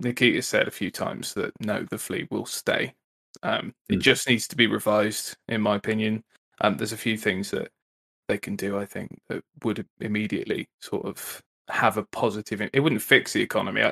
[0.00, 2.94] Nikita said a few times that no, the flea will stay.
[3.42, 4.02] Um, It Mm.
[4.02, 6.24] just needs to be revised, in my opinion.
[6.60, 7.70] Um, there's a few things that
[8.28, 12.60] they can do, I think, that would immediately sort of have a positive.
[12.60, 13.90] It wouldn't fix the economy.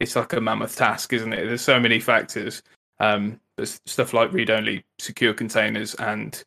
[0.00, 1.46] It's like a mammoth task, isn't it?
[1.46, 2.62] There's so many factors.
[3.00, 6.42] Um, there's stuff like read-only secure containers and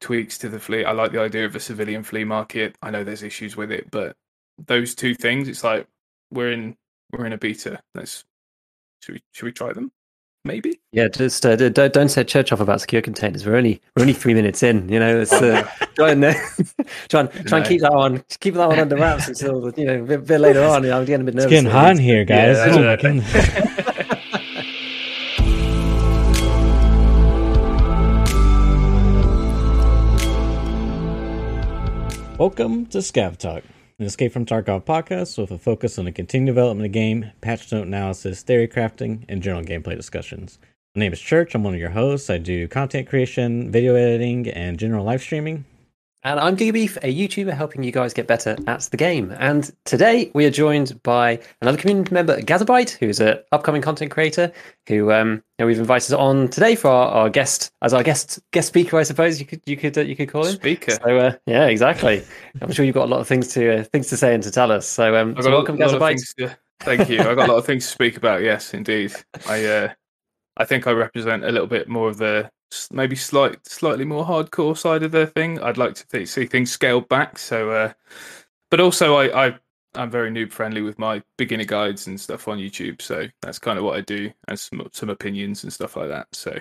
[0.00, 0.84] tweaks to the flea.
[0.84, 2.76] I like the idea of a civilian flea market.
[2.82, 4.16] I know there's issues with it, but
[4.66, 5.86] those two things, it's like
[6.30, 6.76] we're in
[7.12, 7.80] we're in a beta.
[7.94, 8.24] Let's
[9.00, 9.92] should we should we try them?
[10.44, 10.80] Maybe.
[10.92, 13.44] Yeah, just uh, don't don't set church off about secure containers.
[13.44, 14.88] We're only we're only three minutes in.
[14.88, 16.34] You know, it's, uh, try and uh,
[17.08, 17.68] try and try and No.
[17.68, 20.62] keep that one keep that one under wraps until you know a bit, bit later
[20.62, 20.84] on.
[20.84, 21.50] You know, I'm getting a bit It's nervous.
[21.62, 22.56] getting hot in here, guys.
[22.58, 23.20] Yeah, Oh my exactly.
[23.20, 24.66] goodness.
[32.38, 33.62] Welcome to Scav Talk,
[33.98, 37.30] an Escape from Tarkov podcast with a focus on the continued development of the game,
[37.40, 40.58] patch note analysis, theory crafting, and general gameplay discussions.
[40.94, 41.54] My name is Church.
[41.54, 42.28] I'm one of your hosts.
[42.28, 45.64] I do content creation, video editing, and general live streaming.
[46.26, 49.32] And I'm Gigabeef, a YouTuber helping you guys get better at the game.
[49.38, 54.50] And today we are joined by another community member, Gazabyte, who's an upcoming content creator
[54.88, 58.40] who um, you know, we've invited on today for our, our guest as our guest
[58.50, 60.56] guest speaker, I suppose you could you could uh, you could call him.
[60.56, 60.98] Speaker.
[61.00, 62.24] So uh, yeah, exactly.
[62.60, 64.50] I'm sure you've got a lot of things to uh, things to say and to
[64.50, 64.84] tell us.
[64.84, 66.34] So um, so welcome, Gazabyte.
[66.38, 67.20] to- Thank you.
[67.20, 68.42] I've got a lot of things to speak about.
[68.42, 69.14] Yes, indeed.
[69.48, 69.92] I uh,
[70.56, 72.50] I think I represent a little bit more of the
[72.92, 75.60] maybe slight, slightly more hardcore side of their thing.
[75.60, 77.38] I'd like to th- see things scaled back.
[77.38, 77.92] So, uh,
[78.70, 79.58] but also I, I
[79.94, 83.00] I'm very noob friendly with my beginner guides and stuff on YouTube.
[83.00, 86.26] So that's kind of what I do, and some some opinions and stuff like that.
[86.32, 86.56] So,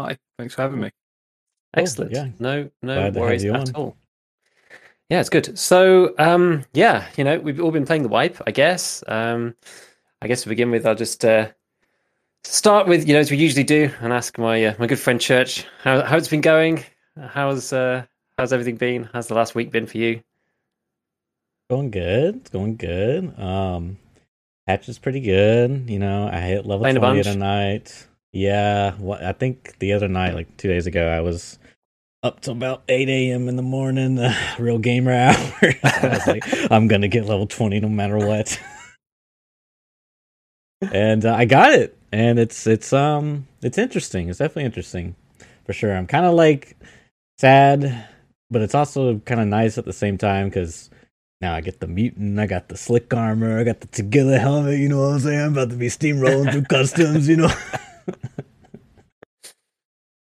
[0.00, 0.90] hi, thanks for having me.
[1.74, 2.12] Excellent.
[2.12, 2.28] yeah.
[2.38, 3.74] No, no Glad worries at on.
[3.74, 3.96] all.
[5.10, 5.56] Yeah, it's good.
[5.58, 9.04] So, um, yeah, you know, we've all been playing the wipe, I guess.
[9.06, 9.54] Um,
[10.20, 11.50] I guess to begin with, I'll just uh,
[12.46, 15.20] start with, you know, as we usually do, and ask my uh, my good friend
[15.20, 16.84] Church how how it's been going.
[17.20, 18.04] How's uh,
[18.38, 19.08] how's everything been?
[19.12, 20.20] How's the last week been for you?
[21.70, 22.36] Going good.
[22.36, 23.38] It's going good.
[23.38, 23.98] Um,
[24.66, 25.88] patch is pretty good.
[25.88, 28.06] You know, I hit level Playing twenty the night.
[28.32, 31.58] Yeah, what I think the other night, like two days ago, I was
[32.22, 33.48] up till about eight a.m.
[33.48, 35.74] in the morning, uh, real gamer hour.
[35.82, 38.60] I was like, I'm gonna get level twenty no matter what.
[40.92, 44.28] and uh, I got it, and it's it's um it's interesting.
[44.30, 45.14] It's definitely interesting,
[45.66, 45.94] for sure.
[45.96, 46.76] I'm kind of like
[47.38, 48.08] sad,
[48.50, 50.88] but it's also kind of nice at the same time because
[51.42, 54.78] now I get the mutant, I got the slick armor, I got the together helmet.
[54.78, 55.40] You know what I'm saying?
[55.40, 57.28] I'm about to be steamrolling through customs.
[57.28, 57.50] You know.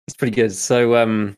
[0.08, 0.52] It's pretty good.
[0.52, 1.36] So, um,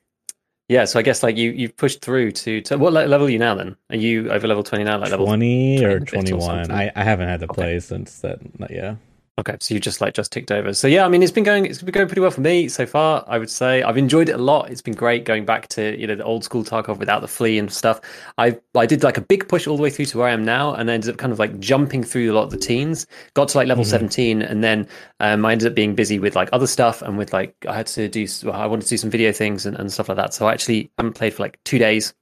[0.68, 3.30] yeah, so I guess like you you've pushed through to, to what le- level are
[3.30, 3.54] you now?
[3.54, 4.98] Then are you over level twenty now?
[4.98, 6.40] Like level 20 or 20 or 21.
[6.40, 6.70] something.
[6.74, 7.54] I, I haven't had to Okay.
[7.54, 8.40] play since that.
[8.58, 8.96] Not yeah.
[9.36, 10.72] Okay, so you just like just ticked over.
[10.72, 12.86] So yeah, I mean, it's been going, it's been going pretty well for me so
[12.86, 13.24] far.
[13.26, 14.70] I would say I've enjoyed it a lot.
[14.70, 17.58] It's been great going back to you know the old school Tarkov without the flea
[17.58, 18.00] and stuff.
[18.38, 20.44] I I did like a big push all the way through to where I am
[20.44, 23.08] now, and I ended up kind of like jumping through a lot of the teens.
[23.34, 23.88] Got to like level Mhm.
[23.88, 24.86] seventeen, and then
[25.18, 27.88] um, I ended up being busy with like other stuff, and with like I had
[27.88, 30.32] to do, well, I wanted to do some video things and, and stuff like that.
[30.32, 32.14] So I actually haven't played for like two days.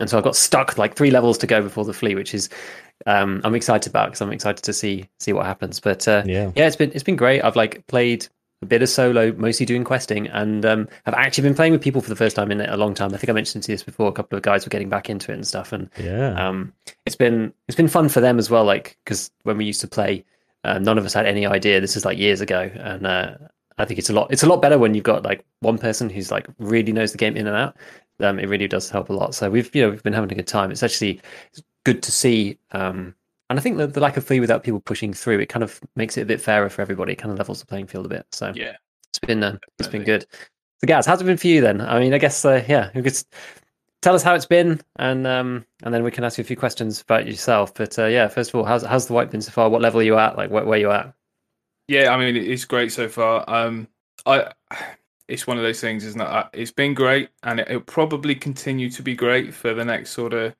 [0.00, 2.48] And so I got stuck like three levels to go before the flea, which is
[3.06, 5.80] um, I'm excited about because I'm excited to see see what happens.
[5.80, 6.52] But uh, Yeah.
[6.54, 7.42] yeah, it's been it's been great.
[7.42, 8.26] I've like played
[8.62, 12.00] a bit of solo, mostly doing questing, and um, have actually been playing with people
[12.00, 13.12] for the first time in a long time.
[13.12, 14.08] I think I mentioned to this before.
[14.08, 16.48] A couple of guys were getting back into it and stuff, and Yeah.
[16.48, 16.72] um,
[17.04, 18.64] it's been it's been fun for them as well.
[18.64, 20.24] Like because when we used to play,
[20.64, 21.80] uh, none of us had any idea.
[21.80, 23.34] This is like years ago, and uh,
[23.78, 24.28] I think it's a lot.
[24.30, 27.18] It's a lot better when you've got like one person who's like really knows the
[27.18, 27.76] game in and out.
[28.20, 29.34] Um, it really does help a lot.
[29.34, 30.70] So we've you know we've been having a good time.
[30.70, 31.20] It's actually
[31.84, 32.58] good to see.
[32.72, 33.14] Um,
[33.50, 35.80] and I think the, the lack of flea without people pushing through, it kind of
[35.96, 37.12] makes it a bit fairer for everybody.
[37.12, 38.26] It kind of levels the playing field a bit.
[38.32, 38.76] So Yeah.
[39.10, 40.26] it's been uh, it's been good.
[40.80, 41.80] So, Gaz, how's it been for you then?
[41.80, 43.16] I mean, I guess uh, yeah, you could
[44.00, 46.56] tell us how it's been, and um, and then we can ask you a few
[46.56, 47.74] questions about yourself.
[47.74, 49.68] But uh, yeah, first of all, how's how's the white been so far?
[49.68, 50.36] What level are you at?
[50.36, 51.14] Like where, where you at?
[51.88, 53.44] Yeah, I mean it's great so far.
[53.48, 53.86] Um,
[54.24, 54.50] I
[55.28, 56.46] it's one of those things, isn't it?
[56.52, 60.32] It's been great, and it, it'll probably continue to be great for the next sort
[60.32, 60.54] of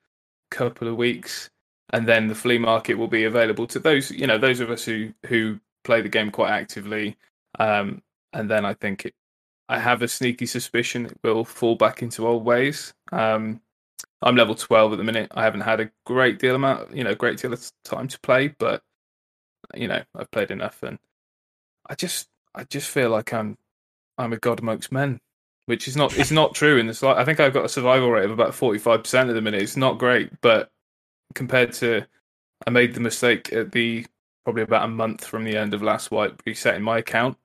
[0.52, 1.50] couple of weeks,
[1.90, 4.84] and then the flea market will be available to those you know those of us
[4.84, 7.16] who who play the game quite actively.
[7.58, 8.02] Um,
[8.32, 9.14] and then I think it,
[9.68, 12.94] I have a sneaky suspicion it will fall back into old ways.
[13.10, 13.60] Um,
[14.22, 15.32] I'm level 12 at the minute.
[15.34, 18.48] I haven't had a great deal amount, you know, great deal of time to play,
[18.48, 18.82] but
[19.74, 20.98] you know, I've played enough, and
[21.88, 23.56] I just, I just feel like I'm,
[24.18, 25.20] I'm a god amongst men,
[25.66, 27.02] which is not, it's not true in this.
[27.02, 29.62] I think I've got a survival rate of about 45 percent at the minute.
[29.62, 30.70] It's not great, but
[31.34, 32.04] compared to,
[32.66, 34.06] I made the mistake at the
[34.44, 37.36] probably about a month from the end of last wipe, resetting my account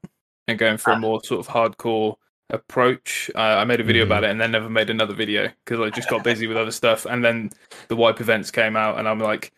[0.47, 0.99] and going for a Ah.
[0.99, 2.15] more sort of hardcore
[2.49, 3.29] approach.
[3.35, 4.07] Uh, I made a video Mhm.
[4.07, 6.71] about it and then never made another video because I just got busy with other
[6.71, 7.05] stuff.
[7.05, 7.51] And then
[7.87, 9.51] the wipe events came out, and I'm like,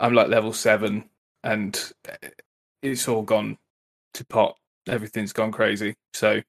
[0.00, 1.08] I'm like level seven,
[1.44, 1.92] and
[2.82, 3.58] it's all gone
[4.14, 4.58] to pot.
[4.88, 5.94] Everything's gone crazy.
[6.14, 6.42] So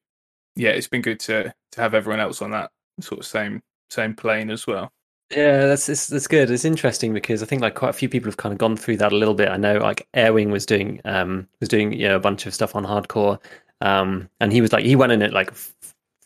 [0.58, 2.70] yeah, it's been good to to have everyone else on that
[3.00, 4.92] sort of same same plane as well.
[5.30, 6.50] Yeah, that's it's, that's good.
[6.50, 8.96] It's interesting because I think like quite a few people have kind of gone through
[8.98, 9.48] that a little bit.
[9.50, 12.74] I know like Airwing was doing um was doing you know a bunch of stuff
[12.74, 13.38] on hardcore,
[13.82, 15.52] um and he was like he went in it like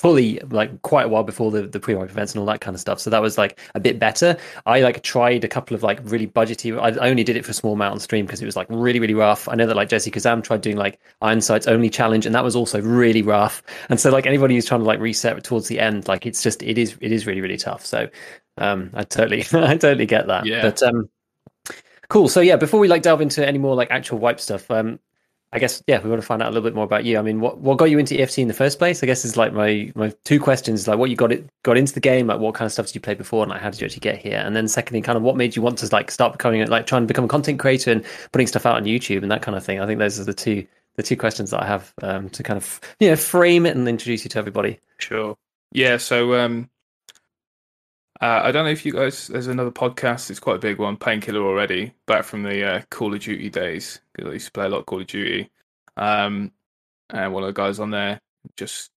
[0.03, 2.81] fully like quite a while before the the pre-wipe events and all that kind of
[2.81, 2.99] stuff.
[2.99, 4.37] So that was like a bit better.
[4.67, 6.77] I like tried a couple of like really budgety.
[6.77, 8.67] I, I only did it for a small amount on stream because it was like
[8.69, 9.49] really really rough.
[9.49, 12.57] I know that like Jesse Kazam tried doing like Ironsight's only challenge and that was
[12.57, 13.63] also really rough.
[13.89, 16.65] And so like anybody who's trying to like reset towards the end, like it's just
[16.65, 17.87] it is it is really really tough.
[17.87, 18.09] So
[18.59, 20.61] um i totally i totally get that Yeah.
[20.63, 21.09] but um
[22.09, 24.99] cool so yeah before we like delve into any more like actual wipe stuff um
[25.53, 27.23] i guess yeah we want to find out a little bit more about you i
[27.23, 29.53] mean what what got you into eft in the first place i guess is like
[29.53, 32.55] my my two questions like what you got it got into the game like what
[32.55, 34.43] kind of stuff did you play before and like how did you actually get here
[34.45, 37.03] and then secondly kind of what made you want to like start becoming like trying
[37.03, 39.65] to become a content creator and putting stuff out on youtube and that kind of
[39.65, 40.67] thing i think those are the two
[40.97, 43.89] the two questions that i have um to kind of you know frame it and
[43.89, 45.37] introduce you to everybody Sure.
[45.73, 45.97] Yeah.
[45.97, 46.71] So um,
[48.23, 49.27] uh, I don't know if you guys.
[49.27, 50.31] There's another podcast.
[50.31, 50.97] It's quite a big one.
[50.97, 51.93] Painkiller already.
[52.07, 54.79] Back from the uh, Call of Duty days because I used to play a lot
[54.79, 55.51] of Call of Duty.
[55.97, 56.53] Um,
[57.11, 58.21] and one of the guys on there
[58.57, 58.91] just.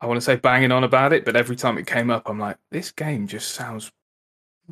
[0.00, 2.38] I want to say banging on about it, but every time it came up, I'm
[2.38, 3.90] like, this game just sounds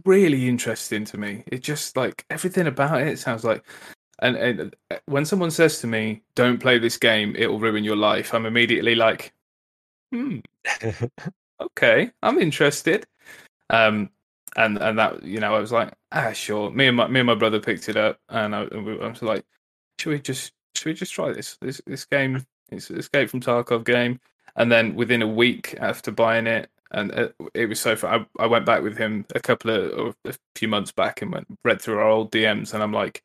[0.05, 1.45] really interesting to me.
[1.47, 3.65] It just like everything about it sounds like
[4.21, 7.85] and, and uh, when someone says to me, "Don't play this game; it will ruin
[7.85, 9.33] your life," I'm immediately like,
[10.13, 10.39] "Hmm,
[11.61, 13.07] okay, I'm interested."
[13.71, 14.11] Um,
[14.57, 17.27] and and that you know, I was like, "Ah, sure." Me and my me and
[17.27, 19.45] my brother picked it up, and I, and we- I was like,
[20.01, 21.57] "Should we just should we just try this?
[21.61, 24.21] This this game, it's Escape from Tarkov game."
[24.57, 28.45] And then within a week after buying it, and uh, it was so far, I,
[28.45, 31.83] I went back with him a couple of a few months back and went read
[31.83, 33.25] through our old DMs, and I'm like,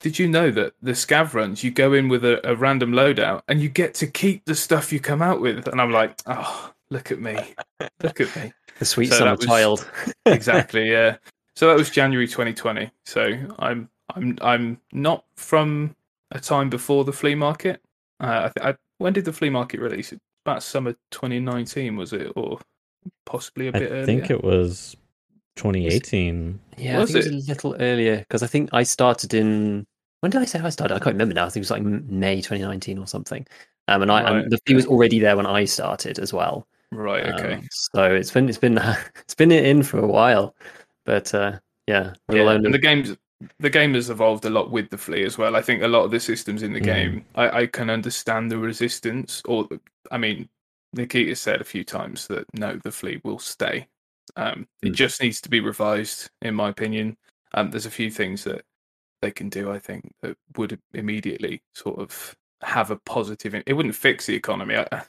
[0.00, 3.42] did you know that the scav runs you go in with a, a random loadout
[3.48, 5.66] and you get to keep the stuff you come out with?
[5.68, 7.54] And I'm like, oh, look at me,
[8.02, 8.52] look at me.
[8.78, 9.90] The sweet So summer was- child
[10.26, 11.16] exactly, yeah.
[11.56, 12.90] So that was January 2020.
[13.04, 15.94] So I'm I'm I'm not from
[16.30, 17.80] a time before the flea market.
[18.20, 20.12] Uh, I, th- I when did the flea market release?
[20.46, 22.58] About summer 2019 was it, or
[23.26, 24.02] possibly a bit earlier?
[24.02, 24.96] I think it was
[25.56, 26.58] 2018.
[26.76, 29.84] Yeah, Was I think it was a little earlier because I think I started in.
[30.20, 30.94] When did I say I started?
[30.94, 31.44] I can't remember now.
[31.46, 33.46] I think it was like May 2019 or something.
[33.88, 36.66] Um, and I Right, and the flea was already there when I started as well.
[36.92, 37.26] Right.
[37.26, 37.54] Okay.
[37.54, 38.78] Um, so it's been it's been
[39.16, 40.54] it's been in for a while,
[41.04, 43.16] but uh, yeah, yeah, and the game's
[43.60, 45.54] the game has evolved a lot with the flea as well.
[45.56, 46.84] I think a lot of the systems in the Mhm.
[46.84, 49.42] game, I, I can understand the resistance.
[49.44, 49.68] Or,
[50.10, 50.48] I mean,
[50.92, 53.86] Nikita said a few times that no, the flea will stay.
[54.36, 54.94] Um, it Mm.
[54.96, 57.16] just needs to be revised, in my opinion.
[57.54, 58.64] Um, there's a few things that
[59.22, 63.54] they can do, I think, that would immediately sort of have a positive.
[63.54, 64.76] It wouldn't fix the economy.
[64.76, 65.04] I,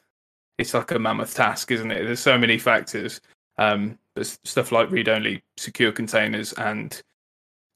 [0.60, 2.04] it's like a mammoth task, isn't it?
[2.04, 3.22] There's so many factors.
[3.58, 7.02] Um, there's stuff like read-only secure containers and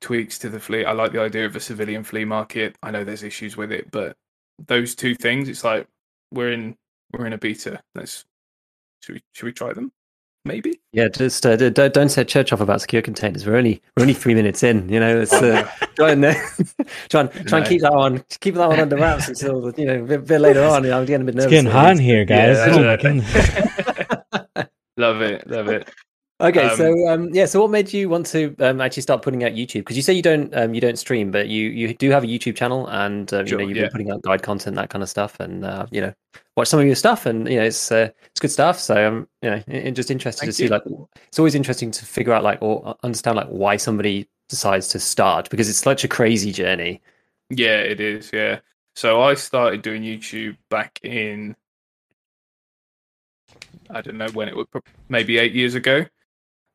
[0.01, 0.83] tweaks to the flea.
[0.83, 2.77] I like the idea of a civilian flea market.
[2.83, 4.17] I know there's issues with it, but
[4.67, 5.87] those two things, it's like
[6.31, 6.75] we're in
[7.13, 7.81] we're in a beta.
[7.95, 8.25] Let's
[9.01, 9.91] should we should we try them?
[10.45, 10.79] Maybe.
[10.91, 13.45] yeah, just uh, d- d- don't set church off about secure containers.
[13.45, 14.89] We're only we're only three minutes in.
[14.89, 16.33] You know, it's uh, try and uh,
[17.09, 20.03] try and try and keep that one keep that one under wraps until you know
[20.03, 20.83] a bit, bit later on.
[20.83, 21.51] You know, I'm getting a bit It's nervous.
[21.63, 22.57] getting hot in here, guys.
[22.57, 23.21] Yeah, oh my exactly.
[23.21, 24.67] goodness.
[24.97, 25.89] love it, love it.
[26.41, 29.45] Okay, Um, so um, yeah, so what made you want to um, actually start putting
[29.45, 29.81] out YouTube?
[29.81, 32.27] Because you say you don't um, you don't stream, but you you do have a
[32.27, 33.83] YouTube channel, and um, you know you've yeah.
[33.83, 36.13] been putting out guide content, that kind of stuff, and uh, you know
[36.55, 38.79] watch some of your stuff, and you know it's uh, it's good stuff.
[38.79, 40.83] So I'm you know i- i- just interested Thank to see like
[41.27, 45.49] it's always interesting to figure out like or understand like why somebody decides to start
[45.49, 47.01] because it's such a crazy journey.
[47.49, 48.31] Yeah, it is.
[48.33, 48.59] Yeah.
[48.95, 51.55] So I started doing YouTube back in
[53.89, 56.05] I don't know when it was, prob- maybe eight years ago.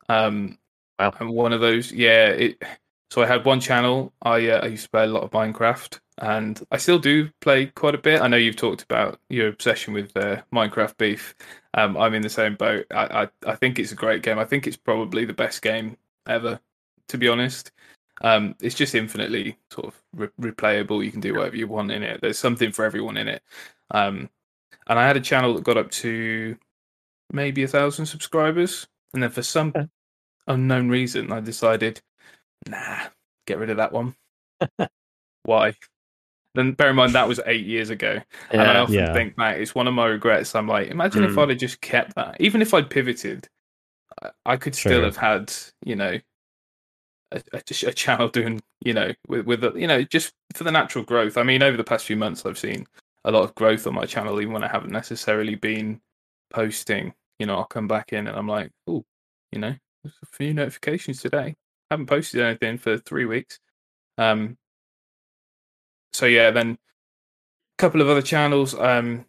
[0.08, 0.58] Um,
[0.98, 1.14] Wow.
[1.20, 2.26] And one of those, yeah.
[2.30, 2.60] It.
[3.10, 4.12] So I had one channel.
[4.22, 7.66] I uh, I used to play a lot of Minecraft, and I still do play
[7.66, 8.20] quite a bit.
[8.20, 11.34] I know you've talked about your obsession with uh, Minecraft beef.
[11.74, 12.86] Um, I'm in the same boat.
[12.90, 14.38] I, I I think it's a great game.
[14.38, 15.96] I think it's probably the best game
[16.26, 16.60] ever,
[17.08, 17.72] to be honest.
[18.20, 21.04] Um, it's just infinitely sort of re- replayable.
[21.04, 22.20] You can do whatever you want in it.
[22.20, 23.42] There's something for everyone in it.
[23.92, 24.28] Um,
[24.88, 26.56] and I had a channel that got up to
[27.32, 29.76] maybe a thousand subscribers, and then for some
[30.46, 32.00] unknown reason, I decided,
[32.68, 33.06] nah,
[33.46, 34.14] get rid of that one.
[35.44, 35.74] Why?
[36.58, 38.20] then bear in mind that was eight years ago.
[38.50, 39.12] And I often yeah.
[39.12, 40.54] think back, it's one of my regrets.
[40.54, 41.26] I'm like, imagine mm.
[41.26, 41.40] if hmm.
[41.40, 43.48] I'd have just kept that, even if I'd pivoted,
[44.44, 45.04] I could still sure.
[45.04, 45.52] have had,
[45.84, 46.18] you know,
[47.30, 50.72] a, a, a, channel doing, you know, with, with the, you know, just for the
[50.72, 51.36] natural growth.
[51.36, 52.86] I mean, over the past few months, I've seen
[53.24, 56.00] a lot of growth on my channel, even when I haven't necessarily been
[56.50, 57.12] posting.
[57.38, 59.04] You know, I'll come back in and I'm like, oh,
[59.52, 61.54] you know, there's a few notifications today.
[61.90, 63.60] Haven't posted anything for three weeks.
[64.18, 64.56] Um,
[66.12, 66.78] so yeah, then a
[67.78, 68.74] couple of other channels.
[68.74, 69.24] Um,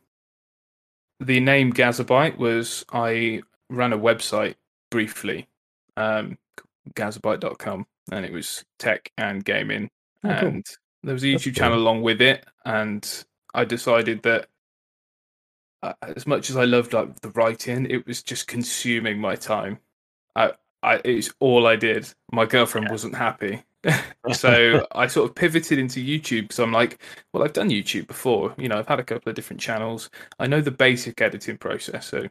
[1.19, 4.55] the name Gazabyte was I ran a website
[4.89, 5.47] briefly,
[5.97, 6.37] um,
[6.93, 9.89] gazabyte.com, and it was tech and gaming.
[10.23, 10.75] Oh, and cool.
[11.03, 14.47] there was a YouTube channel along with it, and I decided that
[15.81, 19.79] uh, as much as I loved like the writing, it was just consuming my time.
[20.35, 22.11] I, I it's all I did.
[22.31, 22.91] My girlfriend yeah.
[22.91, 23.63] wasn't happy,
[24.33, 27.01] so I sort of pivoted into YouTube So I'm like,
[27.33, 28.53] well, I've done YouTube before.
[28.57, 30.09] You know, I've had a couple of different channels.
[30.39, 32.27] I know the basic editing process, so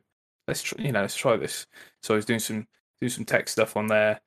[0.46, 1.66] let's try, you know let's try this.
[2.02, 2.66] So I was doing some
[3.00, 4.20] do some tech stuff on there,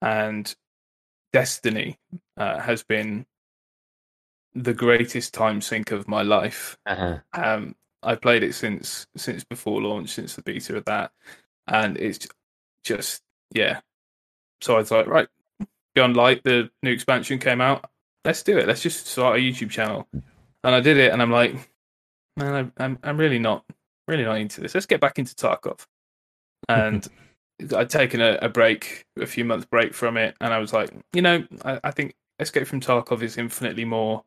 [0.00, 0.54] and
[1.32, 1.98] Destiny
[2.36, 3.26] uh, has been
[4.54, 6.76] the greatest time sink of my life.
[6.86, 7.18] Uh-huh.
[7.32, 11.12] Um, I played it since since before launch, since the beta of that,
[11.66, 12.28] and it's
[12.84, 13.22] just
[13.54, 13.80] yeah.
[14.60, 15.28] So I was like, right,
[15.94, 17.90] Beyond Light, the new expansion came out.
[18.24, 18.68] Let's do it.
[18.68, 20.08] Let's just start a YouTube channel.
[20.12, 21.54] And I did it, and I'm like,
[22.36, 23.64] man, I'm I'm really not
[24.08, 24.74] really not into this.
[24.74, 25.84] Let's get back into Tarkov.
[26.68, 27.08] And
[27.76, 30.90] I'd taken a, a, break, a few months break from it, and I was like,
[31.12, 34.22] you know, I, I think Escape from Tarkov is infinitely more.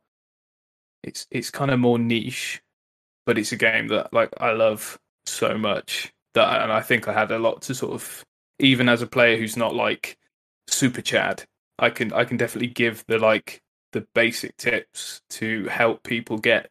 [1.01, 2.61] It's it's kind of more niche,
[3.25, 7.13] but it's a game that like I love so much that, and I think I
[7.13, 8.25] had a lot to sort of,
[8.59, 10.17] even as a player who's not like
[10.67, 11.43] super Chad,
[11.79, 16.69] I can I can definitely give the like the basic tips to help people get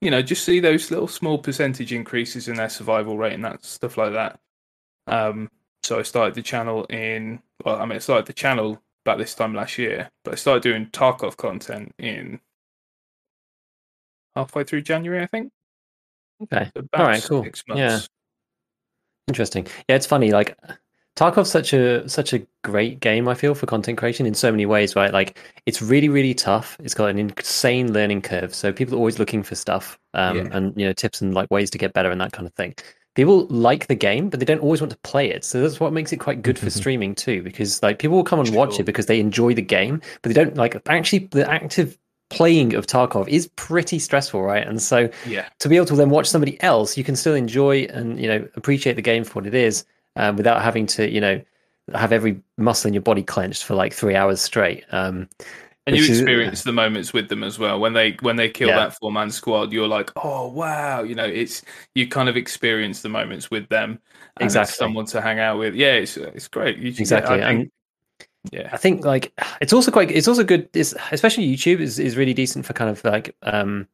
[0.00, 3.64] you know just see those little small percentage increases in their survival rate and that
[3.64, 4.40] stuff like that.
[5.06, 5.50] Um,
[5.82, 9.34] so I started the channel in well, I mean I started the channel about this
[9.34, 12.40] time last year, but I started doing Tarkov content in
[14.34, 15.52] halfway through January, I think.
[16.42, 16.70] Okay.
[16.94, 17.22] All right.
[17.22, 17.46] Cool.
[17.68, 18.00] Yeah.
[19.28, 19.66] Interesting.
[19.88, 20.32] Yeah, it's funny.
[20.32, 20.58] Like
[21.16, 23.28] Tarkov's such a such a great game.
[23.28, 24.96] I feel for content creation in so many ways.
[24.96, 26.76] Right, like it's really really tough.
[26.82, 28.54] It's got an insane learning curve.
[28.54, 30.48] So people are always looking for stuff um, yeah.
[30.52, 32.74] and you know tips and like ways to get better and that kind of thing.
[33.14, 35.44] People like the game, but they don't always want to play it.
[35.44, 38.40] So that's what makes it quite good for streaming too, because like people will come
[38.40, 41.96] and watch it because they enjoy the game, but they don't like actually the active
[42.30, 44.66] playing of Tarkov is pretty stressful, right?
[44.66, 45.48] And so yeah.
[45.60, 48.48] to be able to then watch somebody else, you can still enjoy and you know
[48.56, 49.84] appreciate the game for what it is
[50.16, 51.40] um, without having to, you know,
[51.92, 54.84] have every muscle in your body clenched for like three hours straight.
[54.90, 55.28] Um,
[55.86, 58.68] and you experience is, the moments with them as well when they when they kill
[58.68, 58.76] yeah.
[58.76, 59.70] that four man squad.
[59.70, 61.62] You're like, oh wow, you know, it's
[61.94, 64.00] you kind of experience the moments with them.
[64.38, 65.74] And exactly, someone to hang out with.
[65.74, 66.78] Yeah, it's it's great.
[66.78, 67.72] You, exactly, yeah, I think,
[68.50, 70.70] yeah, I think like it's also quite it's also good.
[70.72, 73.86] It's, especially YouTube is is really decent for kind of like um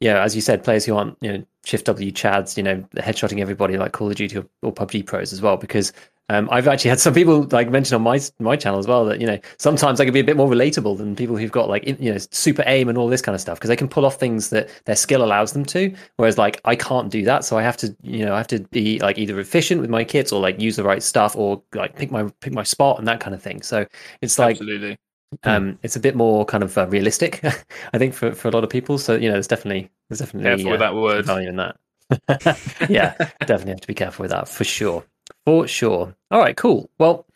[0.00, 3.40] yeah, as you said, players who aren't you know shift W chads, you know, headshotting
[3.40, 5.56] everybody like Call of Duty or, or PUBG pros as well.
[5.56, 5.92] Because
[6.30, 9.20] um, I've actually had some people like mention on my my channel as well that
[9.20, 11.86] you know sometimes I can be a bit more relatable than people who've got like
[11.86, 14.16] you know super aim and all this kind of stuff because they can pull off
[14.16, 15.94] things that their skill allows them to.
[16.16, 18.60] Whereas like I can't do that, so I have to you know I have to
[18.60, 21.94] be like either efficient with my kits or like use the right stuff or like
[21.94, 23.60] pick my pick my spot and that kind of thing.
[23.60, 23.86] So
[24.22, 24.98] it's like absolutely.
[25.42, 27.44] Um, it's a bit more kind of uh, realistic,
[27.92, 28.98] I think, for, for a lot of people.
[28.98, 31.26] So you know, there's definitely there's definitely careful uh, with that word.
[31.26, 31.76] Value in that.
[32.88, 35.04] yeah, definitely have to be careful with that for sure,
[35.44, 36.14] for sure.
[36.30, 36.90] All right, cool.
[36.98, 37.26] Well,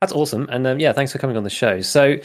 [0.00, 1.80] that's awesome, and um, yeah, thanks for coming on the show.
[1.80, 2.16] So,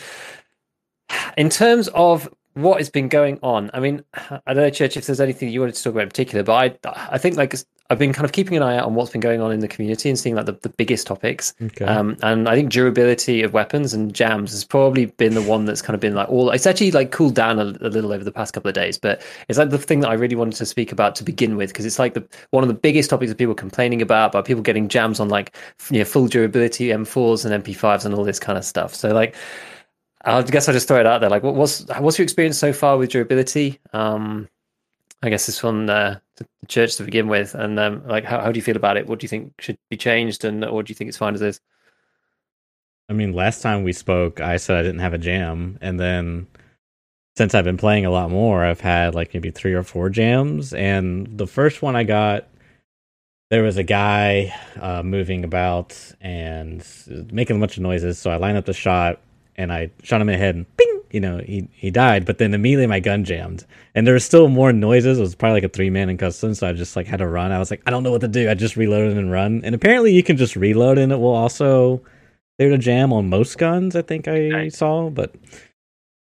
[1.38, 5.05] in terms of what has been going on, I mean, I don't know, Church, if
[5.05, 7.53] there's anything you wanted to talk about in particular, but I I think like
[7.91, 9.67] I've been kind of keeping an eye out on what's been going on in the
[9.67, 11.53] community and seeing like the, the biggest topics.
[11.62, 11.84] Okay.
[11.84, 15.81] Um, and I think durability of weapons and jams has probably been the one that's
[15.81, 16.51] kind of been like all.
[16.51, 19.22] It's actually like cooled down a, a little over the past couple of days, but
[19.50, 21.86] it's like the thing that I really wanted to speak about to begin with because
[21.86, 24.88] it's like the one of the biggest topics that people complaining about about people getting
[24.88, 25.53] jams on like
[25.89, 28.96] you know, full durability M4s and MP5s and all this kind of stuff.
[28.96, 29.36] So like.
[30.23, 31.29] I guess I'll just throw it out there.
[31.29, 33.79] Like, what was what's your experience so far with durability?
[33.93, 34.47] Um,
[35.23, 38.51] I guess this one uh, the church to begin with, and um, like how, how
[38.51, 39.07] do you feel about it?
[39.07, 41.41] What do you think should be changed, and or do you think it's fine as
[41.41, 41.59] is?
[43.09, 46.47] I mean, last time we spoke, I said I didn't have a jam, and then
[47.35, 50.73] since I've been playing a lot more, I've had like maybe three or four jams,
[50.73, 52.47] and the first one I got,
[53.49, 56.85] there was a guy uh, moving about and
[57.31, 59.19] making a bunch of noises, so I lined up the shot
[59.61, 62.37] and I shot him in the head, and ping, you know, he he died, but
[62.37, 63.65] then immediately my gun jammed,
[63.95, 65.19] and there was still more noises.
[65.19, 67.27] It was probably like a three man in custom, so I just like had to
[67.27, 67.51] run.
[67.51, 68.49] I was like, I don't know what to do.
[68.49, 72.01] I just reloaded and run, and apparently you can just reload, and it will also
[72.57, 73.95] there to jam on most guns.
[73.95, 74.77] I think I Nice.
[74.77, 75.33] saw, but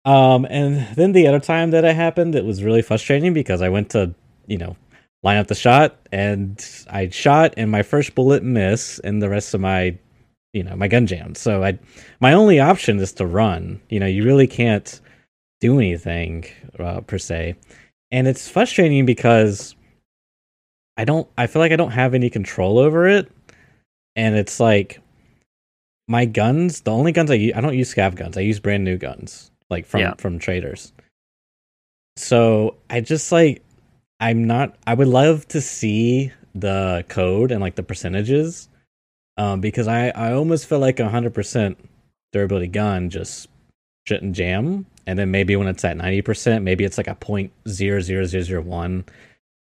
[0.06, 3.70] um, and then the other time that it happened, it was really frustrating because I
[3.70, 4.14] went to
[4.48, 4.76] you know
[5.24, 9.54] line up the shot, and I shot, and my first bullet missed, and the rest
[9.54, 9.98] of my
[10.54, 11.38] you know my gun jammed.
[11.38, 11.78] So I
[12.20, 13.82] my only option is to run.
[13.90, 15.02] You know, you really can't
[15.60, 16.46] do anything
[16.80, 17.56] uh, per se,
[18.12, 19.76] and it's frustrating because
[20.96, 21.28] I don't.
[21.38, 23.32] I feel like I don't have any control over it,
[24.16, 25.02] and it's like
[26.08, 26.82] my guns.
[26.82, 28.38] The only guns I use, I don't use scav guns.
[28.38, 30.14] I use brand new guns, like from Yeah.
[30.18, 30.94] from traders.
[32.16, 33.64] So I just like
[34.20, 34.76] I'm not.
[34.86, 38.70] I would love to see the code and like the percentages
[39.38, 41.78] um, because I, I almost feel like a hundred percent
[42.32, 43.48] durability gun just
[44.08, 47.52] shouldn't jam, and then maybe when it's at ninety percent, maybe it's like a point
[47.68, 49.06] zero zero zero zero one,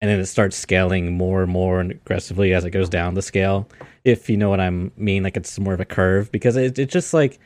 [0.02, 3.68] and then it starts scaling more and more aggressively as it goes down the scale.
[4.04, 6.90] If you know what I mean, like it's more of a curve because it it
[6.90, 7.40] just like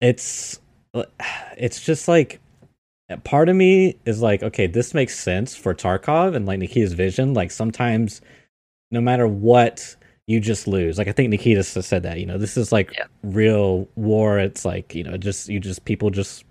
[0.00, 0.60] it's
[1.56, 2.40] it's just like
[3.24, 7.34] part of me is like okay this makes sense for tarkov and like nikita's vision
[7.34, 8.20] like sometimes
[8.90, 9.96] no matter what
[10.28, 10.98] you just lose.
[10.98, 13.06] Like i think nikita said that you know this is like Yeah.
[13.22, 14.38] real war.
[14.38, 16.44] It's like you know just you just people just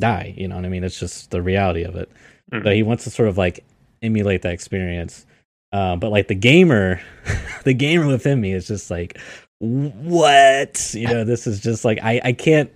[0.00, 0.84] die you know what i mean?
[0.84, 2.10] It's just the reality of it.
[2.52, 2.62] Mhm.
[2.62, 3.64] but he wants to sort of like
[4.02, 5.26] emulate that experience.
[5.72, 7.00] Uh, but like the gamer
[7.64, 9.18] the gamer within me is just like
[9.58, 10.94] what?
[10.94, 12.70] You know this is just like i i can't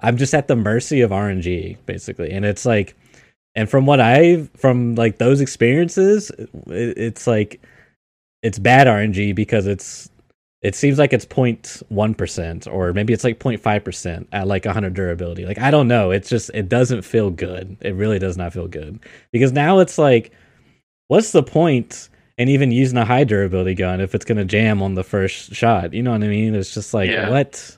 [0.00, 2.30] i'm just at the mercy of rng basically.
[2.30, 2.96] And it's like
[3.54, 6.48] and from what i from like those experiences it,
[6.98, 7.60] it's like
[8.42, 10.10] it's bad rng because it's
[10.62, 15.44] it seems like it's 0.1% or maybe it's like 0.5% at like 100 durability.
[15.44, 16.12] Like i don't know.
[16.12, 17.76] It's just it doesn't feel good.
[17.80, 19.00] It really does not feel good.
[19.32, 20.32] Because now it's like
[21.08, 22.08] what's the point
[22.38, 25.52] in even using a high durability gun if it's going to jam on the first
[25.52, 25.92] shot?
[25.92, 26.54] You know what i mean?
[26.54, 27.28] It's just like Yeah.
[27.28, 27.76] what?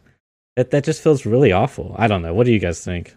[0.57, 1.97] That that just feels really awful.
[1.99, 2.35] I don't know.
[2.35, 3.17] What do you guys think?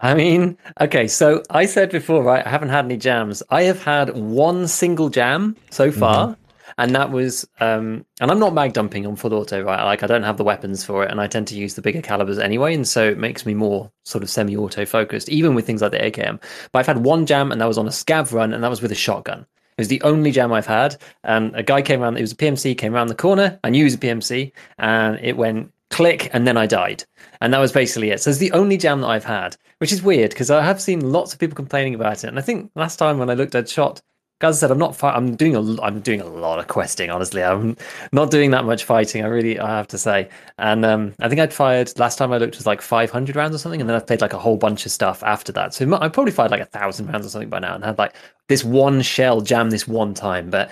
[0.00, 2.46] I mean, okay, so I said before, right?
[2.46, 3.42] I haven't had any jams.
[3.50, 6.42] I have had one single jam so far, mm-hmm.
[6.76, 9.82] And that was, um, and I'm not mag dumping on full auto, right?
[9.84, 12.02] Like I don't have the weapons for it, and I tend to use the bigger
[12.02, 15.82] calibers anyway, and so it makes me more sort of semi-auto focused, even with things
[15.82, 16.40] like the AKM.
[16.72, 18.82] But I've had one jam, and that was on a scav run, and that was
[18.82, 19.46] with a shotgun.
[19.78, 20.96] It was the only jam I've had.
[21.22, 23.60] And a guy came around, it was a PMC, came around the corner.
[23.62, 27.04] I knew was a PMC, and it went click, and then I died.
[27.40, 28.20] And that was basically it.
[28.20, 31.12] So it's the only jam that I've had, which is weird because I have seen
[31.12, 32.28] lots of people complaining about it.
[32.28, 34.00] And I think last time when I looked at shot,
[34.40, 34.94] guys I said I'm not.
[34.96, 35.82] Fi- I'm doing a.
[35.82, 37.10] I'm doing a lot of questing.
[37.10, 37.76] Honestly, I'm
[38.12, 39.24] not doing that much fighting.
[39.24, 40.28] I really, I have to say.
[40.58, 43.58] And um, I think I'd fired last time I looked was like 500 rounds or
[43.58, 45.74] something, and then I've played like a whole bunch of stuff after that.
[45.74, 48.14] So I probably fired like a thousand rounds or something by now, and had like
[48.48, 50.50] this one shell jam this one time.
[50.50, 50.70] But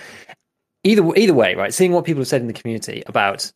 [0.83, 1.73] either either way, right?
[1.73, 3.51] Seeing what people have said in the community about,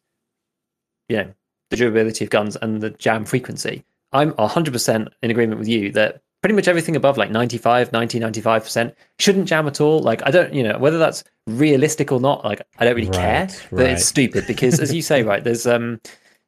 [1.10, 1.34] you know,
[1.70, 6.22] the durability of guns and the jam frequency, I'm 100% in agreement with you that
[6.42, 10.00] pretty much everything above like 95, 90, 95% shouldn't jam at all.
[10.02, 13.42] Like, I don't, you know, whether that's realistic or not, like, I don't really care,
[13.46, 13.90] Right, but right.
[13.92, 16.00] it's stupid because, as you say, right, there's, um,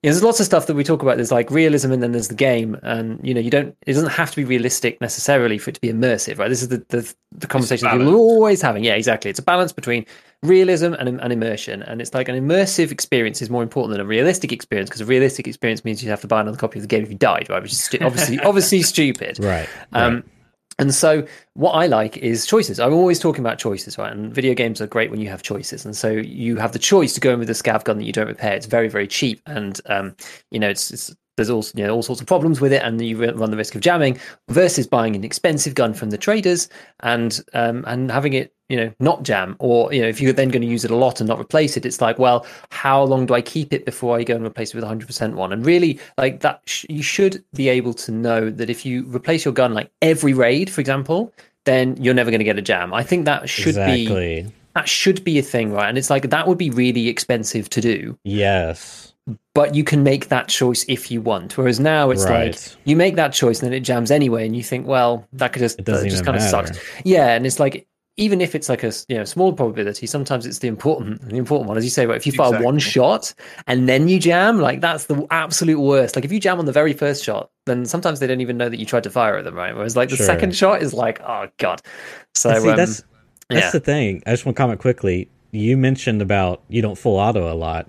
[0.04, 1.16] you know, there's lots of stuff that we talk about.
[1.16, 3.74] There's like realism, and then there's the game, and you know, you don't.
[3.88, 6.50] It doesn't have to be realistic necessarily for it to be immersive, right?
[6.50, 8.84] This is the the, the conversation that people are always having.
[8.84, 9.30] Yeah, exactly.
[9.30, 10.06] It's a balance between
[10.42, 14.06] realism and, and immersion, and it's like an immersive experience is more important than a
[14.06, 16.88] realistic experience because a realistic experience means you have to buy another copy of the
[16.88, 17.62] game if you died, right?
[17.62, 19.39] Which is stu- obviously obviously stupid.
[19.39, 20.26] right Um,
[20.84, 22.78] and so what I like is choices.
[22.78, 24.12] I'm always talking about choices, right?
[24.12, 25.86] And video games are great when you have choices.
[25.86, 28.12] And so you have the choice to go in with a scav gun that you
[28.12, 28.52] don't repair.
[28.54, 29.41] It's very, very cheap.
[29.46, 30.13] And, um,
[30.52, 33.02] you know, it's, it's there's also you know, all sorts of problems with it, and
[33.02, 34.17] you run the risk of jamming
[34.50, 36.69] versus buying an expensive gun from the traders
[37.02, 39.56] and um, and having it you know not jam.
[39.60, 41.78] Or you know if you're then going to use it a lot and not replace
[41.78, 44.74] it it's like well how long do i keep it before i go and replace
[44.74, 45.52] it with a 100% one?
[45.52, 49.46] And really like that sh- you should be able to know that if you replace
[49.46, 51.34] your gun like every raid for example
[51.65, 52.93] then you're never going to get a jam.
[52.93, 55.88] I think that should be that should be a thing right?
[55.88, 58.17] And it's like that would be really expensive to do.
[58.24, 59.12] Yes
[59.54, 61.58] but you can make that choice if you want.
[61.58, 64.64] Whereas now it's like you make that choice and then it jams anyway and you
[64.64, 67.60] think well that could just It doesn't just even kind of sucks yeah and it's
[67.60, 71.38] like even if it's like a you know small probability sometimes it's the important the
[71.38, 71.78] important one.
[71.78, 73.34] As you say right if you fire one shot
[73.68, 76.16] and then you jam like that's the absolute worst.
[76.16, 78.68] Like if you jam on the very first shot then sometimes they don't even know
[78.70, 79.74] that you tried to fire at them right?
[79.74, 80.26] Whereas like the Sure.
[80.26, 81.82] second shot is like oh god.
[82.36, 83.04] So see, um, that's
[83.50, 83.72] that's yeah.
[83.72, 84.24] the thing.
[84.26, 85.30] I just want to comment quickly.
[85.52, 87.88] You mentioned about you don't full auto a lot.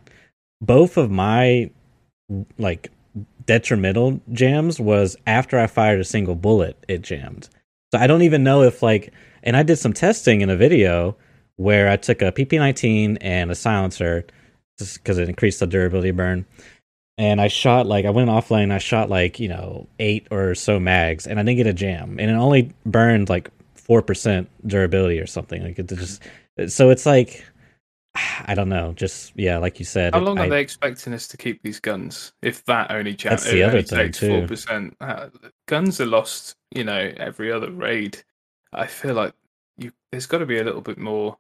[0.67, 1.71] Both of my
[2.59, 2.91] like
[3.47, 7.49] detrimental jams was after I fired a single bullet, it jammed.
[7.93, 11.17] So I don't even know if like, and I did some testing in a video
[11.57, 14.27] where I took a PP19 and a silencer
[14.79, 16.47] just because it increased the durability burn.
[17.17, 18.73] And I shot like I went offline.
[18.73, 22.19] I shot like you know eight or so mags, and I didn't get a jam,
[22.19, 25.63] and it only burned like four percent durability or something.
[25.63, 26.21] Like it just
[26.67, 27.45] so it's like
[28.47, 28.93] I don't know.
[28.95, 30.15] Just yeah, like you said.
[30.15, 32.33] How long I, are they expecting us to keep these guns?
[32.43, 34.29] If that only jam- That's the other thing, too.
[34.29, 35.29] four percent, uh,
[35.67, 36.57] guns are lost.
[36.71, 38.23] You know, every other raid.
[38.73, 39.35] I feel like
[39.77, 39.93] you.
[40.11, 41.39] There's got to be a little bit more.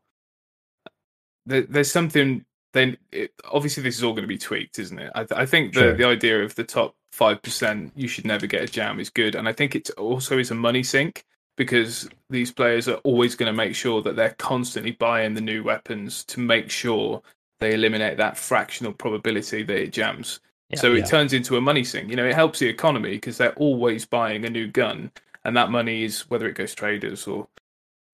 [1.46, 2.44] There, there's something.
[2.72, 5.12] Then it, obviously this is all going to be tweaked, isn't it?
[5.14, 5.94] I, I think the Sure.
[5.96, 9.37] the idea of the top five percent, you should never get a jam, is good,
[9.37, 11.24] and I think it also is a money sink
[11.56, 15.62] because these players are always going to make sure that they're constantly buying the new
[15.62, 17.22] weapons to make sure
[17.60, 20.40] they eliminate that fractional probability that it jams.
[20.70, 20.80] Yeah.
[20.80, 21.04] so it Yeah.
[21.04, 22.10] turns into a money sink.
[22.10, 25.12] You know, it helps the economy because they're always buying a new gun,
[25.44, 27.48] and that money is whether it goes traders or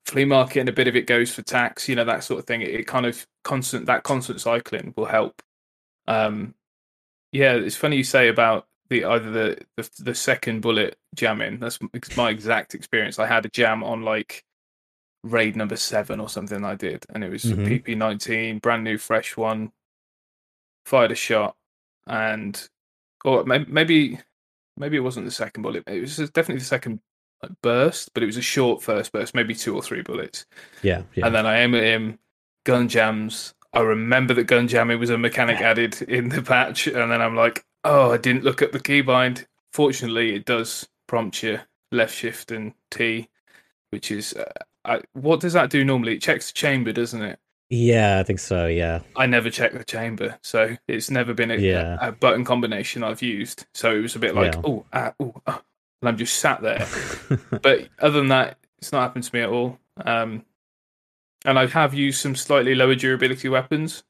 [0.06, 1.88] flea market, and a bit of it goes for tax.
[1.88, 2.60] You know, that sort of thing.
[2.62, 5.42] It, it kind of constant that constant cycling will help.
[6.08, 6.54] Um,
[7.32, 11.58] yeah, it's funny you say about the either the the, the second bullet jamming.
[11.60, 11.78] That's
[12.16, 13.18] my exact experience.
[13.18, 14.44] I had a jam on like
[15.24, 16.64] raid number seven or something.
[16.64, 17.66] I did, and it was Mhm.
[17.66, 19.72] PP nineteen, brand new, fresh one.
[20.86, 21.56] Fired a shot,
[22.06, 22.68] and
[23.24, 24.18] or maybe
[24.76, 25.84] maybe it wasn't the second bullet.
[25.86, 27.00] It was definitely the second
[27.42, 30.46] like, burst, but it was a short first burst, maybe two or three bullets.
[30.82, 31.26] yeah, yeah.
[31.26, 32.18] And then I aim at him,
[32.64, 33.54] gun jams.
[33.72, 37.36] I remember that gun jamming was a mechanic added in the patch, and then I'm
[37.36, 39.46] like, oh, I didn't look at the keybind.
[39.72, 41.60] Fortunately, it does prompt you
[41.92, 43.28] left shift and T,
[43.90, 44.52] which is uh,
[44.84, 46.14] I, what does that do normally?
[46.14, 47.38] It checks the chamber, doesn't it?
[47.72, 48.66] yeah, I think so.
[48.66, 51.98] Yeah, I never check the chamber, so it's never been a, Yeah.
[52.00, 53.66] a, button combination I've used.
[53.74, 54.60] So it was a bit like, Yeah.
[54.64, 55.62] oh, ah, oh, ah,
[56.02, 56.86] and I'm just sat there.
[57.62, 59.78] but other than that, it's not happened to me at all.
[60.04, 60.44] Um,
[61.44, 64.02] and I have used some slightly lower durability weapons.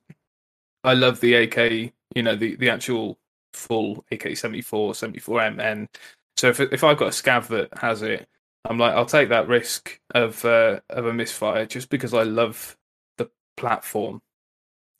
[0.82, 3.18] I love the AK, you know, the, the actual
[3.54, 5.88] full AK 74, 74MN.
[6.36, 8.28] So if if I've got a scav that has it,
[8.64, 12.76] I'm like, I'll take that risk of uh, of a misfire just because I love
[13.18, 14.22] the platform.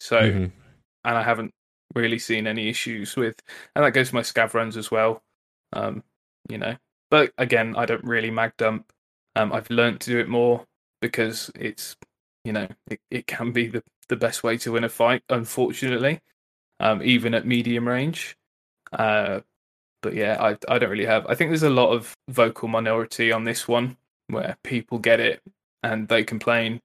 [0.01, 0.53] So Mhm.
[1.05, 1.53] and I haven't
[1.95, 3.37] really seen any issues with,
[3.75, 5.23] and that goes to my scav runs as well.
[5.73, 6.05] Um,
[6.49, 6.77] you know,
[7.11, 8.93] but again, I don't really mag dump.
[9.37, 10.67] Um, I've learned to do it more
[11.01, 11.97] because it's,
[12.45, 15.23] you know, it, it can be the the best way to win a fight.
[15.31, 16.21] Unfortunately,
[16.81, 18.37] um, even at medium range.
[18.93, 19.41] Uh,
[20.03, 21.27] but yeah, I I don't really have.
[21.27, 23.97] I think there's a lot of vocal minority on this one
[24.29, 25.43] where people get it
[25.83, 26.81] and they complain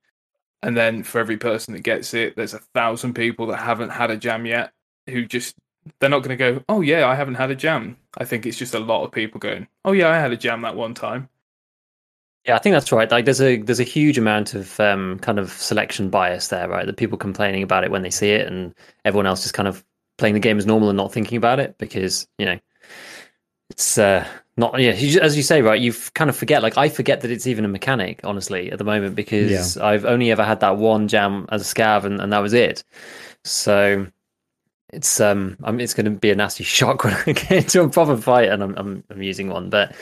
[0.62, 4.10] and then for every person that gets it, there's a thousand people that haven't had
[4.10, 4.72] a jam yet
[5.06, 5.54] who just
[6.00, 7.96] they're not going to go, oh yeah, I haven't had a jam.
[8.18, 10.62] I think it's just a lot of people going, oh yeah, I had a jam
[10.62, 11.28] that one time.
[12.44, 13.10] Yeah, I think that's right.
[13.10, 16.86] Like, there's a there's a huge amount of um, kind of selection bias there, right?
[16.86, 19.84] The people complaining about it when they see it, and everyone else just kind of
[20.18, 22.58] playing the game as normal and not thinking about it because you know
[23.70, 24.26] it's uh,
[24.56, 24.80] not.
[24.80, 25.80] Yeah, as you say, right?
[25.80, 26.62] You kind of forget.
[26.62, 30.30] Like, I forget that it's even a mechanic, honestly, at the moment because I've only
[30.30, 32.84] ever had that one jam as a scav, and, and that was it.
[33.44, 34.06] So
[34.92, 37.82] it's um, I mean, it's going to be a nasty shock when I get into
[37.82, 39.94] a proper fight and I'm I'm, I'm using one, but.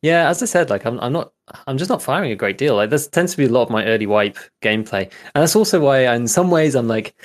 [0.00, 1.32] Yeah, as I said, like I'm, I'm not,
[1.66, 2.76] I'm just not firing a great deal.
[2.76, 5.80] Like there tends to be a lot of my early wipe gameplay, and that's also
[5.80, 7.16] why, in some ways, I'm like,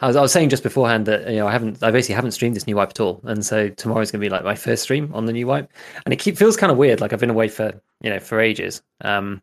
[0.00, 2.32] I was, I was saying just beforehand that you know I haven't, I basically haven't
[2.32, 5.10] streamed this new wipe at all, and so tomorrow's gonna be like my first stream
[5.14, 5.70] on the new wipe,
[6.04, 7.00] and it keep, feels kind of weird.
[7.00, 9.42] Like I've been away for you know for ages, um,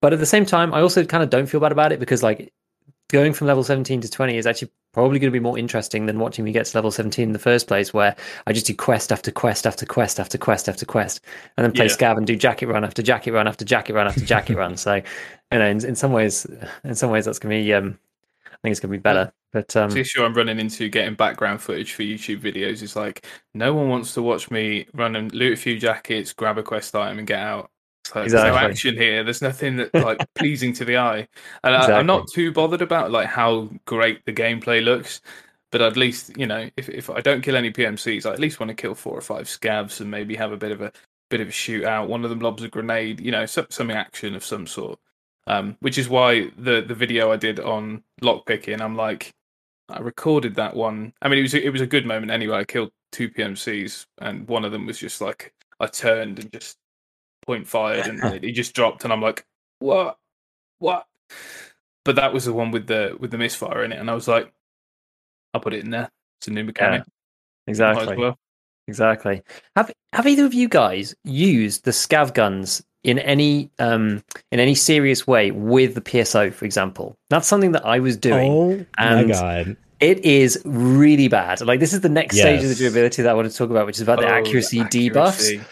[0.00, 2.22] but at the same time, I also kind of don't feel bad about it because
[2.22, 2.52] like
[3.08, 6.18] going from level 17 to 20 is actually probably going to be more interesting than
[6.18, 8.16] watching me get to level 17 in the first place where
[8.46, 11.20] i just do quest after quest after quest after quest after quest
[11.56, 11.92] and then play Yeah.
[11.92, 14.94] scav and do jacket run after jacket run after jacket run after jacket run so
[14.94, 15.02] you
[15.58, 16.46] know in, in some ways
[16.84, 17.98] in some ways that's going to be um
[18.46, 21.14] i think it's going to be better but um the issue I'm running into getting
[21.14, 25.32] background footage for YouTube videos is like no one wants to watch me run and
[25.34, 27.70] loot a few jackets, grab a quest item, and get out.
[28.06, 29.22] So There's no action here.
[29.24, 31.28] There's nothing that like pleasing to the eye,
[31.64, 35.20] and I, I'm not too bothered about like how great the gameplay looks.
[35.70, 38.60] But at least you know, if if I don't kill any PMCs, I at least
[38.60, 40.92] want to kill four or five scavs and maybe have a bit of a
[41.30, 42.08] bit of a shootout.
[42.08, 44.98] One of them lobs a grenade, you know, some some action of some sort.
[45.46, 49.32] Um, which is why the the video I did on lockpicking, I'm like,
[49.92, 51.12] I recorded that one.
[51.22, 52.58] I mean, it was a, it was a good moment anyway.
[52.58, 56.78] I killed two PMCs, and one of them was just like I turned and just
[57.46, 59.44] point fired, and he just dropped, and I'm like,
[59.78, 60.16] what,
[60.78, 61.06] what?
[62.04, 64.28] But that was the one with the with the misfire in it, and I was
[64.28, 64.52] like,
[65.54, 66.08] I'll put it in there.
[66.40, 67.00] It's a new mechanic.
[67.00, 68.38] Might exactly well.
[68.88, 69.42] Exactly.
[69.76, 74.74] Have have either of you guys used the scav guns in any um in any
[74.74, 77.16] serious way with the PSO, for example?
[77.30, 78.52] That's something that I was doing.
[78.52, 79.76] Oh my and god!
[80.00, 81.60] It is really bad.
[81.60, 83.86] Like this is the next stage of the durability that I want to talk about,
[83.86, 85.64] which is about the Oh, accuracy, debuffs.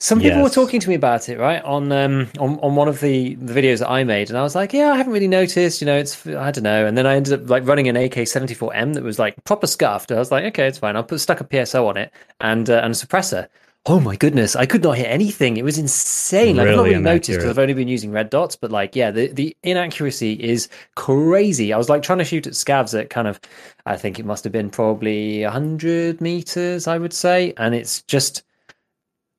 [0.00, 1.62] Some people were talking to me about it, right?
[1.64, 4.54] On um on, on one of the, the videos that I made, and I was
[4.54, 6.84] like, yeah, I haven't really noticed, you know, it's I don't know.
[6.86, 10.12] And then I ended up like running an AK-74M that was like proper scuffed.
[10.12, 10.96] I was like, okay, it's fine.
[10.96, 13.48] I'll put stuck a PSO on it and uh, and a suppressor.
[13.86, 15.58] Oh my goodness, I could not hit anything.
[15.58, 16.56] It was insane.
[16.56, 17.50] Like, I've not Really really noticed because.
[17.50, 21.70] I've only been using red dots, but like, yeah, the, the inaccuracy is crazy.
[21.70, 23.38] I was like trying to shoot at scavs at kind of,
[23.84, 27.52] I think it must have been probably 100 meters, I would say.
[27.58, 28.42] And it's just,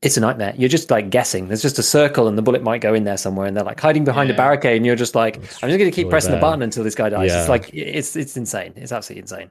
[0.04, 0.54] it's a nightmare.
[0.56, 1.48] You're just like guessing.
[1.48, 3.80] There's just a circle and the bullet might go in there somewhere and they're like
[3.80, 6.12] hiding behind a barricade and you're just like, It's I'm just going to keep really
[6.12, 7.32] pressing the button until this guy dies.
[7.32, 7.40] Yeah.
[7.40, 8.74] It's like, it's, it's insane.
[8.76, 9.50] It's absolutely insane.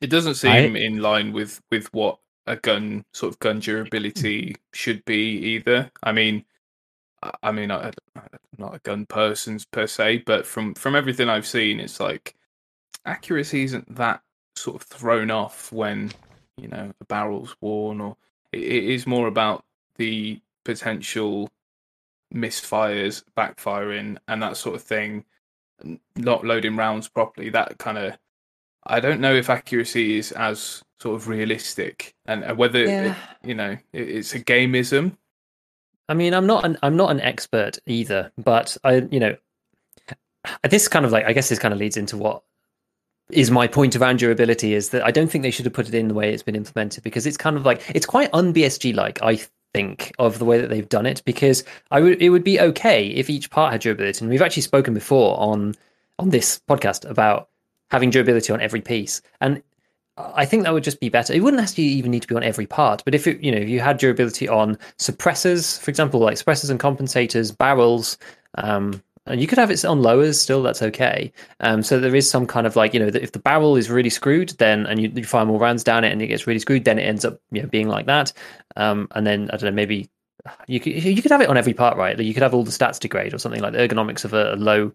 [0.00, 4.56] It doesn't seem I- in line with with what a gun sort of gun durability
[4.72, 5.90] should be either.
[6.02, 6.44] I mean,
[7.42, 8.28] I- mean, I, I'm
[8.58, 12.34] not a gun person per se, but from from everything I've seen, it's like
[13.06, 14.22] accuracy isn't that
[14.56, 16.12] sort of thrown off when
[16.56, 18.16] you know the barrel's worn, or
[18.52, 19.64] it, it is more about
[19.96, 21.50] the potential
[22.34, 25.24] misfires, backfiring, and that sort of thing.
[26.16, 28.16] Not loading rounds properly, that kind of
[28.86, 33.14] I don't know if accuracy is as sort of realistic, and uh, whether Yeah.
[33.42, 35.16] it, you know it, it's a gamism
[36.08, 39.36] I mean, I'm not an I'm not an expert either, but I, you know,
[40.68, 42.42] this kind of like I guess this kind of leads into what
[43.30, 45.94] is my point around durability is that I don't think they should have put it
[45.94, 48.94] in the way it's been implemented because it's kind of like it's quite un BSG
[48.94, 49.38] like I
[49.72, 53.06] think of the way that they've done it because I would it would be okay
[53.06, 55.74] if each part had durability and we've actually spoken before on
[56.18, 57.48] on this podcast about
[57.90, 59.62] having durability on every piece and
[60.16, 61.32] I think that would just be better.
[61.32, 63.58] It wouldn't actually even need to be on every part, but if it, you know,
[63.58, 68.18] if you had durability on suppressors, for example, like suppressors and compensators, barrels,
[68.56, 70.62] um, and you could have it on lowers still.
[70.62, 71.32] That's okay.
[71.60, 74.10] Um, so there is some kind of like you know, if the barrel is really
[74.10, 76.84] screwed, then and you, you fire more rounds down it and it gets really screwed,
[76.84, 78.32] then it ends up you know being like that.
[78.76, 80.10] Um, and then I don't know, maybe
[80.66, 82.16] you could you could have it on every part, right?
[82.16, 84.56] Like you could have all the stats degrade or something like the ergonomics of a,
[84.56, 84.92] low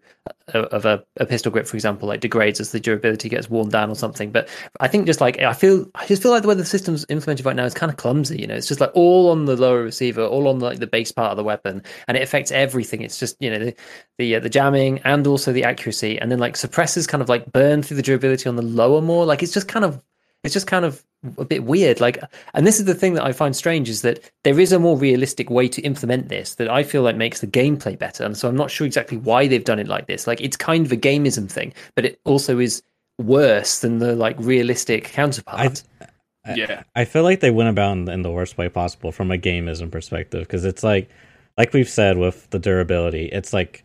[0.48, 3.90] of a, a pistol grip, for example, like degrades as the durability gets worn down
[3.90, 4.30] or something.
[4.30, 4.48] But
[4.80, 7.46] I think just like I feel, I just feel like the way the system's implemented
[7.46, 8.38] right now is kind of clumsy.
[8.38, 11.12] You know, it's just like all on the lower receiver, all on like the base
[11.12, 13.00] part of the weapon, and it affects everything.
[13.00, 13.74] It's just you know the
[14.18, 17.50] the, uh, the jamming and also the accuracy, and then like suppressors kind of like
[17.52, 19.24] burn through the durability on the lower more.
[19.24, 20.02] Like it's just kind of
[20.44, 21.04] it's just kind of
[21.36, 22.16] a bit weird like
[22.54, 24.96] and this is the thing that i find strange is that there is a more
[24.96, 28.22] realistic way to implement this that i feel like makes the gameplay better.
[28.24, 30.26] And so i'm not sure exactly why they've done it like this.
[30.28, 32.82] Like it's kind of a gamism thing but it also is
[33.18, 35.82] worse than the like realistic counterpart.
[36.00, 36.06] I-
[36.54, 39.36] Yeah, I feel like they went about in, in the worst way possible from a
[39.36, 41.10] gamism perspective because it's like,
[41.58, 43.84] like we've said with the durability, it's like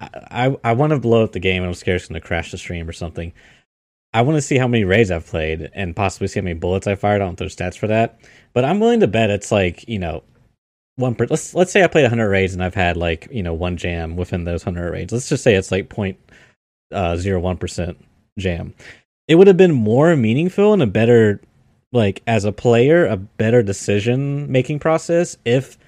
[0.00, 2.26] I I, I want to blow up the game and I'm scared it's going to
[2.26, 3.32] crash the stream or something.
[4.14, 6.86] I want to see how many raids I've played and possibly see how many bullets
[6.86, 7.16] I fired.
[7.16, 8.20] I don't know there's stats for that,
[8.52, 10.22] but I'm willing to bet it's like you know
[10.96, 11.26] one per.
[11.28, 14.16] Let's let's say I played 100 raids and I've had like you know one jam
[14.16, 15.12] within those 100 raids.
[15.12, 16.18] Let's just say it's like point
[16.92, 18.04] uh zero one percent
[18.38, 18.74] jam.
[19.28, 21.40] It would have been more meaningful and a better
[21.92, 25.78] like as a player a better decision making process if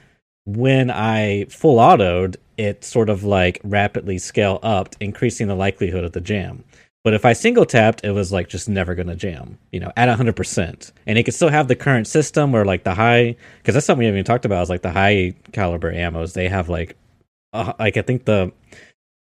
[0.44, 6.12] when I full autoed it sort of like rapidly scale up, increasing the likelihood of
[6.12, 6.64] the jam.
[7.04, 10.08] But if I single tapped, it was like just never gonna jam, you know, at
[10.08, 13.74] hundred percent, and it could still have the current system where like the high, because
[13.74, 16.32] that's something we haven't even talked about is like the high caliber ammos.
[16.32, 16.96] They have like,
[17.52, 18.52] uh, like I think the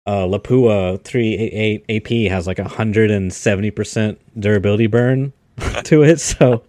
[0.07, 5.33] uh, Lapua three eight eight AP has like hundred and seventy percent durability burn
[5.85, 6.21] to it.
[6.21, 6.63] So,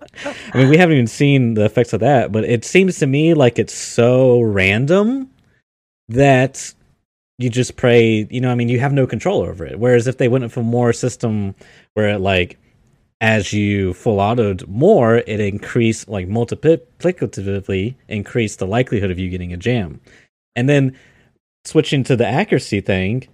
[0.53, 3.35] I mean, we haven't even seen the effects of that, but it seems to me
[3.35, 5.29] like it's so random
[6.09, 6.73] that
[7.37, 8.27] you just pray.
[8.29, 9.79] You know, I mean, you have no control over it.
[9.79, 11.55] Whereas if they went for more system
[11.93, 12.57] where it like
[13.21, 19.53] as you full autoed more, it increased like multiplicatively increased the likelihood of you getting
[19.53, 20.01] a jam.
[20.55, 20.97] And then
[21.63, 23.27] switching to the accuracy thing,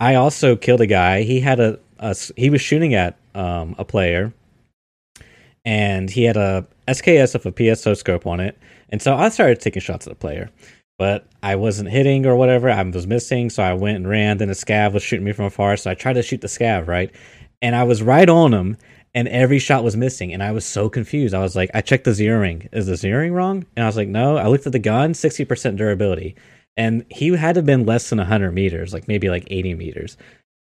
[0.00, 1.22] I also killed a guy.
[1.22, 4.32] He had a, a he was shooting at um, a player,
[5.64, 8.58] and he had a SKS of a PSO scope on it.
[8.90, 10.50] And so I started taking shots at the player,
[10.98, 12.70] but I wasn't hitting or whatever.
[12.70, 14.38] I was missing, so I went and ran.
[14.38, 16.86] Then the scav was shooting me from afar, so I tried to shoot the scav
[16.86, 17.10] right,
[17.62, 18.76] and I was right on him.
[19.14, 21.34] And every shot was missing, and I was so confused.
[21.34, 22.68] I was like, I checked the zeroing.
[22.72, 23.64] Is the zeroing wrong?
[23.74, 24.36] And I was like, no.
[24.36, 26.36] I looked at the gun, sixty percent durability
[26.78, 30.16] and he had to have been less than 100 meters like maybe like 80 meters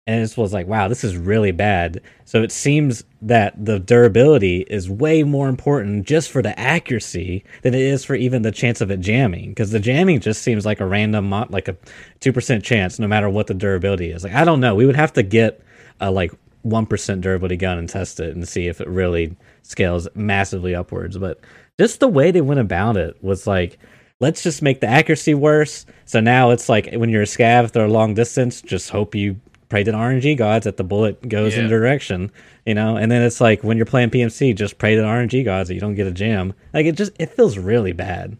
[0.09, 2.01] and it was like, wow, this is really bad.
[2.25, 7.75] So it seems that the durability is way more important just for the accuracy than
[7.75, 9.49] it is for even the chance of it jamming.
[9.49, 11.77] Because the jamming just seems like a random, like a
[12.21, 14.23] two percent chance, no matter what the durability is.
[14.23, 15.61] Like I don't know, we would have to get
[15.99, 16.31] a like
[16.63, 21.19] one percent durability gun and test it and see if it really scales massively upwards.
[21.19, 21.39] But
[21.79, 23.77] just the way they went about it was like
[24.19, 25.85] let's just make the accuracy worse.
[26.05, 29.39] So now it's like when you're a scav, they're a long distance, just hope you
[29.69, 31.69] pray to the RNG gods that the bullet goes in Yeah.
[31.69, 32.31] direction,
[32.65, 32.97] you know.
[32.97, 35.75] And then it's like when you're playing PMC, just pray to the RNG gods that
[35.75, 36.53] you don't get a jam.
[36.73, 38.37] Like it just it feels really bad.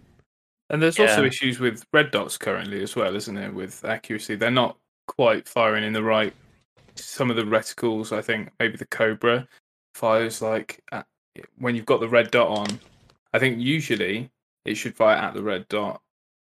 [0.71, 3.51] And there's also issues with red dots currently as well, isn't there?
[3.51, 6.33] With accuracy, they're not quite firing in the right.
[6.95, 9.47] Some of the reticles, I think, maybe the Cobra
[9.95, 11.07] fires like at,
[11.57, 12.79] when you've got the red dot on.
[13.33, 14.29] I think usually
[14.65, 16.01] it should fire at the red dot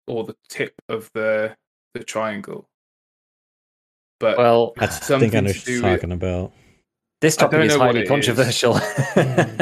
[0.07, 1.55] or the tip of the
[1.93, 2.68] the triangle.
[4.19, 6.51] But Well, I it's think I know something what to you're do with talking about.
[7.21, 8.09] this topic is know what highly it is.
[8.09, 8.73] controversial.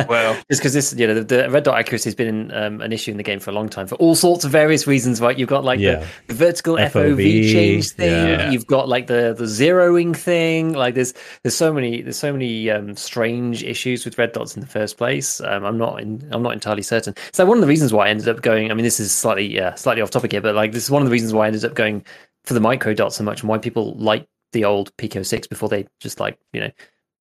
[0.08, 2.92] well, just because this, you know, the, the red dot accuracy has been um, an
[2.94, 5.22] issue in the game for a long time for all sorts of various reasons.
[5.22, 6.06] Right, you've got like Yeah.
[6.28, 8.10] the, the vertical FOV, FOV, change thing.
[8.28, 8.50] yeah.
[8.52, 10.74] You've got like the the zeroing thing.
[10.74, 14.62] Like there's there's so many there's so many um, strange issues with red dots in
[14.62, 15.42] the first place.
[15.42, 17.14] Um, I'm not in, I'm not entirely certain.
[17.34, 18.70] So one of the reasons why I ended up going.
[18.72, 21.02] I mean, this is slightly yeah slightly off topic here, but like this is one
[21.02, 22.04] of the reasons why I ended up going
[22.46, 25.70] for the micro dots so much, and why people like the old Pico Six before
[25.70, 26.72] they just like you know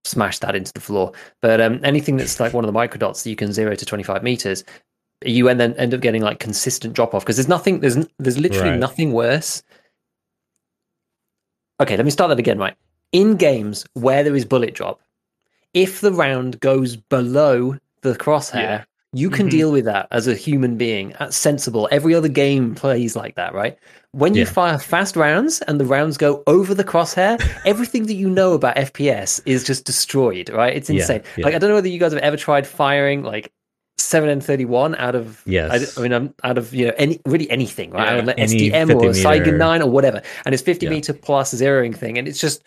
[0.05, 1.13] smash that into the floor.
[1.43, 3.85] But um, anything that's like one of the micro dots that you can zero to
[3.85, 4.63] 25 meters,
[5.25, 8.39] you and then end up getting like consistent drop off because there's nothing, there's there's
[8.39, 8.79] literally Right.
[8.79, 9.63] nothing worse.
[11.81, 12.59] Okay, let me start that again.
[12.59, 12.77] Right,
[13.13, 15.01] in games where there is bullet drop,
[15.75, 18.55] if the round goes below the crosshair.
[18.55, 18.85] Yeah.
[19.17, 19.51] You can Mhm.
[19.51, 21.15] deal with that as a human being.
[21.19, 21.89] That's sensible.
[21.91, 23.77] Every other game plays like that, right?
[24.13, 24.51] When you Yeah.
[24.51, 28.77] fire fast rounds and the rounds go over the crosshair, everything that you know about
[28.77, 30.75] FPS is just destroyed, right?
[30.77, 31.23] It's insane.
[31.37, 31.45] yeah.
[31.47, 33.51] Like I don't know whether you guys have ever tried firing like
[33.99, 35.97] seven N thirty one out of Yes.
[35.97, 38.13] I, I mean I'm out of you know any really anything right Yeah.
[38.13, 40.91] out of like Any SDM or Saiga nine or whatever, and it's fifty Yeah.
[40.91, 42.63] meter plus zeroing thing, and it's just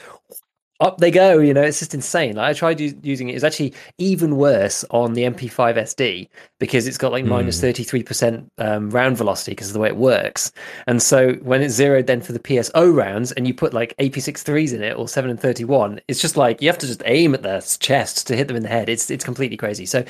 [0.80, 1.40] up they go.
[1.40, 2.36] You know, it's just insane.
[2.36, 3.36] Like, I tried u- using it.
[3.36, 7.30] It's actually even worse on the MP5 SD because it's got like Hmm.
[7.30, 10.52] minus thirty three percent um, round velocity because of the way it works.
[10.88, 14.74] And so when it's zeroed then for the PSO rounds and you put like AP63s
[14.74, 17.44] in it or 7 and 31, it's just like you have to just aim at
[17.44, 18.90] their chest to hit them in the head.
[18.90, 19.86] It's it's completely crazy.
[19.86, 20.04] So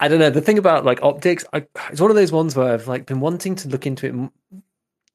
[0.00, 0.30] I don't know.
[0.30, 3.20] The thing about like optics, I, it's one of those ones where I've like been
[3.20, 4.32] wanting to look into it m-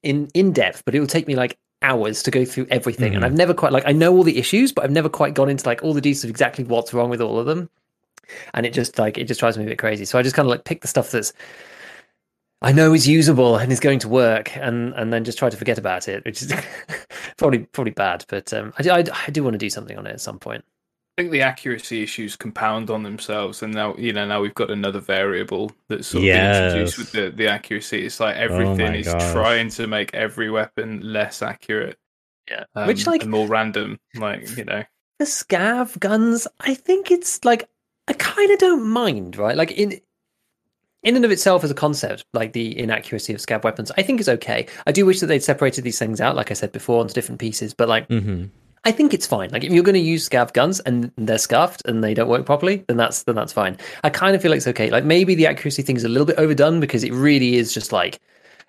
[0.03, 3.15] in in depth, but it will take me like hours to go through everything.
[3.15, 3.27] And Mhm.
[3.27, 5.65] I've never quite like I know all the issues, but I've never quite gone into
[5.65, 7.69] like all the details of exactly what's wrong with all of them.
[8.53, 10.05] And it just like it just drives me a bit crazy.
[10.05, 11.33] So I just kind of like pick the stuff that's
[12.63, 15.57] I know is usable and is going to work, and and then just try to
[15.57, 16.53] forget about it, which is
[17.37, 18.23] probably probably bad.
[18.27, 20.63] But um, I, I, I do want to do something on it at some point.
[21.21, 24.71] I think the accuracy issues compound on themselves, and now you know now we've got
[24.71, 28.03] another variable that's sort of been introduced with the, the accuracy.
[28.03, 29.31] It's like Oh everything my is gosh.
[29.31, 31.99] trying to make every weapon less accurate,
[32.49, 33.99] Yeah, um, which like and more random.
[34.15, 34.83] Like you know,
[35.19, 37.69] the scav guns, I think it's like
[38.07, 39.55] I kind of don't mind, right?
[39.55, 40.01] Like in
[41.03, 44.19] in and of itself as a concept, like the inaccuracy of scav weapons, I think
[44.19, 44.67] is okay.
[44.87, 47.39] I do wish that they'd separated these things out, like I said before, into different
[47.41, 47.73] pieces.
[47.75, 48.45] But like, hmm
[48.83, 49.51] I think it's fine.
[49.51, 52.45] Like if you're going to use scav guns and they're scuffed and they don't work
[52.45, 53.77] properly, then that's then that's fine.
[54.03, 54.89] I kind of feel like it's okay.
[54.89, 57.91] Like maybe the accuracy thing is a little bit overdone because it really is just
[57.91, 58.19] like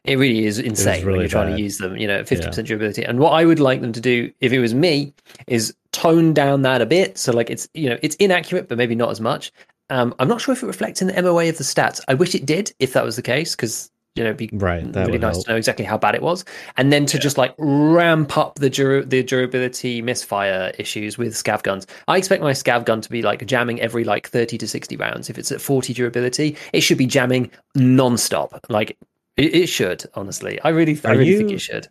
[0.04, 1.56] it really is insane when really you're trying bad.
[1.56, 1.96] to use them.
[1.96, 3.04] You know, fifty percent durability.
[3.04, 5.14] And what I would like them to do, if it was me,
[5.46, 7.16] is tone down that a bit.
[7.16, 9.52] So like it's you know it's inaccurate, but maybe not as much.
[9.88, 12.00] Um, I'm not sure if it reflects in the MOA of the stats.
[12.08, 14.90] I wish it did, if that was the case, because you know, it'd be Right,
[14.92, 15.46] that really nice help.
[15.46, 16.44] to know exactly how bad it was,
[16.76, 18.68] and then to just like ramp up the
[19.06, 21.86] the durability misfire issues with scav guns.
[22.08, 25.30] I expect my scav gun to be like jamming every like thirty to sixty rounds.
[25.30, 28.64] If it's at forty durability, it should be jamming non-stop.
[28.68, 28.96] Like
[29.36, 30.60] it, it should, honestly.
[30.62, 31.88] I really, I really think it should.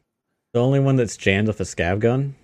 [0.53, 2.35] The only one that's jammed with a scav gun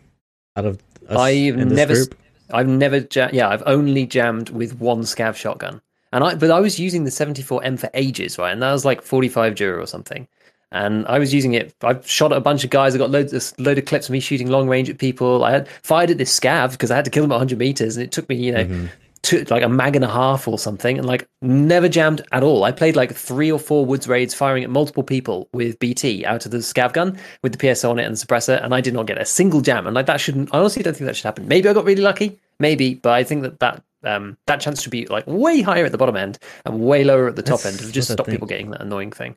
[0.55, 2.15] out of us I've never group.
[2.49, 6.59] I've never, ja- yeah, I've only jammed with one scav shotgun, and I, but I
[6.59, 8.51] was using the 74M for ages, right?
[8.51, 10.27] And that was like 45 dura or something.
[10.71, 11.73] And I was using it.
[11.81, 12.93] I shot at a bunch of guys.
[12.93, 15.43] I got loads, a load of clips of me shooting long range at people.
[15.45, 17.95] I had fired at this scav because I had to kill them at 100 meters,
[17.95, 18.89] and it took me, you know, Mhm.
[19.23, 22.65] two, like a mag and a half or something, and like never jammed at all.
[22.65, 26.45] I played like three or four woods raids firing at multiple people with BT out
[26.45, 28.93] of the scav gun with the PSO on it and the suppressor, and I did
[28.93, 29.87] not get a single jam.
[29.87, 30.49] And like that shouldn't.
[30.53, 31.47] I honestly don't think that should happen.
[31.47, 34.91] Maybe I got really lucky, maybe, but I think that that um that chance should
[34.91, 37.77] be like way higher at the bottom end and way lower at the top That's
[37.77, 39.35] end to just stop people getting that annoying thing.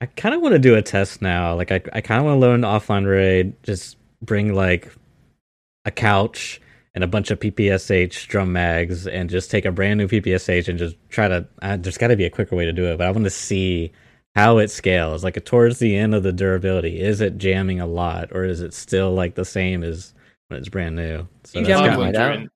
[0.00, 1.54] I kind of want to do a test now.
[1.54, 3.62] Like, I, I kind of want to learn offline raid.
[3.62, 4.90] Just bring like
[5.84, 6.60] a couch
[6.94, 10.78] and a bunch of PPSH drum mags and just take a brand new PPSH and
[10.78, 11.46] just try to.
[11.60, 13.30] Uh, there's got to be a quicker way to do it, but I want to
[13.30, 13.92] see
[14.34, 15.22] how it scales.
[15.22, 18.72] Like towards the end of the durability, is it jamming a lot, or is it
[18.72, 20.14] still like the same as
[20.48, 21.28] when it's brand new?
[21.44, 22.48] So you jam I'm right out.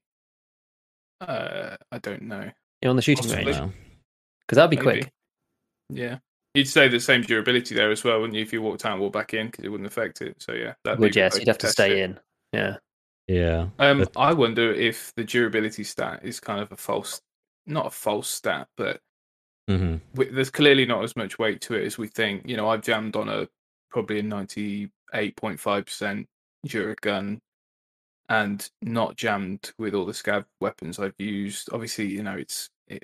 [1.20, 2.50] Uh, I don't know.
[2.82, 3.52] You're on the shooting Possibly.
[3.52, 3.72] range
[4.46, 5.00] because that'd be Maybe.
[5.02, 5.10] quick.
[5.90, 6.18] Yeah.
[6.54, 8.42] You'd say the same durability there as well, wouldn't you?
[8.42, 10.36] If you walked out and walked back in, because it wouldn't affect it.
[10.40, 12.18] So yeah, that Would yes, you'd have to stay in.
[12.52, 12.76] Yeah.
[13.26, 13.68] Yeah.
[13.78, 17.20] Um, But- I wonder if the durability stat is kind of a false,
[17.66, 19.00] not a false stat, but
[19.68, 22.42] hmm w- there's clearly not as much weight to it as we think.
[22.46, 23.48] You know, I've jammed on a
[23.90, 26.26] probably a 98.5%
[26.66, 27.38] Duragun
[28.28, 31.68] and not jammed with all the scav weapons I've used.
[31.72, 33.02] Obviously, you know, it's it,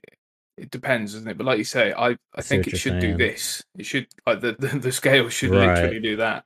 [0.56, 1.38] it depends, doesn't it?
[1.38, 3.64] But like you say, I, I think it should do this.
[3.78, 5.56] It should like the, the, the scale should Right.
[5.56, 6.44] literally do that.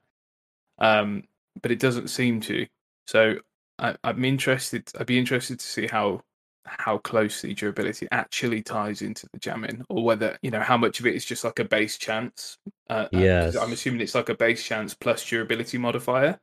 [0.78, 1.24] Um,
[1.62, 2.66] but it doesn't seem to.
[3.06, 3.36] So
[3.78, 4.90] I, I'm interested.
[4.98, 6.22] I'd be interested to see how
[6.66, 11.06] how closely durability actually ties into the jamming, or whether you know how much of
[11.06, 12.58] it is just like a base chance.
[12.90, 13.56] Uh, uh, Yes.
[13.60, 16.40] I'm assuming it's like a base chance plus durability modifier.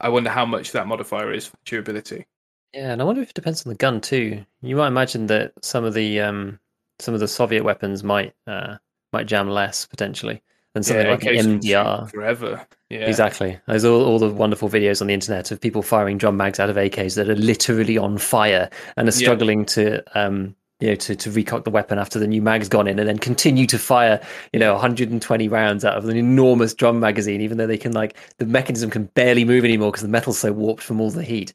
[0.00, 2.26] I wonder how much that modifier is for durability.
[2.72, 4.44] Yeah, and I wonder if it depends on the gun too.
[4.60, 6.58] You might imagine that some of the um
[6.98, 8.76] some of the Soviet weapons might uh
[9.12, 10.42] might jam less potentially
[10.74, 12.10] than something yeah, like an AKs can shoot MDR.
[12.10, 12.66] forever.
[12.90, 13.58] Yeah, Exactly.
[13.66, 16.68] There's all, all the wonderful videos on the internet of people firing drum mags out
[16.70, 19.16] of AKs that are literally on fire and are Yeah.
[19.16, 22.86] struggling to um you know to, to recock the weapon after the new mag's gone
[22.86, 24.20] in and then continue to fire
[24.52, 28.16] you know 120 rounds out of an enormous drum magazine even though they can like
[28.38, 31.52] the mechanism can barely move anymore because the metal's so warped from all the heat.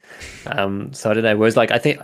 [0.47, 1.99] Um so i don't know whereas like i think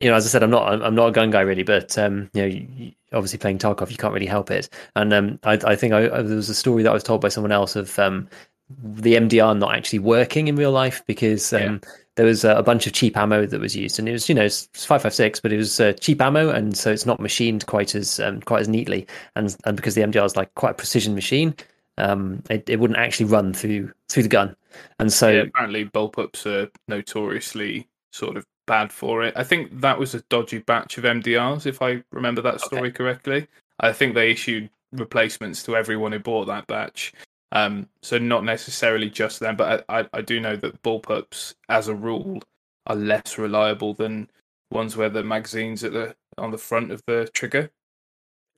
[0.00, 2.30] you know as i said i'm not i'm not a gun guy really but um
[2.32, 4.68] you know you, obviously playing tarkov you can't really help it.
[4.94, 7.20] And um i, I think I, I there was a story that i was told
[7.20, 8.28] by someone else of um
[8.70, 11.80] the mdr not actually working in real life because um
[12.20, 14.34] there was a, a bunch of cheap ammo that was used and it was you
[14.34, 17.94] know it's 556 but it was uh, cheap ammo and so it's not machined quite
[17.94, 19.06] as um, quite as neatly
[19.36, 21.54] and and because the mdr is like quite a precision machine
[21.96, 24.54] um it, it wouldn't actually run through through the gun
[24.98, 29.34] and so yeah, apparently bullpups are notoriously sort of bad for it.
[29.36, 33.48] I think that was a dodgy batch of MDRs, if I remember that story correctly.
[33.80, 37.12] I think they issued replacements to everyone who bought that batch.
[37.52, 41.88] Um, so not necessarily just them, but I, I, I do know that bullpups, as
[41.88, 42.40] a rule,
[42.86, 44.30] are less reliable than
[44.70, 47.70] ones where the magazines at the on the front of the trigger.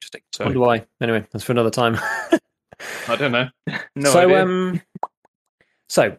[0.01, 1.97] interesting So wonder why anyway that's for another time
[3.09, 3.49] I don't know.
[3.95, 4.43] No so idea.
[4.43, 4.81] um
[5.89, 6.17] so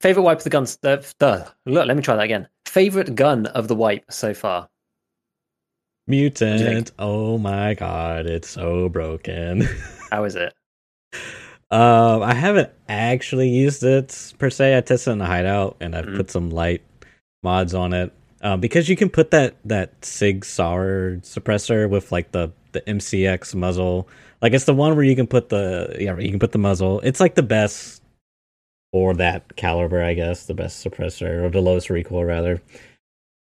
[0.00, 1.44] favorite wipe of the guns uh, duh.
[1.64, 4.68] look let me try that again favorite gun of the wipe so far
[6.08, 6.92] Mutant.
[7.00, 9.62] Oh my god, it's so broken.
[10.12, 10.54] how is it
[11.70, 14.76] Um, I haven't actually used it per se.
[14.76, 16.16] I tested it in the hideout and I've Mhm.
[16.16, 16.82] put some light
[17.42, 18.12] mods on it.
[18.42, 23.54] Um, because you can put that that Sig Sauer suppressor with like the the MCX
[23.54, 24.08] muzzle.
[24.42, 27.00] Like it's the one where you can put the yeah you can put the muzzle.
[27.00, 28.02] It's like the best
[28.92, 32.62] for that caliber, I guess, the best suppressor or the lowest recoil rather.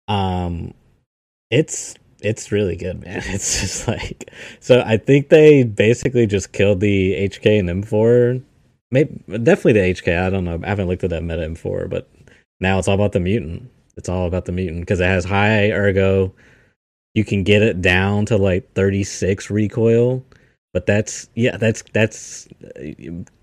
[0.08, 0.72] Um,
[1.50, 1.94] it's
[2.24, 3.22] it's really good, man.
[3.26, 4.82] It's just like so.
[4.84, 8.42] I think they basically just killed the HK and M4.
[8.90, 10.26] Maybe definitely the HK.
[10.26, 10.60] I don't know.
[10.62, 12.08] I haven't looked at that meta M4, but
[12.60, 13.70] now it's all about the mutant.
[13.96, 16.32] It's all about the mutant because it has high ergo.
[17.14, 20.24] You can get it down to like 36 recoil,
[20.72, 22.80] but that's yeah, that's that's uh,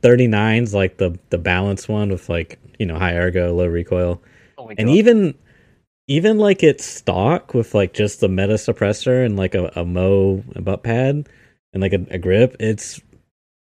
[0.02, 4.22] 39's like the the balance one with like you know high ergo, low recoil
[4.58, 5.36] oh and even
[6.12, 10.44] even like it's stock with like just the meta suppressor and like a, a mo
[10.60, 11.28] butt pad
[11.74, 13.00] and like a, a grip it's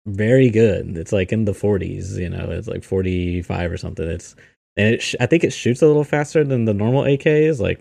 [0.07, 0.99] very good.
[0.99, 4.07] It's like in the 40s you know it's like 45 or something.
[4.07, 4.37] It's
[4.77, 7.81] and it sh- i think it shoots a little faster than the normal ak's like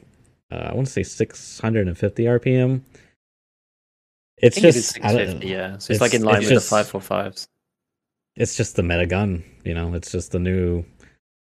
[0.51, 2.81] uh, i want to say 650 rpm
[4.37, 5.51] it's it is just I don't 650 know.
[5.51, 5.77] yeah.
[5.79, 7.47] So it's, like in line with just- the 545s
[8.35, 9.93] it's just the meta gun you know?
[9.93, 10.85] It's just the new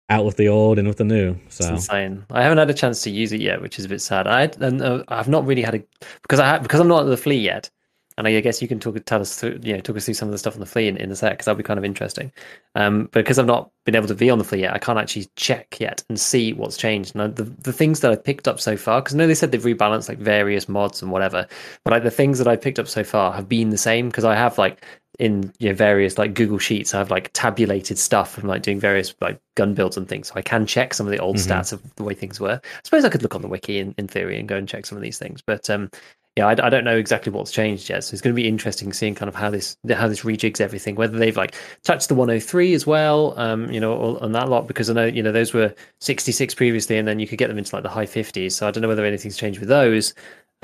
[0.09, 2.25] out with the old and with the new It's so insane.
[2.29, 4.27] I haven't had a chance to use it yet, which is a bit sad.
[4.27, 5.83] I and uh, I've not really had a
[6.21, 7.69] because I ha- because I'm not at the flea yet,
[8.17, 10.27] and I guess you can talk tell us through you know talk us through some
[10.27, 11.85] of the stuff on the flea in, in the set because that'll be kind of
[11.85, 12.31] interesting.
[12.75, 14.99] Um, but because I've not been able to be on the flea yet, I can't
[14.99, 17.15] actually check yet and see what's changed.
[17.15, 19.51] And the the things that I've picked up so far, because I know they said
[19.51, 21.47] they've rebalanced like various mods and whatever,
[21.83, 24.23] but like the things that I've picked up so far have been the same because
[24.23, 24.85] I have like
[25.19, 28.79] in you know various like Google Sheets, I have like tabulated stuff from like doing
[28.79, 31.47] various like gun builds and things, so I can check some of the old Mhm.
[31.47, 32.59] stats of the way things were.
[32.63, 34.85] I suppose I could look on the wiki in, in theory and go and check
[34.85, 35.89] some of these things, but um,
[36.35, 38.03] yeah, I, I, don't know exactly what's changed yet.
[38.03, 40.95] So it's going to be interesting seeing kind of how this how this rejigs everything.
[40.95, 44.89] Whether they've like touched the 103 as well, um, you know, on that lot because
[44.89, 47.73] I know you know those were 66 previously, and then you could get them into
[47.73, 48.51] like the high 50s.
[48.51, 50.13] So I don't know whether anything's changed with those.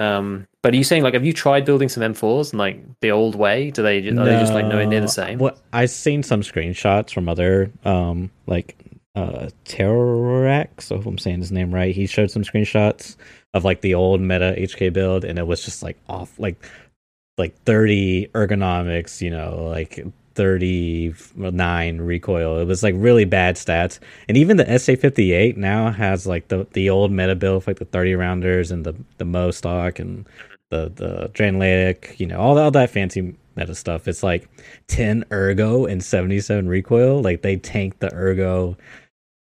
[0.02, 3.12] Um, but are you saying like have you tried building some M4s and like the
[3.12, 3.72] old way?
[3.72, 5.38] Do they are no, they just like nowhere near the same?
[5.38, 8.76] Well, I've seen some screenshots from other um like
[9.16, 11.94] uh Terrorax, I hope I'm saying his name right.
[11.94, 13.16] He showed some screenshots
[13.54, 16.66] of like the old meta HK build, and it was just like off like
[17.38, 20.04] like 30 ergonomics, you know, like
[20.36, 22.60] 39 recoil.
[22.60, 24.00] It was like really bad stats.
[24.28, 28.16] And even the SA58 now has like the the old meta build like the 30
[28.16, 30.26] rounders and the the Mo stock and
[30.70, 34.08] the the Dranalytic, you know, all, all that fancy meta stuff.
[34.08, 34.48] It's like
[34.88, 37.22] 10 ergo and 77 recoil.
[37.22, 38.78] Like they tank the ergo.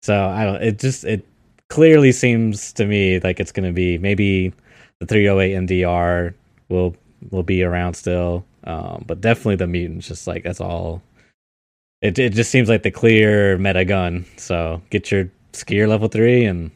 [0.01, 1.25] So I don't it just it
[1.69, 4.53] clearly seems to me like it's going to be maybe
[4.99, 6.33] the 308 MDR
[6.69, 6.95] will
[7.31, 10.07] will be around still, um, but definitely the mutants.
[10.07, 11.01] Just like that's all.
[12.01, 14.25] It it just seems like the clear meta gun.
[14.37, 16.71] So get your skier level three, and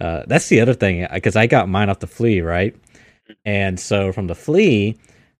[0.00, 2.74] uh, that's the other thing because I got mine off the flea right,
[3.44, 4.96] and so from the flea,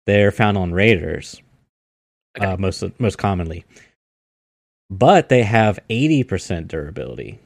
[0.07, 1.41] they're found on raiders,
[2.37, 2.47] okay.
[2.47, 3.65] uh, most most commonly,
[4.91, 7.39] but they have eighty percent durability.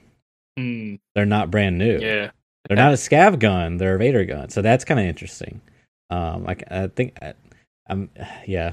[0.59, 0.99] Mm.
[1.15, 1.99] They're not brand new.
[1.99, 2.31] Yeah.
[2.69, 3.79] They're not a scav gun.
[3.79, 4.49] They're a Raider gun.
[4.51, 5.61] So that's kind of interesting.
[6.11, 7.17] Um, I, I think,
[7.93, 8.11] Am
[8.47, 8.73] yeah.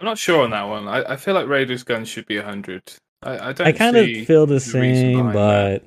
[0.00, 0.88] I'm not sure on that one.
[0.88, 2.82] I, I feel like Raiders guns should be 100.
[3.22, 3.66] I, I don't.
[3.66, 5.82] I kind of feel the, the same, but that.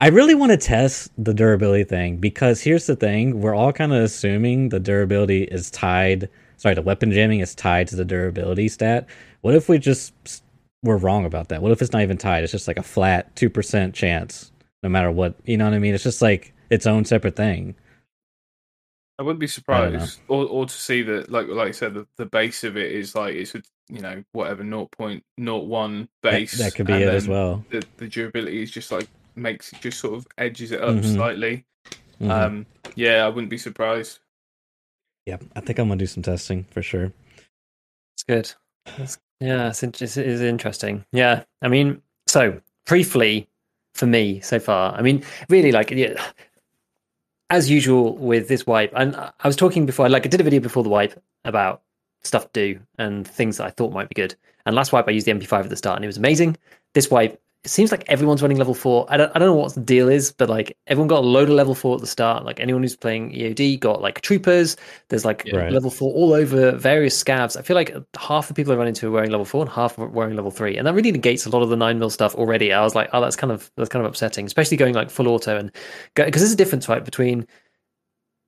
[0.00, 3.92] I really want to test the durability thing because here's the thing: we're all kind
[3.92, 6.28] of assuming the durability is tied.
[6.56, 9.06] Sorry, the weapon jamming is tied to the durability stat.
[9.42, 10.42] What if we just
[10.82, 11.62] we're wrong about that?
[11.62, 12.42] What if it's not even tied?
[12.42, 14.50] It's just like a flat two percent chance,
[14.82, 15.36] no matter what.
[15.44, 15.94] You know what I mean?
[15.94, 17.76] It's just like its own separate thing.
[19.18, 22.26] I wouldn't be surprised, or or to see that, like like I said, the, the
[22.26, 26.58] base of it is like it's a, you know whatever 0.01 base.
[26.58, 27.64] That, that could be it as well.
[27.70, 31.14] The the durability is just like makes it just sort of edges it up mm-hmm.
[31.14, 31.64] slightly.
[32.20, 32.30] Mm-hmm.
[32.30, 34.20] Um, yeah, I wouldn't be surprised.
[35.26, 37.12] Yeah, I think I'm gonna do some testing for sure.
[38.14, 38.52] It's good.
[38.96, 41.04] That's yeah, it's, it's, it's interesting.
[41.12, 43.48] Yeah, I mean, so briefly
[43.94, 46.14] for me so far, I mean, really like yeah,
[47.52, 50.58] as usual with this wipe, and I was talking before, like I did a video
[50.58, 51.82] before the wipe about
[52.22, 54.34] stuff to do and things that I thought might be good.
[54.64, 56.56] And last wipe I used the MP5 at the start, and it was amazing.
[56.94, 59.06] This wipe it seems like everyone's running level four.
[59.08, 61.48] I don't, I don't know what the deal is, but like everyone got a load
[61.48, 62.44] of level four at the start.
[62.44, 64.76] Like anyone who's playing EOD got like troopers.
[65.10, 65.70] There's like right.
[65.70, 67.56] level four all over various scavs.
[67.56, 69.96] I feel like half the people I run into are wearing level four and half
[69.96, 72.34] are wearing level three, and that really negates a lot of the nine mil stuff
[72.34, 72.72] already.
[72.72, 75.28] I was like, oh, that's kind of that's kind of upsetting, especially going like full
[75.28, 75.70] auto and
[76.16, 77.46] because there's a difference right between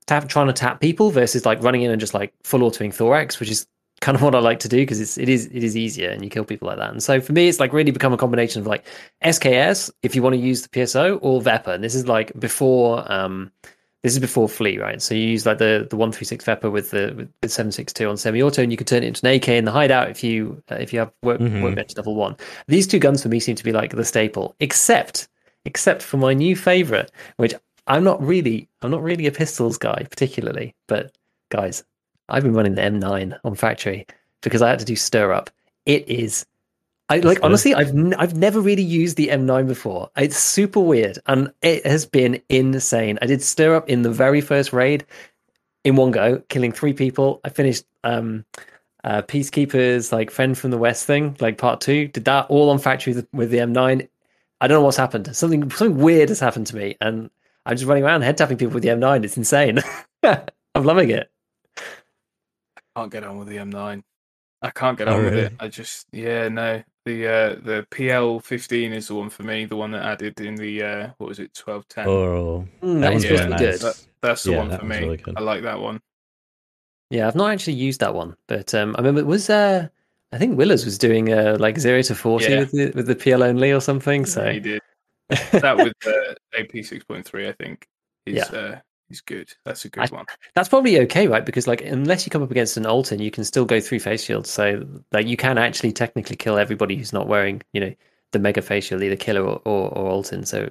[0.06, 3.38] tap, trying to tap people versus like running in and just like full autoing thorax,
[3.38, 3.66] which is
[4.00, 6.22] kind of what I like to do because it's it is it is easier and
[6.22, 6.90] you kill people like that.
[6.90, 8.84] And so for me, it's like really become a combination of like
[9.24, 11.68] SKS if you want to use the PSO or Vepr.
[11.68, 13.50] And this is like before um
[14.02, 15.00] this is before Flea, right?
[15.00, 17.92] So you use like the the one three six Vepr with the with, seven six
[17.92, 20.10] two on semi auto, and you can turn it into an AK in the hideout
[20.10, 21.62] if you uh, if you have work mm-hmm.
[21.62, 22.36] workbench level one.
[22.68, 25.28] These two guns for me seem to be like the staple, except
[25.64, 27.54] except for my new favorite, which
[27.86, 31.16] I'm not really I'm not really a pistols guy particularly, but
[31.50, 31.82] guys,
[32.28, 34.06] I've been running the M9 on factory
[34.42, 35.50] because I had to do stirrup.
[35.86, 36.46] It is,
[37.08, 40.10] I like honestly, I've n- I've never really used the M9 before.
[40.16, 43.18] It's super weird and it has been insane.
[43.20, 45.04] I did stirrup in the very first raid
[45.84, 47.40] in one go, killing three people.
[47.44, 48.46] I finished um,
[49.04, 52.08] uh, Peacekeepers like Friend from the West thing, like part two.
[52.08, 54.08] Did that all on factory with, with the M9.
[54.62, 55.36] I don't know what's happened.
[55.36, 57.28] Something something weird has happened to me, and
[57.66, 59.24] I'm just running around head tapping people with the M9.
[59.24, 59.80] It's insane.
[60.22, 61.30] I'm loving it
[62.96, 64.02] can't get on with the M9.
[64.62, 65.36] I can't get oh, on really?
[65.36, 65.52] with it.
[65.60, 69.66] I just yeah no the uh, the PL fifteen is the one for me.
[69.66, 72.08] The one that added in the uh, what was it twelve ten.
[72.08, 73.60] Oh, mm, that one's really nice.
[73.60, 73.80] good.
[73.80, 74.98] That, that's the yeah, one for me.
[75.00, 76.00] Really I like that one.
[77.10, 79.88] Yeah, I've not actually used that one, but um, I remember it was uh,
[80.32, 82.60] I think Willerz was doing uh, like zero to forty yeah.
[82.60, 84.24] with the with the PL only or something.
[84.24, 84.82] So yeah, he did
[85.28, 87.48] that with the AP six point three.
[87.48, 87.86] I think
[88.24, 88.58] is yeah.
[88.58, 88.78] uh,
[89.14, 89.48] He's good.
[89.64, 90.26] That's a good I, one.
[90.56, 91.46] That's probably okay, right?
[91.46, 94.24] Because like unless you come up against an Altyn, you can still go through face
[94.24, 94.50] shields.
[94.50, 97.94] So like you can actually technically kill everybody who's not wearing, you know,
[98.32, 100.44] the mega face shield, either killer or or, or Altyn.
[100.44, 100.68] So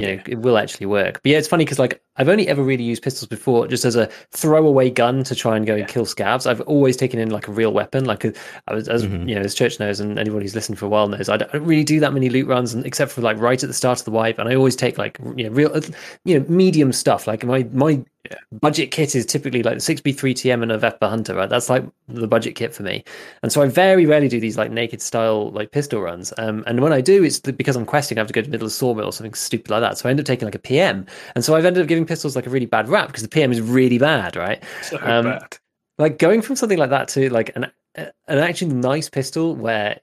[0.00, 0.22] you know, yeah.
[0.26, 1.20] it will actually work.
[1.22, 3.96] But yeah, it's funny because like I've only ever really used pistols before just as
[3.96, 5.82] a throwaway gun to try and go Yeah.
[5.82, 6.46] and kill scavs.
[6.46, 8.32] I've always taken in like a real weapon, like a,
[8.68, 9.28] I was, as Mhm.
[9.28, 11.48] you know, as Church knows, and anybody who's listened for a while knows, I don't,
[11.54, 13.74] I don't really do that many loot runs, and except for like right at the
[13.74, 15.80] start of the wipe, and I always take like you know real,
[16.24, 17.26] you know, medium stuff.
[17.26, 18.36] Like my my Yeah.
[18.60, 21.48] budget kit is typically like the six B three TM and a Vepr Hunter, right?
[21.48, 23.02] That's like the budget kit for me,
[23.42, 26.32] and so I very rarely do these like naked style like pistol runs.
[26.36, 28.50] Um, and when I do, it's because I'm questing, I have to go to the
[28.50, 29.96] middle of sawmill or something stupid like that.
[29.96, 32.36] So I end up taking like a PM, and so I've ended up giving pistols
[32.36, 34.62] like a really bad rap because the PM is really bad, right?
[34.82, 35.56] So Um, bad.
[35.98, 39.98] like going from something like that to like an an actually nice pistol where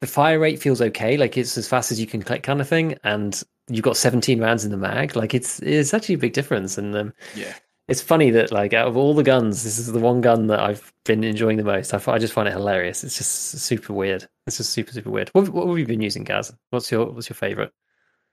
[0.00, 2.68] the fire rate feels okay, like it's as fast as you can click kind of
[2.68, 5.16] thing, and you've got 17 rounds in the mag.
[5.16, 7.54] Like it's it's actually a big difference, and um, Yeah.
[7.88, 10.60] it's funny that like out of all the guns, this is the one gun that
[10.60, 11.94] I've been enjoying the most.
[11.94, 13.04] I, I just find it hilarious.
[13.04, 14.28] It's just super weird.
[14.46, 15.28] It's just super super weird.
[15.30, 16.52] What, what have you been using, Gaz?
[16.70, 17.72] What's your what's your favorite?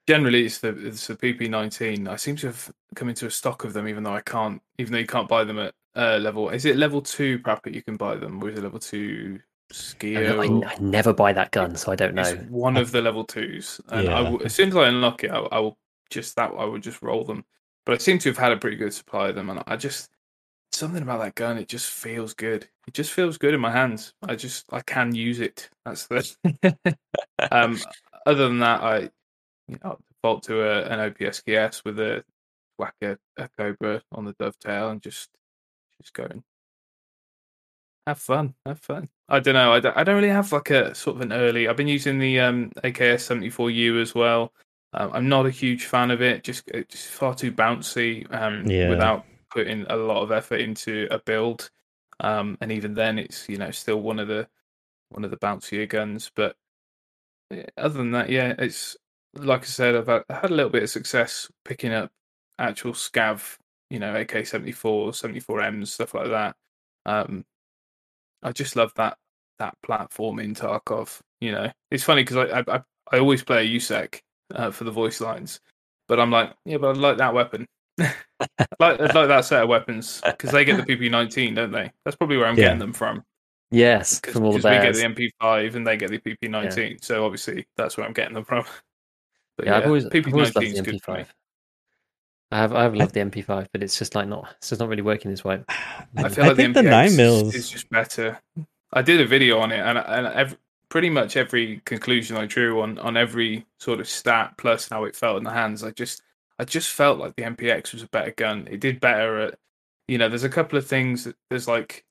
[0.07, 2.07] Generally, it's the it's the PP19.
[2.07, 4.91] I seem to have come into a stock of them, even though I can't, even
[4.93, 6.49] though you can't buy them at uh, level.
[6.49, 9.39] Is it level two Prapor you can buy them, or is it level two
[9.71, 10.63] I, Skill?
[10.63, 12.23] I, I never buy that gun, so I don't know.
[12.23, 14.29] It's one of the level twos, and I Yeah.
[14.29, 15.77] will, as soon as I unlock it, I, I will
[16.09, 17.45] just that I will just roll them.
[17.85, 20.11] But I seem to have had a pretty good supply of them, and I just
[20.71, 21.57] something about that gun.
[21.57, 22.67] It just feels good.
[22.87, 24.13] It just feels good in my hands.
[24.23, 25.69] I just I can use it.
[25.85, 26.35] That's the.
[27.51, 27.79] um.
[28.25, 29.09] Other than that, I
[29.67, 32.23] you know default to a, an OPSKS with a
[32.77, 35.29] whack a, a cobra on the dovetail and just
[35.99, 36.43] just go and
[38.07, 38.55] have fun.
[38.65, 39.09] Have fun.
[39.29, 39.73] I don't know.
[39.73, 41.67] I don't, I don't really have like a sort of an early.
[41.67, 44.53] I've been using the um, AKS seventy four U as well.
[44.93, 46.43] Um, I'm not a huge fan of it.
[46.43, 48.31] Just it's far too bouncy.
[48.33, 48.89] Um, Yeah.
[48.89, 51.69] without putting a lot of effort into a build.
[52.19, 54.47] Um, and even then, it's you know still one of the
[55.09, 56.31] one of the bouncier guns.
[56.35, 56.55] But
[57.77, 58.97] other than that, yeah, it's
[59.35, 62.11] like I said, I've had, had a little bit of success picking up
[62.59, 63.57] actual scav,
[63.89, 66.55] you know, AK 74, 74Ms, stuff like that.
[67.05, 67.45] Um,
[68.43, 69.17] I just love that
[69.59, 71.19] that platform in Tarkov.
[71.39, 72.81] You know, it's funny because I, I I
[73.11, 74.19] I always play a USEC
[74.55, 75.59] uh, for the voice lines,
[76.07, 77.65] but I'm like, yeah, but I like that weapon.
[77.97, 78.13] like
[78.79, 81.91] I'd like that set of weapons because they get the PP19, don't they?
[82.05, 82.65] That's probably where I'm Yeah.
[82.65, 83.23] getting them from.
[83.71, 87.25] Yes, Because from all the we get the MP5 and they get the PP19, so
[87.25, 88.65] obviously that's where I'm getting them from.
[89.57, 91.19] But yeah, I've always, I've always loved PP19 the is good for me.
[91.19, 91.27] MP5.
[92.51, 94.89] I have, I have loved the MP5, but it's just like not, it's just not
[94.89, 95.63] really working this way.
[95.69, 97.55] I I, feel like think the, the nine is- mils.
[97.55, 98.39] is just better.
[98.93, 100.57] I did a video on it, and and ev
[100.89, 105.15] pretty much every conclusion I drew on on every sort of stat plus how it
[105.15, 106.21] felt in the hands, I just
[106.59, 108.67] I just felt like the MPX was a better gun.
[108.69, 109.59] It did better at,
[110.09, 111.23] you know, there's a couple of things.
[111.23, 112.03] that- There's like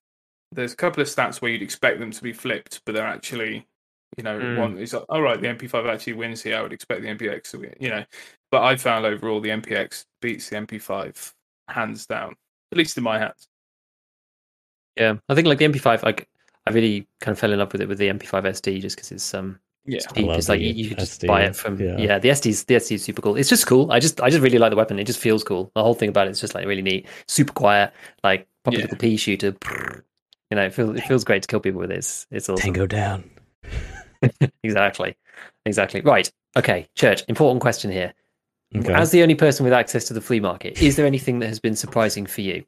[0.53, 3.69] there's a couple of stats where you'd expect them to be flipped, but they're actually,
[4.17, 4.59] you know, Mm.
[4.59, 6.57] one is like, all right, the MP5 actually wins here.
[6.57, 8.05] I would expect the MPX to win, you know.
[8.51, 11.33] But I found overall the MPX beats the MP5
[11.69, 12.35] hands down,
[12.73, 13.49] at least in my hands.
[14.97, 16.29] Yeah, I think like the MP5, like
[16.67, 19.13] I really kind of fell in love with it with the MP5 SD just because
[19.13, 19.99] it's um Yeah.
[19.99, 21.97] it's I It's like you, you could just SD, buy it from yeah.
[21.97, 22.19] yeah.
[22.19, 23.37] The SD's the SD is super cool.
[23.37, 23.91] It's just cool.
[23.93, 24.99] I just I just really like the weapon.
[24.99, 25.71] It just feels cool.
[25.75, 27.93] The whole thing about it is just like really neat, super quiet,
[28.25, 28.83] like proper Yeah.
[28.85, 29.55] little pea shooter.
[30.51, 31.99] You know, it feels it feels great to kill people with it.
[31.99, 32.63] It's, it's awesome.
[32.63, 33.31] Tango down.
[34.63, 35.17] Exactly,
[35.67, 36.01] exactly.
[36.03, 36.31] Right.
[36.57, 37.23] Okay, church.
[37.29, 38.13] Important question here.
[38.77, 38.93] Okay.
[38.93, 41.59] As the only person with access to the flea market, is there anything that has
[41.59, 42.65] been surprising for you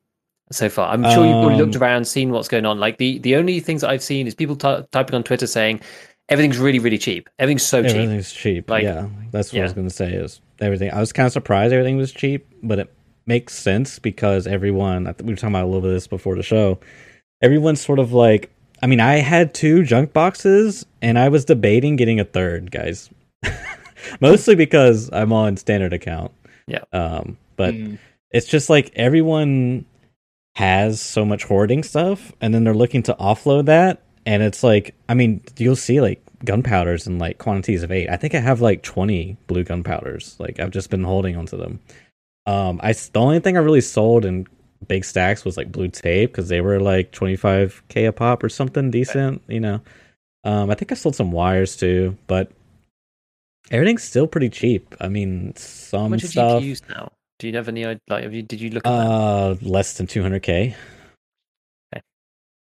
[0.50, 0.92] so far?
[0.92, 2.80] I'm sure you've already looked Um, around, seen what's going on.
[2.80, 5.80] Like the the only things that I've seen is people ty typing on Twitter saying
[6.28, 7.28] everything's really really cheap.
[7.38, 7.92] Everything's so cheap.
[7.92, 8.68] Everything's cheap.
[8.70, 10.12] Like- yeah, that's what I was going to say.
[10.12, 10.90] Is everything?
[10.90, 12.92] I was kind of surprised everything was cheap, but it
[13.26, 15.04] makes sense because everyone.
[15.22, 16.80] We were talking about a little bit of this before the show.
[17.42, 18.50] Everyone's sort of like.
[18.82, 23.08] I mean, I had two junk boxes, and I was debating getting a third, guys.
[24.20, 26.32] Mostly because I'm on standard account.
[26.66, 26.82] Yeah.
[26.92, 27.98] Um, but Mm.
[28.30, 29.84] it's just like everyone
[30.56, 34.94] has so much hoarding stuff and then they're looking to offload that and it's like
[35.08, 38.60] i mean you'll see like gunpowders in like quantities of eight i think i have
[38.60, 41.80] like 20 blue gunpowders like i've just been holding onto them
[42.44, 44.46] um i s- the only thing i really sold in
[44.88, 48.90] big stacks was like blue tape because they were like 25k a pop or something
[48.90, 49.80] decent you know
[50.44, 52.50] um i think i sold some wires too but
[53.70, 57.12] everything's still pretty cheap i mean some How some much have stuff you used now?
[57.38, 58.00] Do you have any idea?
[58.08, 59.10] Like, have you, did you look at that?
[59.10, 60.74] uh less than 200k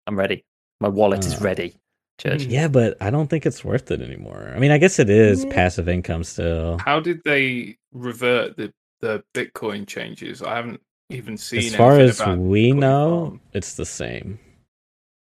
[0.08, 0.44] I'm ready.
[0.80, 1.76] My wallet is uh, ready.
[2.20, 2.48] Church.
[2.50, 4.52] Yeah, but I don't think it's worth it anymore.
[4.56, 5.54] I mean, I guess it is Yeah.
[5.54, 6.78] passive income still.
[6.80, 10.42] How did they revert the the Bitcoin changes?
[10.42, 11.60] I haven't even seen.
[11.60, 13.42] As far as about we know, farm.
[13.54, 14.40] it's the same.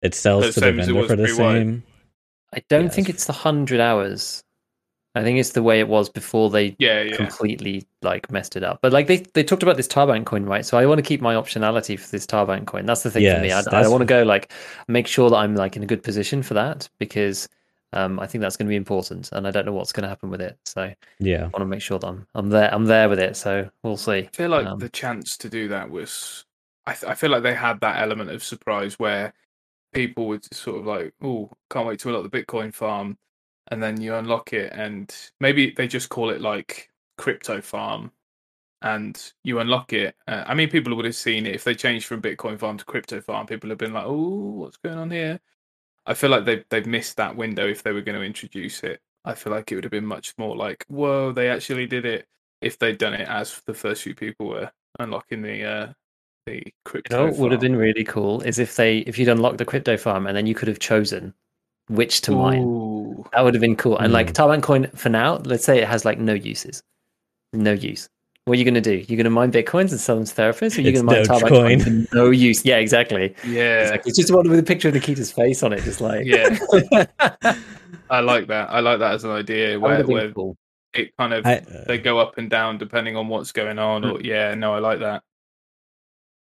[0.02, 1.38] It sells The to the same as it vendor for the pre-wipe.
[1.56, 1.84] same.
[2.54, 4.44] I don't Yeah, think it's- it's the hundred hours.
[5.16, 7.16] I think it's the way it was before they Yeah, yeah.
[7.16, 8.80] completely like messed it up.
[8.82, 10.66] But like they they talked about this Tarbank coin, right?
[10.66, 12.86] So I want to keep my optionality for this Tarbank coin.
[12.86, 13.52] That's the thing for me.
[13.52, 14.52] I, I want to go like
[14.88, 17.50] make sure that I'm like in a good position for that because
[17.94, 20.10] um, I think that's going to be important, and I don't know what's going to
[20.10, 20.58] happen with it.
[20.66, 20.84] So
[21.20, 23.38] yeah, I want to make sure that I'm I'm there I'm there with it.
[23.38, 24.30] So we'll see.
[24.34, 26.46] I feel like Um, the chance to do that was.
[26.86, 29.34] I, th- I feel like they had that element of surprise where
[29.94, 33.18] people would sort of like, oh, can't wait to unlock the Bitcoin farm,
[33.72, 38.12] and then you unlock it, and maybe they just call it like crypto farm,
[38.82, 40.16] and you unlock it.
[40.28, 42.86] Uh, I mean, people would have seen it if they changed from Bitcoin farm to
[42.86, 43.48] crypto farm.
[43.48, 45.40] People have been like, oh, what's going on here?
[46.10, 49.02] I feel like they've they've missed that window if they were going to introduce it.
[49.26, 52.28] I feel like it would have been much more like, whoa, they actually did it
[52.62, 55.94] if they'd done it as the first few people were unlocking the uh
[56.48, 57.18] the You crypto.
[57.18, 59.98] know, what would have been really cool is if they if you'd unlocked the crypto
[59.98, 61.34] farm and then you could have chosen
[61.88, 62.74] which to mine.
[63.34, 63.98] That would have been cool.
[63.98, 64.34] And like Mm.
[64.34, 66.84] Tarbank coin for now, let's say it has like no uses,
[67.54, 68.10] no use.
[68.50, 68.96] What are you going to do?
[69.08, 71.32] You're going to mine bitcoins and sell them to therapists, or you're It's going to
[71.32, 71.84] mine Tarbank Dogecoin.
[71.86, 72.66] coin no use?
[72.66, 73.36] Yeah, exactly.
[73.48, 74.10] Yeah, Exactly.
[74.10, 76.58] It's just one with a picture of Nikita's face on it, just like Yeah.
[78.10, 78.72] I like that.
[78.72, 80.58] I like that as an idea where, where cool.
[80.94, 84.04] it kind of I, uh, they go up and down depending on what's going on.
[84.04, 85.22] Or yeah, no, I like that.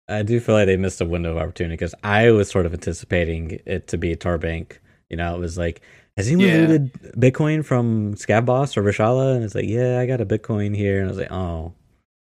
[0.09, 2.73] I do feel like they missed a window of opportunity because I was sort of
[2.73, 4.77] anticipating it to be a Tarbank.
[5.09, 5.81] You know, it was like,
[6.17, 6.55] has anyone Yeah.
[6.61, 9.35] looted Bitcoin from Scav Boss or Reshala?
[9.35, 10.97] And it's like, yeah, I got a Bitcoin here.
[10.99, 11.73] And I was like, oh,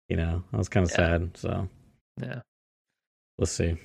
[0.09, 0.95] you know, I was kind of Yeah.
[0.95, 1.37] sad.
[1.37, 1.69] So
[2.21, 2.41] Yeah.
[3.37, 3.77] we'll see.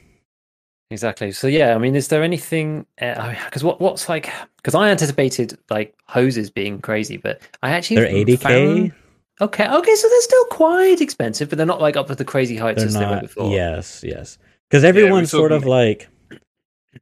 [0.93, 1.31] Exactly.
[1.31, 2.85] So yeah, I mean, is there anything?
[2.99, 4.29] Eh, because what what's like?
[4.57, 8.93] Because I anticipated like hoses being crazy, but I actually They're 80k.
[9.41, 12.57] Okay, okay, so they're still quite expensive, but they're not like up to the crazy
[12.57, 13.51] heights They're as they were before.
[13.51, 14.37] Yes, yes.
[14.68, 16.09] Because we're everyone's sort of like,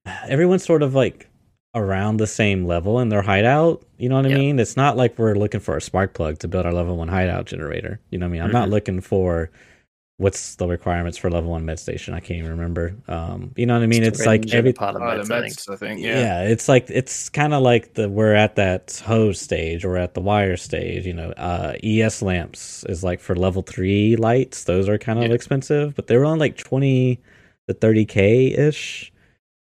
[0.07, 1.28] everyone's sort of like
[1.79, 3.83] around the same level in their hideout.
[3.99, 4.35] You know what I Yeah.
[4.37, 4.59] mean?
[4.59, 7.47] It's not like we're looking for a spark plug to build our level one hideout
[7.47, 8.01] generator.
[8.11, 8.43] You know what I mean?
[8.43, 8.73] I'm not Mhm.
[8.73, 9.51] looking for
[10.19, 12.13] what's the requirements for level one med station.
[12.13, 12.95] I can't even remember.
[13.07, 14.03] Um, you know what I mean?
[14.03, 15.55] It's like every part of Oh, the meds, I think.
[15.55, 16.01] meds, I think.
[16.01, 16.19] yeah.
[16.19, 16.43] Yeah.
[16.43, 20.21] it's like it's kind of like the we're at that hose stage or at the
[20.21, 21.07] wire stage.
[21.07, 24.65] You know, uh, ES lamps is like for level three lights.
[24.65, 25.35] Those are kind of Yeah.
[25.35, 27.21] expensive, but they're on like twenty
[27.69, 29.13] to thirty k ish.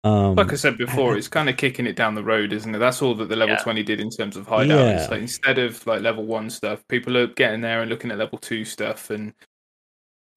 [0.03, 2.77] Um, Like I said before, it's kind of kicking it down the road, isn't it?
[2.77, 3.63] That's all that the level Yeah.
[3.63, 4.87] 20 did in terms of hideout.
[4.95, 5.09] It's Yeah.
[5.11, 8.37] like instead of like level one stuff, people are getting there and looking at level
[8.37, 9.09] two stuff.
[9.09, 9.33] And,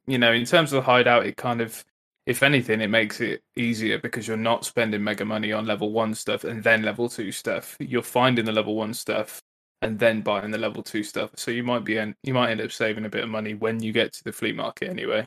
[0.07, 1.85] you know, in terms of the hideout, it kind of,
[2.27, 6.15] if anything, it makes it easier because you're not spending mega money on level one
[6.15, 7.77] stuff and then level two stuff.
[7.79, 9.43] You're finding the level one stuff
[9.81, 11.31] and then buying the level two stuff.
[11.37, 13.81] So you might be, en- you might end up saving a bit of money when
[13.81, 15.25] you get to the flea market anyway.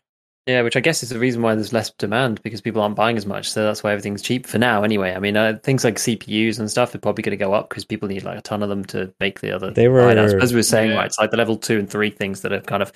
[0.47, 3.17] Yeah, which I guess is the reason why there's less demand because people aren't buying
[3.17, 3.49] as much.
[3.49, 5.13] So that's why everything's cheap for now, anyway.
[5.15, 7.83] I mean, uh, things like CPUs and stuff are probably going to go up because
[7.83, 9.71] people need like a ton of them to make the other.
[9.71, 10.39] They were- hideouts.
[10.43, 10.97] as we were saying, Yeah.
[10.97, 11.07] right?
[11.07, 12.93] It's like the level two and three things that are kind of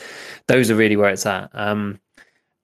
[0.48, 1.50] those are really where it's at.
[1.54, 2.00] Um,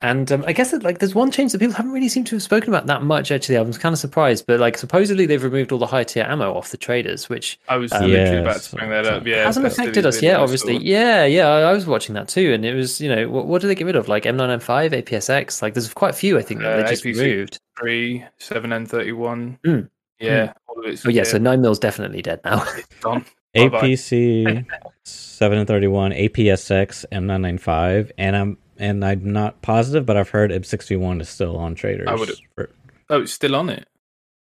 [0.01, 2.35] and um, I guess that, like there's one change that people haven't really seemed to
[2.35, 3.31] have spoken about that much.
[3.31, 6.23] Actually, I was kind of surprised, but like supposedly they've removed all the high tier
[6.25, 9.25] ammo off the traders, which I was Um, literally about to bring that up.
[9.25, 10.75] Yeah, hasn't affected us yet, obviously.
[10.77, 10.83] saw.
[10.83, 13.61] Yeah, yeah, I I was watching that too, and it was, you know, what, what
[13.61, 14.07] did they get rid of?
[14.07, 15.61] Like M9M5, APSX.
[15.61, 17.19] Like, there's quite a few, I think, that Uh, they just APC.
[17.21, 17.59] removed.
[17.79, 19.57] three, seven N thirty one.
[19.65, 19.89] Mm.
[20.19, 22.63] Yeah, all of it's Oh yeah, so nine mil's definitely dead now.
[22.77, 23.25] it's gone.
[23.55, 24.65] APC
[25.03, 30.05] seven and thirty one, APSX M nine nine five, and I'm and I'm not positive,
[30.05, 32.07] but I've heard M sixty one is still on traders.
[32.07, 32.69] I would- for-
[33.09, 33.87] Oh, it's still on it.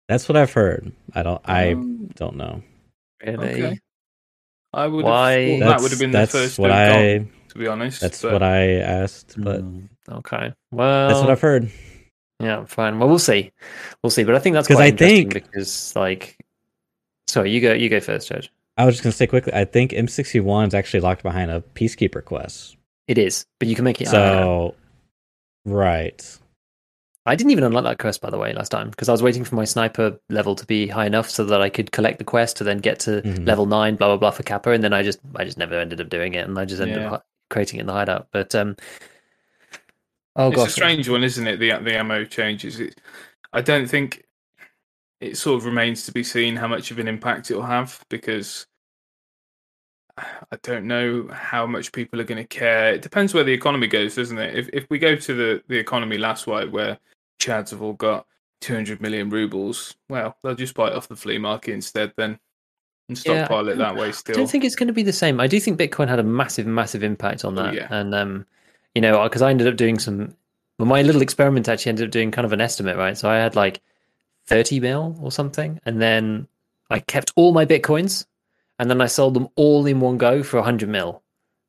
[0.09, 0.91] That's what I've heard.
[1.14, 1.41] I don't.
[1.45, 2.62] I Um, don't know.
[3.25, 3.62] really?
[3.64, 3.79] Okay.
[4.73, 7.19] I would Why- have thought that would have been the that's first what to I.
[7.19, 8.01] gone, to be honest.
[8.01, 10.55] That's but what I asked, but Mm, okay.
[10.71, 11.71] Well, that's what I've heard.
[12.41, 12.99] yeah, fine.
[12.99, 13.53] Well, we'll see.
[14.03, 14.25] We'll see.
[14.25, 16.39] But I think that's 'Cause quite I think- because, like,
[17.27, 17.75] sorry, you go.
[17.75, 18.51] You go first, Judge.
[18.79, 19.53] I was just gonna say quickly.
[19.53, 22.77] I think M sixty one is actually locked behind a peacekeeper quest.
[23.09, 24.09] It is, but you can make it.
[24.09, 24.77] So,
[25.65, 26.39] right.
[27.27, 29.45] I didn't even unlock that quest, by the way, last time because I was waiting
[29.45, 32.57] for my sniper level to be high enough so that I could collect the quest
[32.59, 33.47] to then get to Mhm.
[33.47, 36.01] level nine, blah blah blah for Kappa, and then I just I just never ended
[36.01, 37.15] up doing it, and I just ended Yeah.
[37.15, 38.29] up creating it in the hideout.
[38.31, 38.77] But um,
[40.37, 41.57] oh it's gosh, a strange one, isn't it?
[41.59, 42.79] The the ammo changes.
[42.81, 43.01] It,
[43.53, 44.25] I don't think
[45.21, 48.67] it sort of remains to be seen how much of an impact it'll have because
[50.53, 52.93] I don't know how much people are going to care.
[52.95, 54.57] It depends where the economy goes, doesn't it?
[54.57, 56.99] If if we go to the the economy last white where
[57.41, 58.27] Chads have all got
[58.61, 62.39] 200 million rubles, well, they'll just buy it off the flea market instead then
[63.09, 64.35] and Yeah, stockpile it that way still.
[64.35, 65.41] I don't think it's going to be the same.
[65.41, 67.75] I do think Bitcoin had a massive, massive impact on Oh, that.
[67.75, 67.87] yeah.
[67.91, 68.47] And, um,
[68.95, 70.35] you know, because I ended up doing some,
[70.79, 73.16] well, my little experiment actually ended up doing kind of an estimate, right?
[73.16, 73.81] So I had like
[74.47, 75.81] 30 mil or something.
[75.87, 76.49] And then
[76.91, 78.27] I kept all my Bitcoins.
[78.79, 81.22] And then I sold them all in one go for 100 mil.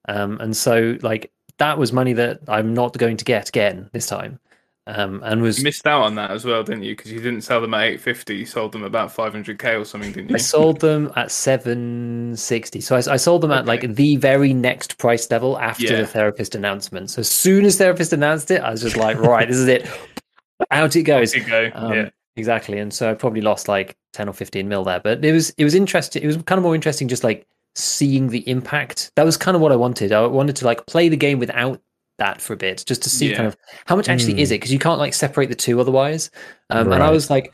[0.08, 4.08] Um, and so like that was money that I'm not going to get again this
[4.08, 4.40] time.
[4.88, 6.96] Um, and was You missed out on that as well, didn't you?
[6.96, 10.30] Because you didn't sell them at 850, you sold them about 500k or something, didn't
[10.30, 10.36] you?
[10.36, 12.82] I sold them at 760.
[12.82, 15.98] So I, I sold them at like the very next price level after Yeah.
[15.98, 17.12] the therapist announcement.
[17.12, 19.88] So as soon as therapist announced it, I was just like, right, this is it.
[20.72, 21.36] Out it goes.
[21.36, 21.70] You go.
[21.74, 22.10] Um, yeah.
[22.40, 22.80] Exactly.
[22.80, 25.00] And so I probably lost like 10 or 15 mil there.
[25.00, 26.24] But it was it was interesting.
[26.24, 29.12] It was kind of more interesting just like seeing the impact.
[29.16, 30.12] That was kind of what I wanted.
[30.12, 31.80] I wanted to like play the game without
[32.18, 33.36] that for a bit, just to see Yeah.
[33.38, 34.40] kind of how much actually Mm.
[34.40, 34.56] is it?
[34.56, 36.32] Because you can't like separate the two otherwise.
[36.70, 37.54] Um, And I was like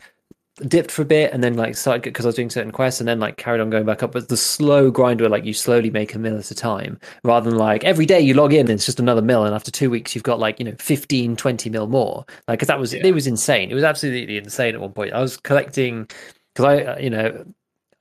[0.67, 3.07] dipped for a bit and then like started because I was doing certain quests and
[3.07, 4.13] then like carried on going back up.
[4.13, 7.49] But the slow grind where like you slowly make a mill at a time rather
[7.49, 9.89] than like every day you log in and it's just another mill and after two
[9.89, 12.25] weeks you've got like, you know, 15, 20 mil more.
[12.47, 13.05] Like, cause that was, Yeah.
[13.05, 13.69] it was insane.
[13.69, 15.13] It was absolutely insane at one point.
[15.13, 16.07] I was collecting
[16.53, 17.45] because I, uh, you know,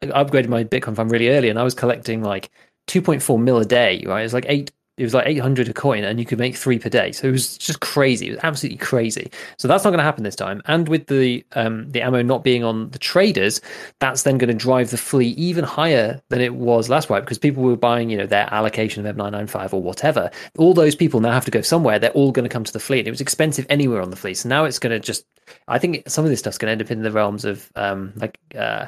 [0.03, 2.51] I upgraded my Bitcoin farm really early and I was collecting like
[2.87, 4.25] 2.4 mil a day, right?
[4.25, 6.89] It's like eight, it was like 800 a coin and you could make three per
[6.89, 7.11] day.
[7.11, 8.29] So it was just crazy.
[8.29, 9.31] It was absolutely crazy.
[9.59, 10.63] So that's not going to happen this time.
[10.67, 13.61] And with the, um, the ammo not being on the traders,
[13.99, 17.39] that's then going to drive the flea even higher than it was last wipe because
[17.39, 20.31] people were buying, you know, their allocation of M995 or whatever.
[20.59, 21.99] All those people now have to go somewhere.
[21.99, 23.01] They're all going to come to the flea.
[23.01, 24.35] It was expensive anywhere on the flea.
[24.35, 25.27] So now it's going to just,
[25.67, 28.13] I think some of this stuff's going to end up in the realms of um,
[28.17, 28.87] like uh,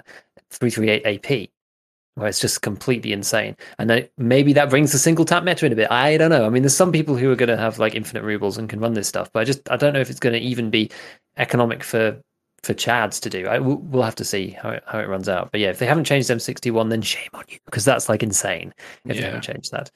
[0.51, 1.51] 338 AP
[2.17, 3.57] where it's just completely insane.
[3.79, 5.91] And maybe that brings the single tap meta in a bit.
[5.91, 6.47] I don't know.
[6.47, 8.81] I mean, there's some people who are going to have like infinite rubles and can
[8.81, 10.91] run this stuff, but I just I don't know if it's going to even be
[11.37, 12.21] economic for
[12.63, 13.47] for Chads to do.
[13.47, 15.53] I, we'll, have to see how it, how it runs out.
[15.53, 18.75] But yeah, if they haven't changed M61, then shame on you because that's like insane
[19.05, 19.91] if they haven't changed that.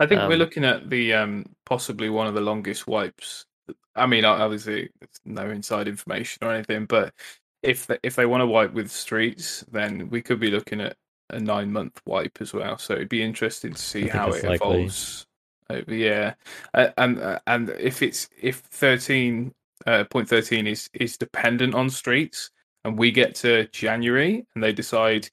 [0.00, 3.44] I think we're Um, looking at the um, possibly one of the longest wipes.
[3.94, 7.12] I mean, obviously, it's no inside information or anything, but
[7.62, 10.96] if they, if they want to wipe with streets, then we could be looking at
[11.34, 12.78] a nine month wipe as well.
[12.78, 14.84] So it'd be interesting to see how it likely.
[14.84, 15.26] evolves.
[15.70, 16.34] Over, yeah,
[16.74, 19.54] uh, and uh, and if it's if thirteen
[19.86, 22.50] uh, point thirteen is is dependent on streets,
[22.84, 25.30] and we get to January and they decide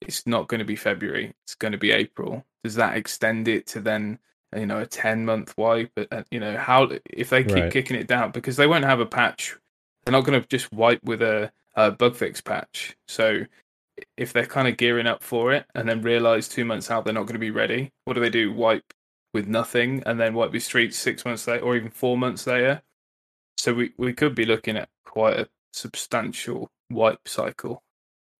[0.00, 2.44] it's not going to be February, it's going to be April.
[2.62, 4.18] Does that extend it to then,
[4.56, 5.90] you know, a 10 month wipe?
[6.10, 7.72] Uh, You know, how, if they keep Right.
[7.72, 9.56] kicking it down, because they won't have a patch,
[10.04, 12.96] they're not going to just wipe with a, a bug fix patch.
[13.08, 13.44] So
[14.16, 17.14] if they're kind of gearing up for it and then realize two months out they're
[17.14, 18.52] not going to be ready, what do they do?
[18.52, 18.92] Wipe
[19.32, 22.82] with nothing and then wipe with streets six months later or even four months later?
[23.58, 27.82] So we, we could be looking at quite a substantial wipe cycle.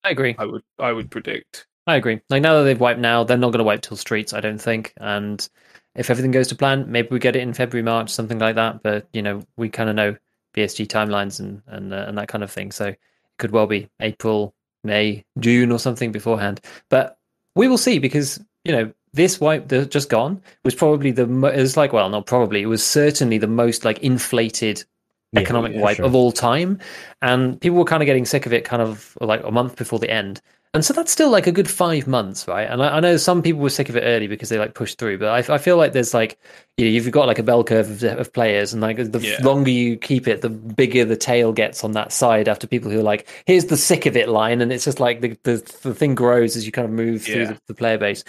[0.05, 0.37] I agree.
[0.39, 1.67] I would I would predict.
[1.87, 2.21] I agree.
[2.31, 4.61] Like now that they've wiped now, they're not going to wipe till streets, I don't
[4.61, 4.93] think.
[4.99, 5.49] And
[5.95, 8.83] if everything goes to plan, maybe we get it in February, March, something like that.
[8.83, 10.17] But you know, we kind of know
[10.55, 12.73] BSG timelines and and uh, and that kind of thing.
[12.73, 12.99] So it
[13.39, 14.55] could well be April,
[14.87, 16.61] May, June, or something beforehand.
[16.89, 17.19] But
[17.55, 21.49] we will see because you know this wipe that just gone was probably the mo-
[21.49, 24.85] it was like well not probably it was certainly the most like inflated
[25.33, 26.07] Yeah, economic yeah, wipe sure.
[26.07, 26.79] of all time
[27.23, 29.99] and people were kind of getting sick of it kind of like a month before
[29.99, 30.41] the end
[30.77, 32.71] and so that's still like a good five months right?
[32.71, 34.99] And i, I know some people were sick of it early because they like pushed
[34.99, 36.39] through but i, I feel like there's like
[36.77, 39.39] you know, you've got like a bell curve of, of players and like the Yeah.
[39.45, 43.01] longer you keep it the bigger the tail gets on that side after people who
[43.01, 44.61] are like here's the sick of it line.
[44.61, 47.47] And it's just like the, the, the thing grows as you kind of move through
[47.47, 48.23] the, the player base.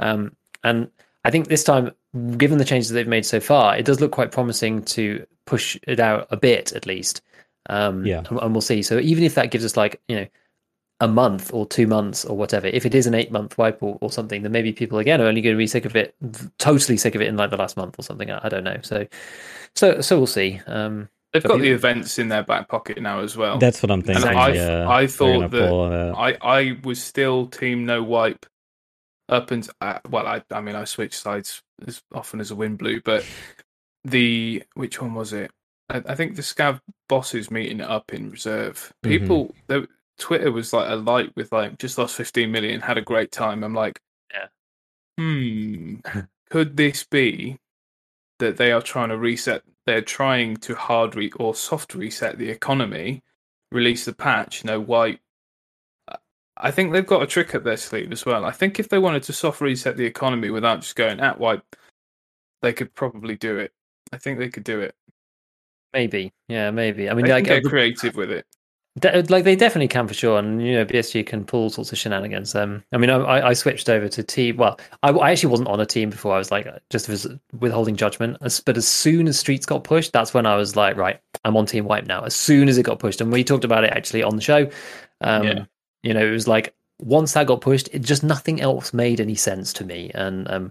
[0.00, 0.90] Um, and
[1.24, 1.92] i think this time
[2.36, 6.00] given the changes they've made so far it does look quite promising to push it
[6.00, 7.22] out a bit at least.
[7.68, 8.24] Um Yeah.
[8.28, 8.82] and, and we'll see.
[8.82, 10.26] So even if that gives us like you know
[11.02, 13.98] a month or two months or whatever if it is an eight month wipe or,
[14.00, 16.14] or something then maybe people again are only going to be sick of it
[16.58, 18.78] totally sick of it in like the last month or something i, I don't know
[18.82, 19.06] so
[19.74, 23.38] so so we'll see um They've got the events in their back pocket now as
[23.38, 23.56] well.
[23.56, 24.22] That's what I'm thinking.
[24.28, 26.12] I- yeah, I thought that- pull it.
[26.12, 28.44] I I was still team no wipe
[29.30, 32.76] up and uh, well I I mean I switched sides as often as a wind
[32.76, 33.24] blew but
[34.04, 35.50] the which one was it
[35.88, 39.08] I, I think the scav bosses meeting up in reserve Mhm.
[39.08, 39.88] people the
[40.18, 43.64] Twitter was like a light with like just lost 15 million had a great time
[43.64, 44.00] I'm like
[44.32, 44.46] Yeah.
[45.18, 45.94] hmm
[46.50, 47.58] could this be
[48.38, 52.48] that they are trying to reset they're trying to hard re- or soft reset the
[52.50, 53.22] economy
[53.70, 55.18] release the patch no wipe
[56.56, 58.44] I think they've got a trick up their sleeve as well.
[58.44, 61.64] I think if they wanted to soft reset the economy without just going at wipe,
[62.60, 63.72] they could probably do it.
[64.12, 64.94] I think they could do it.
[65.92, 68.46] maybe yeah maybe i mean They like can uh, get creative with it.
[69.00, 71.98] De- like they definitely can for sure, and you know BSG can pull sorts of
[71.98, 72.54] shenanigans.
[72.54, 74.58] Um, I mean, I, I I switched over to team.
[74.58, 76.34] Well, I, I actually wasn't on a team before.
[76.34, 77.26] I was like just was
[77.58, 78.36] withholding judgment.
[78.42, 81.56] As, but as soon as Streets got pushed, that's when I was like, right, I'm
[81.56, 82.22] on Team Wipe now.
[82.24, 84.68] As soon as it got pushed, and we talked about it actually on the show.
[85.22, 85.64] Um, Yeah.
[86.02, 89.36] you know, it was like once that got pushed, it just nothing else made any
[89.36, 90.70] sense to me, and um,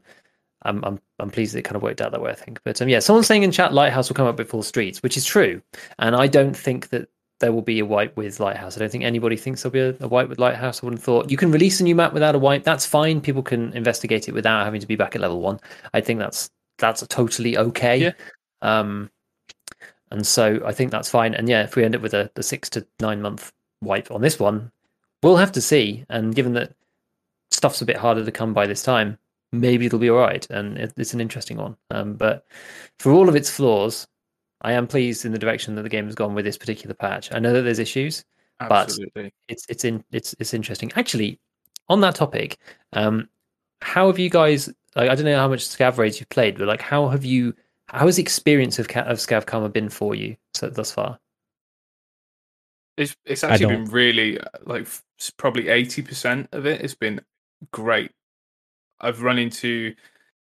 [0.61, 2.29] I'm I'm I'm pleased it kind of worked out that way.
[2.29, 5.01] I think, but um, yeah, someone's saying in chat, Lighthouse will come up before Streets,
[5.01, 5.59] which is true,
[5.97, 7.09] and I don't think that
[7.41, 8.77] there will be a wipe with Lighthouse.
[8.77, 10.81] I don't think anybody thinks there'll be a, a wipe with Lighthouse.
[10.81, 12.63] I wouldn't have thought you can release a new map without a wipe.
[12.63, 13.19] That's fine.
[13.19, 15.59] People can investigate it without having to be back at level one.
[15.93, 17.97] I think that's that's totally okay.
[17.97, 18.11] Yeah.
[18.61, 19.11] Um,
[20.11, 21.33] and so I think that's fine.
[21.33, 24.21] And yeah, if we end up with a the six to nine month wipe on
[24.21, 24.71] this one,
[25.23, 26.05] we'll have to see.
[26.09, 26.73] And given that
[27.49, 29.17] stuff's a bit harder to come by this time,
[29.51, 30.47] maybe it'll be all right.
[30.49, 31.75] And it, it's an interesting one.
[31.89, 32.45] Um, but
[32.99, 34.07] for all of its flaws,
[34.61, 37.31] I am pleased in the direction that the game has gone with this particular patch.
[37.33, 38.23] I know that there's issues,
[38.59, 39.33] Absolutely.
[39.47, 40.91] it's it's in it's it's interesting.
[40.95, 41.39] Actually,
[41.89, 42.57] on that topic,
[42.93, 43.27] um,
[43.81, 44.69] how have you guys?
[44.95, 47.55] Like, I don't know how much Scav raids you've played, but like, how have you?
[47.87, 51.19] How has the experience of Ca- of Scav Karma been for you so thus far?
[52.97, 54.87] It's it's actually been really uh, like
[55.37, 57.21] probably eighty percent of it has been
[57.71, 58.11] great.
[58.99, 59.95] I've run into,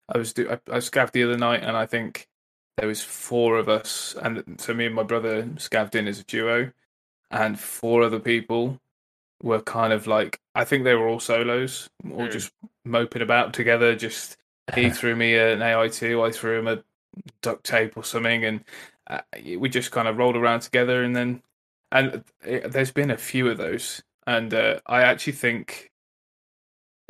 [0.08, 2.28] I was do, I, I scavved the other night, and I think
[2.81, 6.24] there was four of us, and so me and my brother scavved in as a
[6.24, 6.72] duo,
[7.31, 8.81] and four other people
[9.43, 12.31] were kind of like I think they were all solos, all Hmm.
[12.31, 12.53] just
[12.85, 13.97] moping about together.
[13.97, 14.39] Just
[14.74, 16.85] he threw me an AI two, I threw him a
[17.43, 18.64] duct tape or something, and
[19.09, 19.20] uh,
[19.59, 21.43] we just kind of rolled around together, and then
[21.93, 25.89] and it, there's been a few of those, and uh, I actually think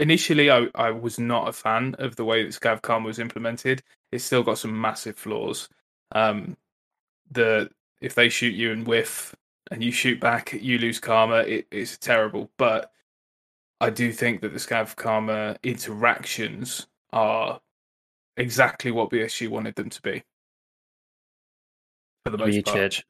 [0.01, 3.82] initially I, I was not a fan of the way that Scav Karma was implemented.
[4.11, 5.68] It's still got some massive flaws.
[6.12, 6.57] Um,
[7.30, 7.70] the
[8.01, 9.36] if they shoot you and whiff
[9.70, 11.40] and you shoot back, you lose karma.
[11.40, 12.90] It, it's terrible, but
[13.80, 17.61] I do think that the Scav Karma interactions are
[18.36, 20.24] exactly what BSG wanted them to be.
[22.24, 23.05] For the you, most part.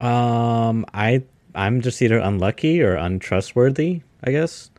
[0.00, 4.70] Um, I I'm just either unlucky or untrustworthy, I guess.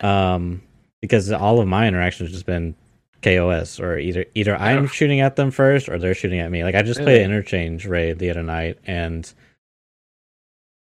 [0.00, 0.62] Um,
[1.00, 2.74] because all of my interactions have just been
[3.22, 6.64] KOS, or either either I'm shooting at them first, or they're shooting at me.
[6.64, 7.24] Like I just played Really?
[7.24, 9.32] an interchange raid the other night, and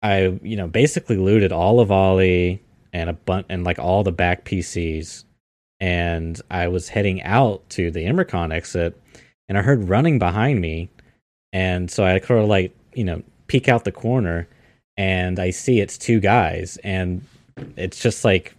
[0.02, 2.60] I you know basically looted all of OLI
[2.92, 5.24] and a bunch and like all the back PCs,
[5.80, 9.00] and I was heading out to the Emercom exit,
[9.48, 10.88] and I heard running behind me,
[11.52, 14.48] and so I sort of like you know peek out the corner,
[14.96, 17.22] and I see it's two guys, and
[17.76, 18.54] it's just like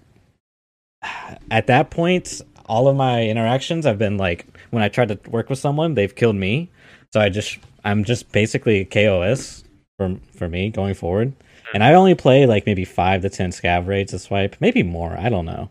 [1.52, 5.50] at that point, all of my interactions have been like when I tried to work
[5.50, 6.70] with someone, they've killed me.
[7.14, 9.64] So I just I'm just basically a KOS
[9.98, 11.34] for for me going forward.
[11.74, 15.18] And I only play like maybe five to ten scav raids a swipe, maybe more.
[15.18, 15.70] I don't know.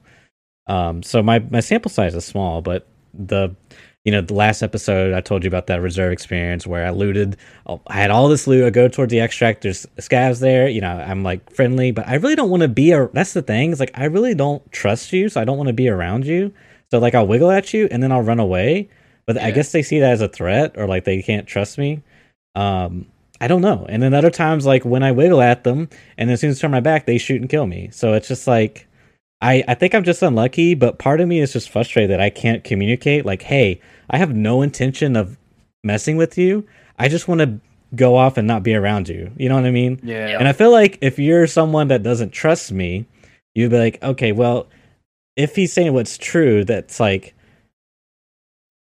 [0.67, 3.55] Um, so my my sample size is small, but the
[4.05, 7.37] you know the last episode I told you about that reserve experience where I looted.
[7.67, 8.65] oh, I had all this loot.
[8.65, 9.63] I go towards the extract.
[9.63, 10.69] There's scavs there.
[10.69, 12.93] You know I'm like friendly, but I really don't want to be.
[12.93, 13.73] A, that's the thing.
[13.73, 16.53] Is like I really don't trust you, so I don't want to be around you.
[16.91, 18.89] So like I'll wiggle at you and then I'll run away.
[19.27, 22.03] But I guess they see that as a threat or like they can't trust me.
[22.57, 23.07] Um,
[23.41, 23.87] I don't know.
[23.89, 25.89] And then other times, like when I wiggle at them,
[26.19, 27.89] and as soon as I turn my back, they shoot and kill me.
[27.93, 28.87] So it's just like,
[29.41, 30.75] I I think I'm just unlucky.
[30.75, 33.25] But part of me is just frustrated that I can't communicate.
[33.25, 35.37] Like, hey, I have no intention of
[35.83, 36.67] messing with you.
[36.99, 37.61] I just want to
[37.95, 39.33] go off and not be around you.
[39.37, 40.01] You know what I mean?
[40.03, 40.39] Yeah.
[40.39, 43.07] And I feel like if you're someone that doesn't trust me,
[43.55, 44.69] you'd be like, okay, well,
[45.37, 47.35] if he's saying what's true, that's like,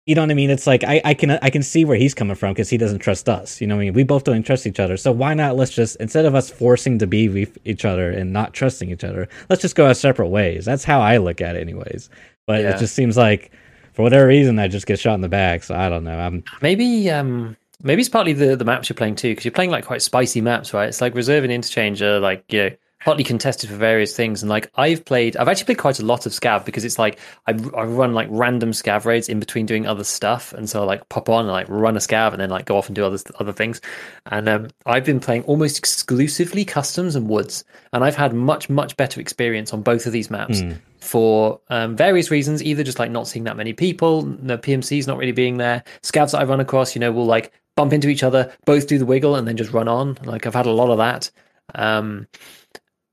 [0.07, 0.51] you know what I mean?
[0.51, 2.99] It's like I, I can I can see where he's coming from because he doesn't
[2.99, 3.61] trust us.
[3.61, 3.95] You know what I mean?
[3.95, 4.97] We both don't trust each other.
[4.99, 5.57] So why not?
[5.57, 9.03] Let's just instead of us forcing to be with each other and not trusting each
[9.05, 10.65] other, let's just go our separate ways.
[10.67, 12.11] That's how I look at it, anyways.
[12.47, 12.71] But Yeah.
[12.77, 13.51] it just seems like
[13.95, 15.63] for whatever reason, I just get shot in the back.
[15.63, 16.19] So I don't know.
[16.19, 19.71] I'm Maybe um maybe it's partly the the maps you're playing too because you're playing
[19.71, 20.89] like quite spicy maps, right?
[20.89, 22.71] It's like reserve and interchange are like you know
[23.05, 26.27] hotly contested for various things, and like I've played, I've actually played quite a lot
[26.27, 29.87] of scav because it's like I, I run like random scav raids in between doing
[29.87, 32.51] other stuff, and so I like pop on and like run a scav and then
[32.51, 33.81] like go off and do other other things,
[34.27, 38.97] and um, I've been playing almost exclusively customs and woods, and I've had much much
[38.97, 40.73] better experience on both of these maps Hmm.
[41.01, 45.19] for um, various reasons, either just like not seeing that many people, the PMCs not
[45.19, 45.85] really being there.
[46.03, 48.99] Scavs that I run across, you know, will like bump into each other, both do
[48.99, 50.17] the wiggle, and then just run on.
[50.25, 51.31] Like I've had a lot of that.
[51.75, 52.27] Um,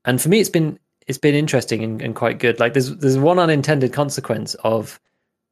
[0.04, 2.60] and for me, it's been it's been interesting and, and quite good.
[2.60, 5.00] Like there's there's one unintended consequence of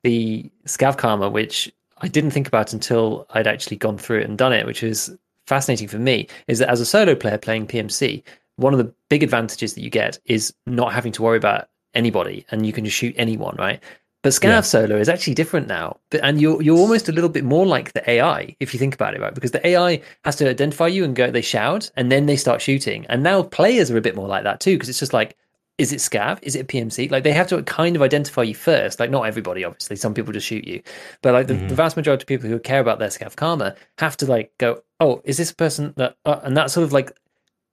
[0.02, 4.38] the scav karma, which I didn't think about until I'd actually gone through it and
[4.38, 6.28] done it, which is fascinating for me.
[6.46, 8.22] Is that as a solo player playing PMC,
[8.56, 12.46] one of the big advantages that you get is not having to worry about anybody
[12.50, 13.82] and you can just shoot anyone, right?
[14.22, 14.60] But Scav Yeah.
[14.60, 17.92] solo is actually different now, but and you're you're almost a little bit more like
[17.94, 19.34] the AI if you think about it, right?
[19.34, 22.60] Because the AI has to identify you and go, they shout, and then they start
[22.60, 23.06] shooting.
[23.08, 25.36] And now players are a bit more like that too, because it's just like
[25.78, 29.00] is it scav is it pmc like they have to kind of identify you first
[29.00, 30.82] like not everybody obviously some people just shoot you
[31.22, 31.68] but like the, Mhm.
[31.70, 34.82] the vast majority of people who care about their scav karma have to like go
[35.00, 37.12] oh is this a person that uh, and that sort of like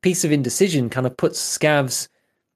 [0.01, 2.07] piece of indecision kind of puts scavs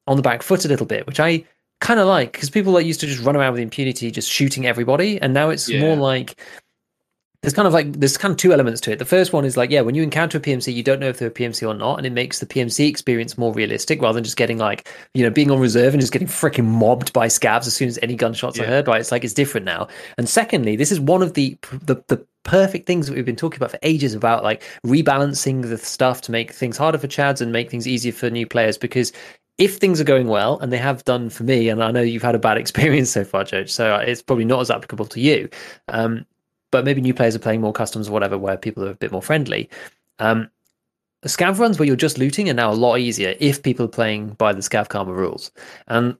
[0.08, 1.44] on the back foot a little bit which i
[1.82, 4.66] kind of like because people like used to just run around with impunity just shooting
[4.66, 6.40] everybody and now it's more like
[7.42, 9.00] there's kind of like there's kind of two elements to it.
[9.00, 11.18] The first one is like, yeah, when you encounter a PMC, you don't know if
[11.18, 14.24] they're a PMC or not, and it makes the PMC experience more realistic rather than
[14.24, 17.66] just getting like, you know, being on reserve and just getting freaking mobbed by scavs
[17.66, 18.88] as soon as any gunshots are heard.
[18.88, 19.02] Right?
[19.02, 19.88] It's like it's different now.
[20.20, 23.58] And secondly, this is one of the the the perfect things that we've been talking
[23.58, 27.52] about for ages about like rebalancing the stuff to make things harder for chads and
[27.52, 29.12] make things easier for new players because
[29.58, 32.22] if things are going well and they have done for me and i know you've
[32.22, 35.50] had a bad experience so far judge so it's probably not as applicable to you
[35.90, 36.26] um,
[36.72, 39.12] but maybe new players are playing more customs or whatever where people are a bit
[39.12, 39.70] more friendly.
[40.20, 40.50] Um,
[41.26, 44.30] scav runs where you're just looting are now a lot easier if people are playing
[44.32, 45.52] by the scav karma rules.
[45.88, 46.18] And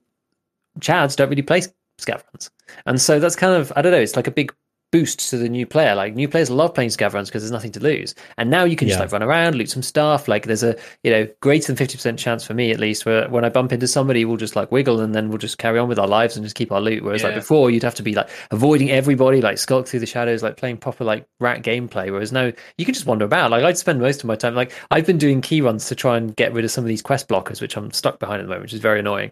[0.80, 1.62] chads don't really play
[1.98, 2.52] scav runs.
[2.86, 4.54] And so that's kind of i don't know it's like a big
[4.92, 5.96] boost to the new player.
[5.96, 8.14] Like new players love playing scav runs because there's nothing to lose.
[8.38, 9.04] And now you can just Yeah.
[9.04, 10.28] like run around loot some stuff.
[10.28, 13.46] Like there's a you know greater than 50% chance for me at least where when
[13.46, 15.98] i bump into somebody we'll just like wiggle and then we'll just carry on with
[15.98, 17.04] our lives and just keep our loot.
[17.04, 20.44] Whereas like before you'd have to be like avoiding everybody like skulk through the shadows
[20.44, 22.12] like playing proper like rat gameplay.
[22.12, 23.52] Whereas now you can just wander about.
[23.52, 26.18] Like i'd spend most of my time like i've been doing key runs to try
[26.18, 28.50] and get rid of some of these quest blockers which i'm stuck behind at the
[28.50, 29.32] moment which is very annoying.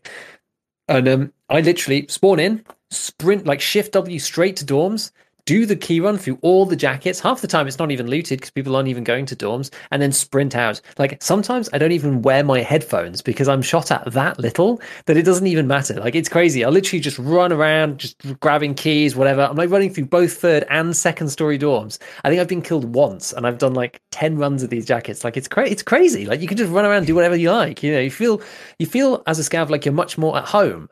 [0.88, 5.12] And um, I literally spawn in, sprint like shift W straight to dorms,
[5.50, 7.20] do the key run through all the jackets.
[7.20, 10.00] Half the time it's not even looted because people aren't even going to dorms, and
[10.00, 10.80] then sprint out.
[11.00, 15.18] Like sometimes I don't even wear my headphones because I'm shot at that little that
[15.18, 15.96] it doesn't even matter.
[15.96, 16.64] Like it's crazy.
[16.64, 19.42] I literally just run around, just grabbing keys, whatever.
[19.42, 21.98] I'm like running through both third and second story dorms.
[22.24, 25.24] I think I've been killed once, and I've done like ten runs of these jackets.
[25.24, 25.72] Like it's crazy.
[25.72, 26.28] It's crazy.
[26.28, 27.82] Like you can just run around, do whatever you like.
[27.82, 28.40] You know, you feel
[28.78, 30.90] you feel as a scav like you're much more at home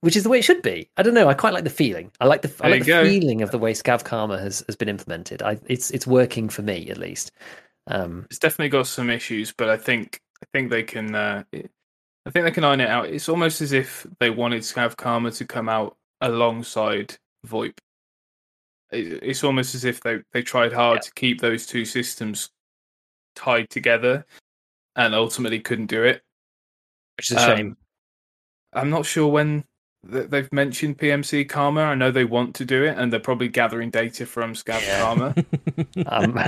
[0.00, 0.88] which is the way it should be.
[0.96, 1.28] I don't know.
[1.28, 2.10] I quite like the feeling.
[2.20, 3.04] I like the I like the go.
[3.04, 5.42] feeling of the way Scav Karma has, has been implemented.
[5.42, 7.32] I it's it's working for me at least.
[7.88, 11.14] Um, it's definitely got some issues, but I think I think they can.
[11.14, 13.06] Uh, I think they can iron it out.
[13.08, 17.16] It's almost as if they wanted Scav Karma to come out alongside
[17.46, 17.78] VoIP.
[18.90, 21.00] It, it's almost as if they they tried hard Yeah.
[21.02, 22.50] to keep those two systems
[23.36, 24.24] tied together,
[24.96, 26.22] and ultimately couldn't do it.
[27.18, 27.76] which is a Um, shame.
[28.72, 29.64] I'm not sure when
[30.08, 31.82] they've mentioned PMC Karma.
[31.82, 35.00] I know they want to do it, and they're probably gathering data from Scav Yeah.
[35.02, 35.34] Karma.
[36.06, 36.38] Um,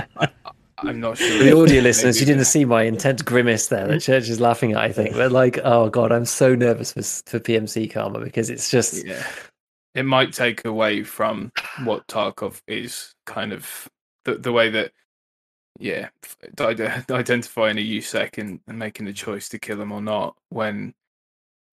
[0.81, 1.43] I'm not sure.
[1.43, 2.45] the audio listeners, you didn't that.
[2.45, 3.85] see my intense grimace there.
[3.87, 4.77] The church is laughing at.
[4.77, 8.71] I think, but like, oh god, I'm so nervous for for PMC Karma because it's
[8.71, 9.25] just Yeah,
[9.93, 11.51] it might take away from
[11.83, 13.89] what Tarkov is kind of
[14.25, 14.91] the the way that.
[15.81, 16.09] Yeah,
[16.59, 20.93] identifying a USEC and, and making the choice to kill them or not when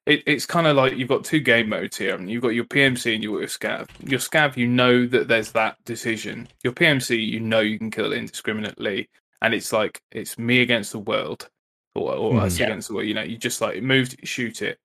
[0.07, 2.15] it, it's kind of like you've got two game modes here.
[2.15, 3.89] And you've got your PMC and your scav.
[4.09, 6.49] Your scav, you know that there's that decision.
[6.65, 9.09] Your PMC, you know you can kill indiscriminately,
[9.43, 11.49] and it's like it's me against the world,
[11.95, 12.43] or, or Mhm.
[12.45, 12.67] us Yeah.
[12.67, 13.09] against the world.
[13.09, 14.79] You know, you just like move, shoot it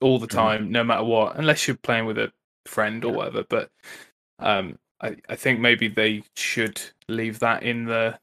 [0.00, 0.30] all the Mhm.
[0.30, 2.32] time, no matter what, unless you're playing with a
[2.66, 3.16] friend or Yeah.
[3.16, 3.44] whatever.
[3.44, 3.70] But
[4.40, 8.18] um, I, I think maybe they should leave that in the.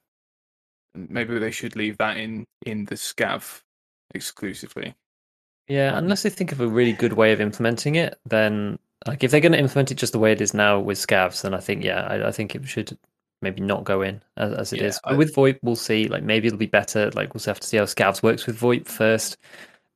[0.93, 3.61] Maybe they should leave that in in the scav
[4.13, 4.93] exclusively.
[5.67, 9.31] Yeah, unless they think of a really good way of implementing it, then like if
[9.31, 11.59] they're going to implement it just the way it is now with scavs, then I
[11.59, 12.97] think yeah, I, I think it should
[13.41, 14.95] maybe not go in as, as it is.
[14.95, 16.07] Yeah, But I- with VoIP, we'll see.
[16.07, 17.09] Like maybe it'll be better.
[17.11, 19.37] Like we'll have to see how scavs works with VoIP first.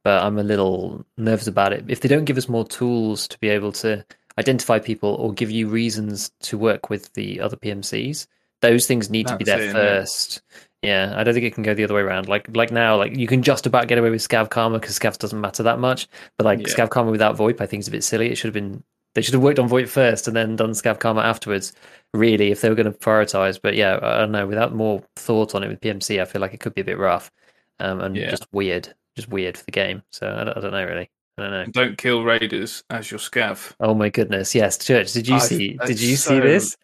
[0.04, 1.86] But I'm a little nervous about it.
[1.88, 4.06] If they don't give us more tools to be able to
[4.38, 8.28] identify people or give you reasons to work with the other PMCs,
[8.62, 10.42] those things need to be there it, first.
[10.86, 12.28] Yeah, I don't think it can go the other way around.
[12.30, 15.18] Like like now, like you can just about get away with Scav Karma because Scav
[15.18, 16.08] doesn't matter that much.
[16.38, 16.74] But like Yeah.
[16.74, 18.32] Scav Karma without VoIP, I think is a bit silly.
[18.32, 18.84] It should have been
[19.14, 21.74] they should have worked on VoIP first and then done Scav Karma afterwards.
[22.14, 23.60] Really, if they were going to prioritize.
[23.62, 24.46] But yeah, I don't know.
[24.48, 26.98] Without more thought on it with PMC, I feel like it could be a bit
[26.98, 27.32] rough
[27.80, 28.30] um, and Yeah.
[28.30, 30.02] just weird, just weird for the game.
[30.12, 31.10] So I don't, I don't know really.
[31.38, 31.66] I don't know.
[31.72, 33.74] Don't kill raiders as your scav.
[33.82, 34.56] Oh my goodness!
[34.56, 35.12] Yes, Church.
[35.12, 35.78] Did you I- see?
[35.86, 36.78] Did you so see this?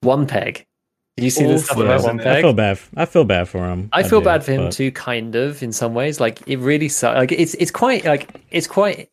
[0.00, 0.66] One peg.
[1.16, 2.26] Did you see this stuff awful, about one peg?
[2.26, 2.80] I feel bad.
[2.96, 3.88] I feel bad for him.
[3.92, 6.18] I feel do, bad for him but- too, kind of in some ways.
[6.18, 7.16] Like it really sucks.
[7.16, 9.10] Like it's it's quite like it's quite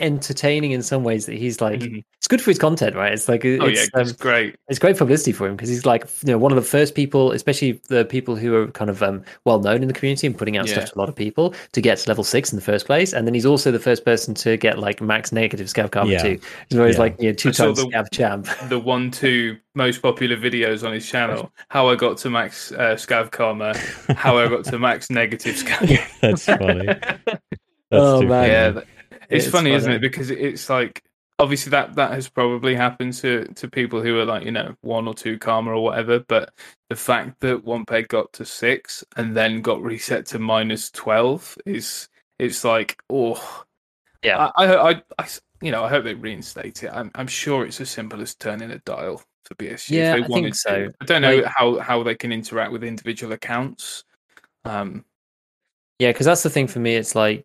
[0.00, 2.04] entertaining in some ways that he's like Mhm.
[2.18, 3.12] it's good for his content, right?
[3.12, 4.56] It's like Oh yeah, it's, it's um, great.
[4.68, 7.32] it's great publicity for him because he's like you know one of the first people,
[7.32, 10.56] especially the people who are kind of um, well known in the community and putting
[10.56, 10.74] out Yeah.
[10.74, 13.12] stuff to a lot of people to get to level six in the first place,
[13.12, 16.22] and then he's also the first person to get like max negative scav karma Yeah.
[16.22, 16.38] too.
[16.70, 17.00] Where he's Yeah.
[17.02, 18.46] like you know two times the- scav champ.
[18.68, 22.94] The one, two most popular videos on his channel: how I got to max uh,
[22.96, 23.76] scav karma,
[24.16, 26.00] how I got to max negative scav.
[26.20, 26.86] That's funny.
[27.90, 28.74] That's Oh, man.
[28.74, 28.86] funny.
[28.86, 28.93] th-
[29.34, 30.00] It's, It's funny, isn't it?
[30.00, 31.02] Because it's like
[31.40, 35.08] obviously that that has probably happened to to people who are like you know one
[35.08, 36.20] or two karma or whatever.
[36.20, 36.52] But
[36.90, 41.56] the fact that one peg got to six and then got reset to minus twelve
[41.66, 42.08] is
[42.38, 43.64] it's like oh
[44.22, 44.50] Yeah.
[44.56, 45.28] I I, I, I
[45.60, 46.90] you know I hope they reinstate it.
[46.92, 49.90] I'm I'm sure it's as simple as turning a dial for BSG.
[49.90, 50.70] Yeah, if I they think so.
[50.86, 50.94] To.
[51.00, 54.04] I don't know Like- how how they can interact with individual accounts.
[54.64, 55.04] Um,
[55.98, 56.96] Yeah, because that's the thing for me.
[56.96, 57.44] It's like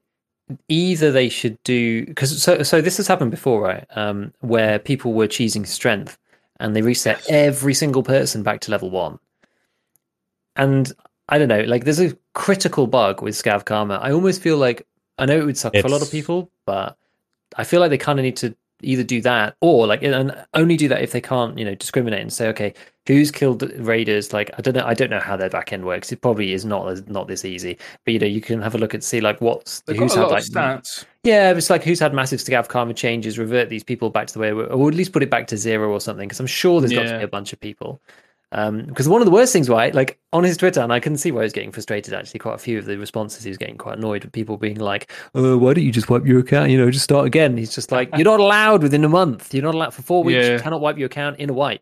[0.67, 3.85] either they should do because so so this has happened before, right?
[3.95, 6.17] Um, where people were choosing strength
[6.59, 9.19] and they reset every single person back to level one.
[10.55, 10.91] And
[11.29, 13.95] I don't know, like there's a critical bug with Scav Karma.
[14.01, 14.85] I almost feel like
[15.17, 16.97] I know it would suck for a lot of people, but
[17.55, 20.77] I feel like they kind of need to either do that or like and only
[20.77, 22.73] do that if they can't you know discriminate and say okay
[23.07, 24.33] who's killed raiders?
[24.33, 26.11] Like i don't know i don't know how their back end works.
[26.11, 27.77] It probably is not not this easy.
[28.05, 30.27] But you know you can have a look and see like what's they've who's had
[30.27, 31.05] like stats.
[31.23, 34.39] yeah it's like who's had massive scav karma changes revert these people back to the
[34.39, 36.93] way or at least put it back to zero or something because i'm sure there's
[36.93, 37.99] got to be a bunch of people
[38.51, 41.15] um because one of the worst things right like on his twitter and i can
[41.15, 43.77] see why he's getting frustrated actually quite a few of the responses he was getting
[43.77, 46.71] quite annoyed with people being like uh, why don't you just wipe your account?
[46.71, 47.57] You know just start again.
[47.57, 49.53] He's just like you're not allowed within a month.
[49.53, 51.81] You're not allowed for four weeks you cannot wipe your account in a wipe.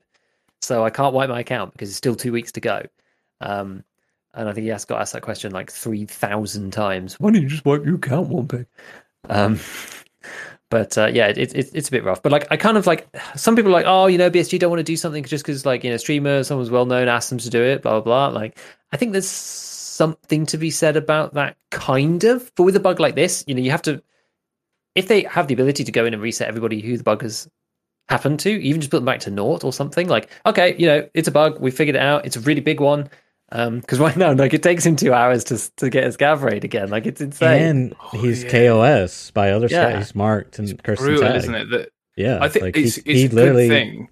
[0.61, 2.84] So i can't wipe my account because it's still two weeks to go.
[3.41, 3.84] Um
[4.34, 7.19] and i think he has got asked that question like 3000 times.
[7.19, 8.68] Why don't you just wipe your account one peg
[9.30, 9.60] um
[10.69, 12.22] but uh, yeah, it, it, it's a bit rough.
[12.22, 14.69] But like, I kind of like some people are like, oh, you know, BSG don't
[14.69, 17.39] want to do something just because like you know, streamer, someone's well known, asked them
[17.39, 18.39] to do it, blah blah blah.
[18.39, 18.57] Like,
[18.91, 22.52] I think there's something to be said about that kind of.
[22.56, 24.02] But with a bug like this, you know, you have to
[24.98, 27.48] if they have the ability to go in and reset everybody who the bug has
[28.10, 30.07] happened to, even just put them back to naught or something.
[30.07, 32.80] Like, okay, you know, it's a bug, we figured it out, it's a really big
[32.80, 33.07] one.
[33.51, 36.41] Um, because right now, like, it takes him two hours to to get his scav
[36.41, 36.89] raid again.
[36.89, 37.61] Like, it's insane.
[37.61, 38.49] And Oh, he's yeah.
[38.49, 39.89] KOS by other Yeah.
[39.89, 39.97] yeah.
[39.99, 41.37] He's marked and cursed and Brutal, tagged.
[41.37, 41.69] isn't it?
[41.69, 44.09] That Yeah, I think like, it's, he, it's he a literally good thing.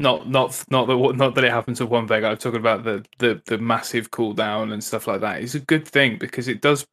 [0.00, 2.24] Not not not that not that it happens to one peg.
[2.24, 5.40] I'm talking about the the the massive cooldown and stuff like that.
[5.40, 6.84] It's a good thing because it does.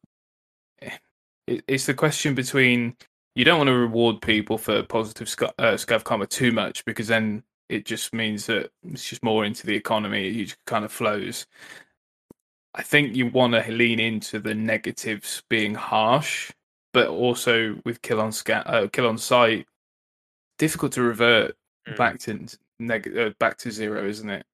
[1.48, 2.94] It, it's the question between
[3.34, 7.08] you don't want to reward people for positive sc- uh, scav karma too much because
[7.08, 7.42] then
[7.72, 10.28] it just means that it's just more into the economy.
[10.28, 11.46] It just kind of flows.
[12.74, 16.50] I think you want to lean into the negatives being harsh,
[16.92, 19.66] but also with kill on uh, kill on site,
[20.58, 21.56] difficult to revert
[21.88, 21.96] Mm.
[21.96, 22.46] back to
[22.78, 24.46] neg- uh, back to zero, isn't it?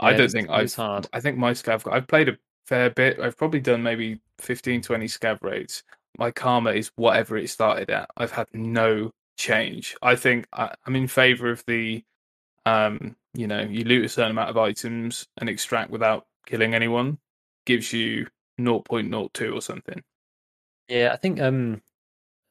[0.00, 0.72] Yeah, I don't think I've.
[0.74, 1.08] hard.
[1.12, 1.90] I think my scav.
[1.92, 3.18] I've played a fair bit.
[3.18, 5.82] I've probably done maybe 15, 20 scav raids.
[6.16, 8.08] My karma is whatever it started at.
[8.16, 9.96] I've had no change.
[10.00, 12.04] I think I, I'm in favor of the,
[12.66, 17.18] um, you know, you loot a certain amount of items and extract without killing anyone,
[17.66, 18.26] gives you
[18.58, 20.02] 0.02 or something.
[20.88, 21.80] Yeah, I think um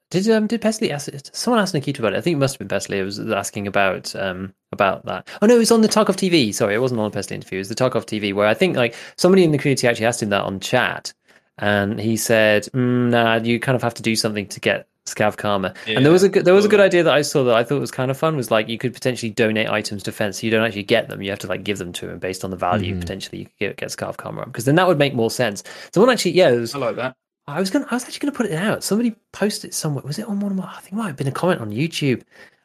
[0.09, 2.17] did um did Pestily ask someone asked Nikita about it?
[2.17, 2.97] I think it must have been Pestily.
[2.97, 5.27] It was asking about um about that.
[5.41, 6.53] Oh no, it was on the Tarkov TV.
[6.53, 7.57] Sorry, it wasn't on the Pestily interview.
[7.57, 10.21] It was the Tarkov TV where I think like somebody in the community actually asked
[10.21, 11.13] him that on chat,
[11.57, 15.37] and he said, mm, "Nah, you kind of have to do something to get scav
[15.37, 17.55] karma." and there was a good, there was a good idea that I saw that
[17.55, 18.35] I thought was kind of fun.
[18.35, 20.39] Was like you could potentially donate items to fence.
[20.39, 21.21] So you don't actually get them.
[21.21, 22.99] You have to like give them to him based on the value Mhm.
[23.01, 25.63] potentially you could get, get scav karma because then that would make more sense.
[25.93, 27.15] Someone actually, yeah, was I like that.
[27.47, 27.85] I was gonna.
[27.91, 28.83] I was actually gonna put it out.
[28.83, 30.03] Somebody posted it somewhere.
[30.05, 30.65] Was it on one of my?
[30.65, 32.21] I think it might have been a comment on YouTube,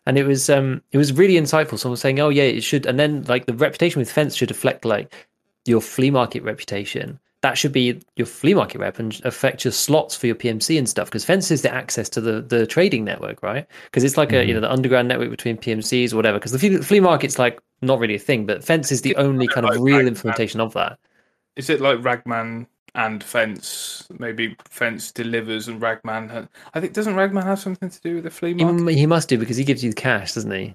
[0.06, 1.78] and it was um it was really insightful.
[1.78, 4.50] Someone was saying, "Oh yeah, it should," and then like the reputation with Fence should
[4.52, 5.12] reflect like
[5.66, 7.18] your flea market reputation.
[7.42, 10.88] That should be your flea market rep and affect your slots for your PMC and
[10.88, 11.06] stuff.
[11.06, 13.66] Because Fence is the access to the the trading network, right?
[13.84, 16.38] Because it's like a you know the underground network between PMCs or whatever.
[16.38, 19.46] Because the flea, flea market's like not really a thing, but Fence is the only
[19.46, 20.08] kind of like real Ragman.
[20.08, 20.98] implementation of that.
[21.54, 24.06] Is it like Ragman and Fence?
[24.18, 26.28] Maybe Fence delivers and Ragman.
[26.30, 28.94] Ha- I think doesn't Ragman have something to do with the flea He, market?
[28.94, 30.74] he must do because he gives you the cash, doesn't he?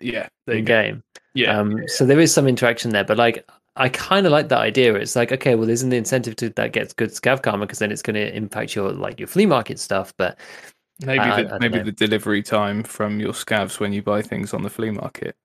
[0.00, 0.82] yeah, there you In go.
[0.82, 1.02] game.
[1.34, 3.46] Yeah, um so there is some interaction there but like
[3.76, 6.72] i kind of like that idea it's like okay well there's an incentive to that
[6.72, 9.78] gets good scav karma because then it's going to impact your like your flea market
[9.78, 10.38] stuff but
[11.04, 11.84] maybe I- the maybe know.
[11.84, 15.36] the delivery time from your scavs when you buy things on the flea market.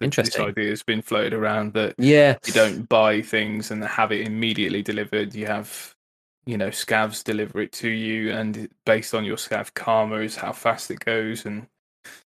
[0.00, 0.46] Interesting.
[0.46, 4.26] This idea has been floated around that yeah you don't buy things and have it
[4.26, 5.34] immediately delivered.
[5.34, 5.94] You have,
[6.46, 10.52] you know, scavs deliver it to you, and based on your scav karma is how
[10.52, 11.66] fast it goes, and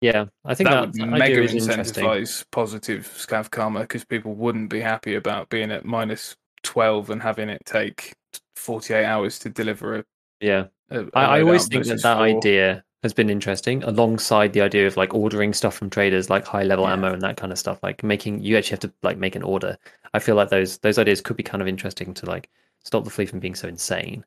[0.01, 4.05] yeah i think that that, would mega idea is interesting incentivize positive scav karma because
[4.05, 8.13] people wouldn't be happy about being at minus twelve and having it take
[8.55, 10.05] forty eight hours to deliver a.
[10.39, 12.25] yeah a, a I, I always think that that four.
[12.25, 16.63] idea has been interesting alongside the idea of like ordering stuff from traders like high
[16.63, 16.93] level Yeah.
[16.93, 19.43] ammo and that kind of stuff like making you actually have to like make an
[19.43, 19.77] order
[20.13, 22.49] i feel like those those ideas could be kind of interesting to like
[22.83, 24.25] stop the flea from being so insane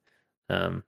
[0.48, 0.84] Um,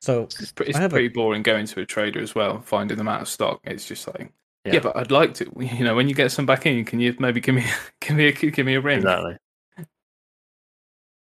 [0.00, 2.96] So It's, pre- it's I a- pretty boring going to a trader as well, finding
[2.98, 3.60] them out of stock.
[3.64, 4.32] It's just like,
[4.64, 4.74] yeah.
[4.74, 4.80] Yeah.
[4.80, 5.50] but I'd like to.
[5.60, 7.64] You know, when you get some back in, can you maybe give me,
[8.00, 8.98] give me, a, give me a ring?
[8.98, 9.36] exactly.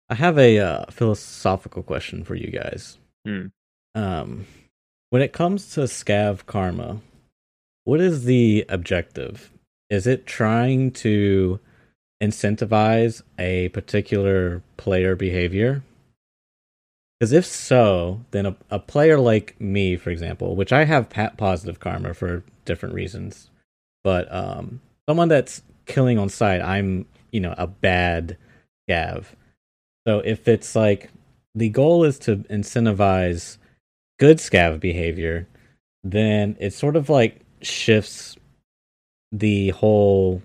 [0.09, 2.97] I have a uh, philosophical question for you guys.
[3.25, 3.47] Hmm.
[3.95, 4.45] Um,
[5.11, 7.01] when it comes to scav karma,
[7.83, 9.51] what is the objective?
[9.89, 11.59] Is it trying to
[12.21, 15.83] incentivize a particular player behavior?
[17.19, 21.79] Because if so, then a, a player like me, for example, which I have positive
[21.79, 23.49] karma for different reasons,
[24.03, 28.37] but um, someone that's killing on sight, I'm you know a bad
[28.89, 29.25] scav.
[30.07, 31.09] So if it's like
[31.55, 33.57] the goal is to incentivize
[34.17, 35.45] good scav behavior,
[36.03, 38.37] then it sort of like shifts
[39.31, 40.41] the whole,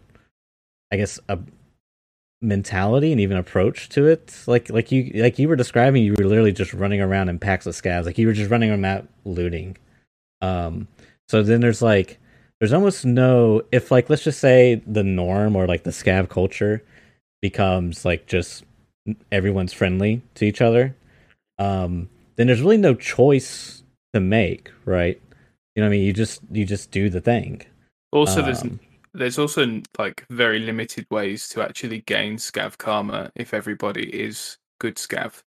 [0.93, 1.39] I guess, a
[2.45, 4.35] mentality and even approach to it.
[4.47, 7.67] Like like you like you were describing, you were literally just running around in packs
[7.67, 8.07] of scavs.
[8.07, 9.79] Like you were just running around looting.
[10.43, 10.89] Um.
[11.29, 12.19] So then there's like
[12.61, 16.83] there's almost no if like let's just say the norm or like the scav culture
[17.43, 18.65] becomes like just
[19.33, 20.97] everyone's friendly to each other,
[21.59, 23.83] um, then there's really no choice
[24.15, 25.21] to make, right?
[25.77, 26.07] You know what I mean?
[26.07, 27.63] You just you just do the thing.
[28.13, 28.65] Also, Um, there's
[29.39, 35.43] also like very limited ways to actually gain scav karma if everybody is good scav,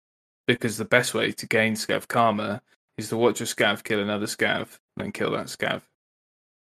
[0.46, 2.60] because the best way to gain scav karma
[2.98, 5.82] is to watch a scav kill another scav and then kill that scav.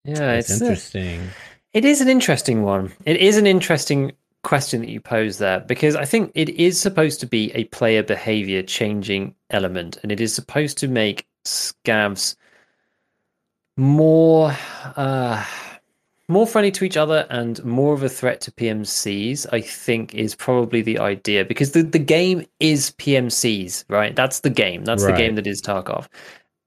[0.03, 1.29] Yeah, It's it's uh, interesting.
[1.73, 2.91] It is an interesting one.
[3.05, 4.13] It is an interesting
[4.43, 8.01] question that you pose there because I think it is supposed to be a player
[8.01, 12.35] behavior changing element and it is supposed to make scavs
[13.75, 14.55] more
[14.95, 15.45] uh
[16.29, 20.35] more friendly to each other and more of a threat to PMCs, I think is
[20.35, 24.15] probably the idea because the, the game is PMCs, right?
[24.15, 24.85] That's the game.
[24.85, 26.07] That's the game that is Tarkov.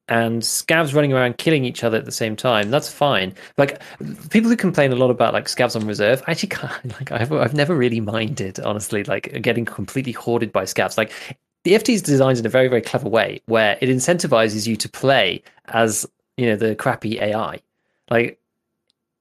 [0.09, 3.35] And scavs running around killing each other at the same time, that's fine.
[3.57, 3.81] Like
[4.31, 7.33] people who complain a lot about like scavs on reserve, I actually can't like I've
[7.33, 10.99] I've never really minded, honestly, like getting completely hoarded by scavs.
[10.99, 11.13] Like
[11.63, 14.89] the FT is designed in a very, very clever way where it incentivizes you to
[14.89, 16.05] play as,
[16.37, 17.61] you know, the crappy AI.
[18.11, 18.41] Like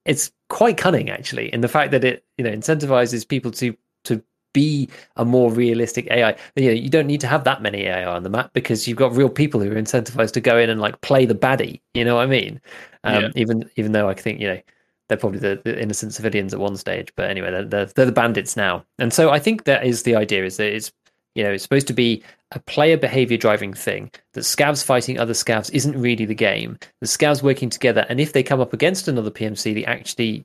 [0.04, 4.22] it's quite cunning actually in the fact that it you know incentivizes people to to
[4.52, 6.36] be a more realistic AI.
[6.56, 8.98] You know, you don't need to have that many AI on the map because you've
[8.98, 11.80] got real people who are incentivized to go in and like play the baddie.
[11.94, 12.60] You know what I mean?
[13.04, 13.30] Um, Yeah.
[13.36, 14.60] Even even though I think you know
[15.08, 18.12] they're probably the, the innocent civilians at one stage, but anyway, they're, they're they're the
[18.12, 18.84] bandits now.
[18.98, 20.92] And so I think that is the idea: is that it's
[21.34, 22.22] you know it's supposed to be
[22.52, 24.10] a player behavior driving thing.
[24.34, 26.78] That scavs fighting other scavs isn't really the game.
[27.00, 30.44] The scavs working together, and if they come up against another PMC, they actually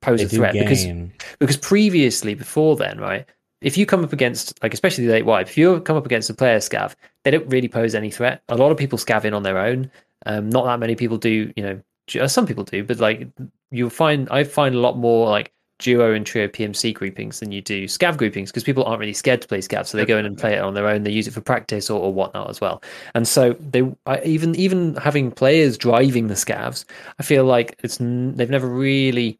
[0.00, 1.12] pose They a threat because gain.
[1.38, 3.26] because previously before then right
[3.60, 6.30] if you come up against like especially the late wipe if you come up against
[6.30, 6.94] a player scav
[7.24, 9.90] they don't really pose any threat a lot of people scav in on their own
[10.26, 13.28] um not that many people do you know some people do but like
[13.70, 17.60] you'll find i find a lot more like duo and trio pmc groupings than you
[17.60, 20.24] do scav groupings because people aren't really scared to play scav so they go in
[20.24, 22.60] and play it on their own they use it for practice or, or whatnot as
[22.60, 22.82] well
[23.14, 23.82] and so they
[24.24, 26.84] even even having players driving the scavs
[27.18, 29.38] i feel like it's they've never really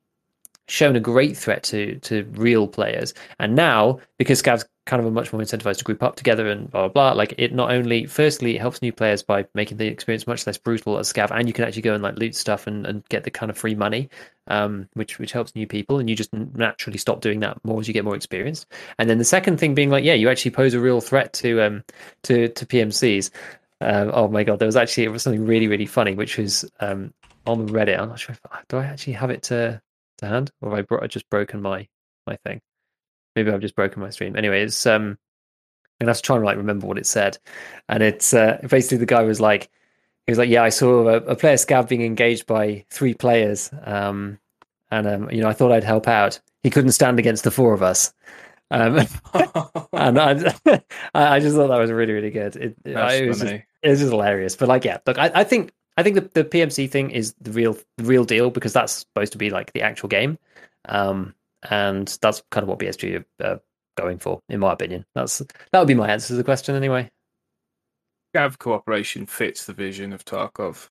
[0.69, 3.15] shown a great threat to to real players.
[3.39, 6.71] And now, because Scavs kind of are much more incentivized to group up together and
[6.71, 9.87] blah blah blah, like it not only firstly it helps new players by making the
[9.87, 12.67] experience much less brutal as Scav, and you can actually go and like loot stuff
[12.67, 14.09] and, and get the kind of free money,
[14.47, 17.89] um, which which helps new people, and you just naturally stop doing that more as
[17.89, 18.65] you get more experience.
[18.99, 21.61] And then the second thing being like, yeah, you actually pose a real threat to
[21.63, 21.85] um
[22.23, 23.31] to to PMCs.
[23.81, 26.65] Um, oh my god, there was actually it was something really really funny, which was
[26.81, 27.13] um
[27.45, 27.99] on Reddit.
[27.99, 29.83] I'm not sure if do I actually have it to
[30.19, 31.89] to hand, or have I bro- I just broken my
[32.27, 32.61] my thing?
[33.37, 34.35] Maybe I've just broken my stream.
[34.37, 35.19] Anyway, it's um,
[36.01, 37.39] I'm gonna have to try and like remember what it said,
[37.89, 39.71] and it's uh, basically the guy was like,
[40.27, 43.71] he was like, yeah, I saw a, a player scav being engaged by three players,
[43.85, 44.39] um,
[44.91, 46.41] and um, you know, I thought I'd help out.
[46.63, 48.13] He couldn't stand against the four of us.
[48.71, 48.99] Um,
[49.93, 50.53] and I,
[51.15, 52.57] I just thought that was really, really good.
[52.57, 54.57] It, it, was just, it was just hilarious.
[54.57, 57.53] But like, yeah, look, I, I think I think the, the PMC thing is the
[57.53, 60.39] real the real deal because that's supposed to be like the actual game,
[60.89, 61.35] um,
[61.71, 63.61] and that's kind of what BSG are
[63.97, 65.05] going for, in my opinion.
[65.15, 67.11] That's that would be my answer to the question anyway.
[68.35, 70.89] Scav cooperation fits the vision of Tarkov.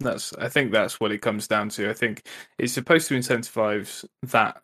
[0.00, 1.88] That's I think that's what it comes down to.
[1.90, 2.26] I think
[2.58, 4.62] it's supposed to incentivize that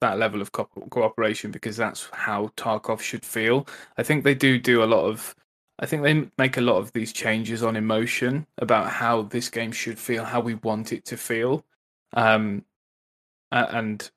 [0.00, 3.66] that level of co- cooperation because that's how Tarkov should feel.
[3.96, 5.34] I think they do do a lot of
[5.80, 9.70] I think they make a lot of these changes on emotion about how this game
[9.72, 11.64] should feel, how we want it to feel.
[12.14, 12.64] Um
[13.50, 14.10] and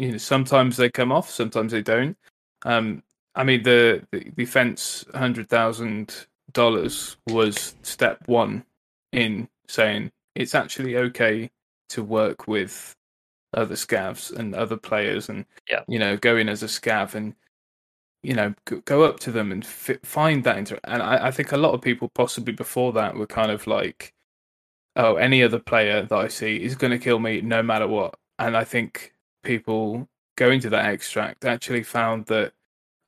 [0.00, 2.16] you know sometimes they come off, sometimes they don't.
[2.64, 3.02] Um
[3.34, 8.64] I mean the the, the fence 100,000 dollars was step one
[9.12, 11.50] in saying it's actually okay
[11.90, 12.96] to work with
[13.54, 15.82] other scavs and other players and Yeah.
[15.88, 17.34] you know go in as a scav and
[18.22, 18.54] you know
[18.84, 21.74] go, up to them and fi- find that inter- and I, I think a lot
[21.74, 24.12] of people possibly before that were kind of like
[24.96, 28.14] oh any other player that i see is going to kill me no matter what
[28.38, 32.52] and i think people going to that extract actually found that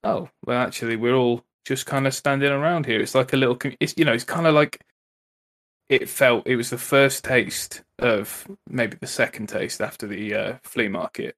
[0.05, 3.59] oh well actually we're all just kind of standing around here it's like a little
[3.81, 4.85] it's you know it's kind of like
[5.89, 10.55] it felt it was the first taste of maybe the second taste after the uh,
[10.65, 11.37] flea market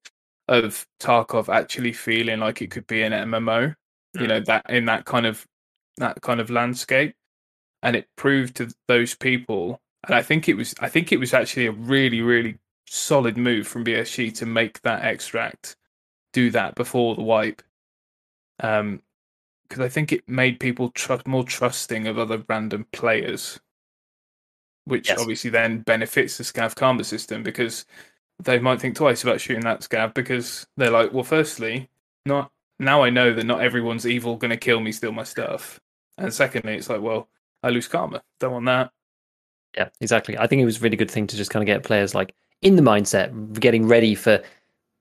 [0.48, 3.74] of Tarkov actually feeling like it could be an MMO,
[4.18, 5.46] you know, that in that kind of
[5.96, 7.14] that kind of landscape.
[7.82, 11.34] And it proved to those people, and I think it was I think it was
[11.34, 15.76] actually a really, really solid move from BSG to make that extract
[16.32, 17.62] do that before the wipe.
[18.60, 19.02] Um
[19.68, 23.60] because I think it made people tr- more trusting of other random players,
[24.84, 25.18] which Yes.
[25.18, 27.86] obviously then benefits the Scav Karma system because
[28.42, 31.90] they might think twice about shooting that Scav because they're like, well, firstly,
[32.26, 35.80] not now I know that not everyone's evil going to kill me, steal my stuff,
[36.18, 37.28] and secondly, it's like, well,
[37.62, 38.92] I lose karma, don't want that.
[39.76, 40.38] Yeah, exactly.
[40.38, 42.34] I think it was a really good thing to just kind of get players like
[42.64, 44.42] in the mindset, getting ready for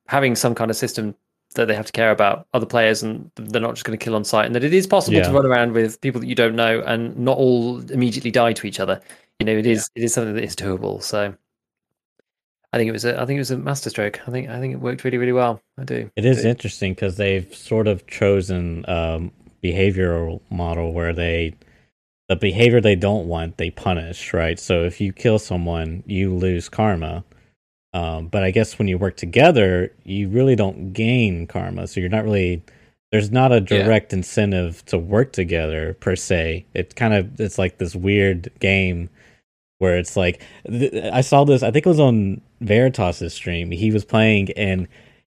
[0.07, 1.15] having some kind of system
[1.55, 4.15] that they have to care about other players and they're not just going to kill
[4.15, 6.55] on sight and that it is possible to run around with people that you don't
[6.55, 8.99] know and not all immediately die to each other.
[9.39, 11.01] You know, it is it is something that is doable.
[11.01, 11.33] So
[12.71, 14.19] I think it was a I think it was a masterstroke.
[14.27, 15.61] I think I think it worked really, really well.
[15.77, 16.09] I do.
[16.15, 16.49] It is do.
[16.49, 19.31] interesting because they've sort of chosen um,
[19.63, 21.53] behavioral model where they
[22.29, 24.59] the behavior they don't want they punish, right?
[24.59, 27.23] So if you kill someone, you lose karma.
[27.93, 31.87] Um, but I guess when you work together, you really don't gain karma.
[31.87, 32.61] So you're not really
[33.11, 33.83] there's not a Yeah.
[33.83, 36.65] direct incentive to work together per se.
[36.73, 39.09] It kind of it's like this weird game
[39.77, 41.61] where it's like th- I saw this.
[41.61, 43.69] I think it was on Veritas's stream.
[43.71, 44.87] He was playing and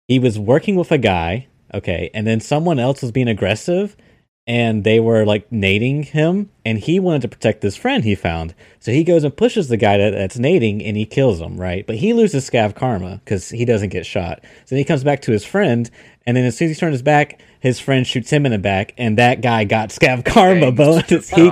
[0.08, 1.48] he was working with a guy.
[1.74, 3.98] Okay, and then someone else was being aggressive,
[4.46, 8.54] and they were like nading him, and he wanted to protect this friend he found.
[8.80, 11.58] So he goes and pushes the guy that, that's nading, and he kills him.
[11.60, 14.40] Right, but he loses scav karma because he doesn't get shot.
[14.66, 15.90] So then he comes back to his friend,
[16.26, 18.58] and then as soon as he turns his back, his friend shoots him in the
[18.60, 21.30] back, and that guy got scav karma Games bonus.
[21.30, 21.50] He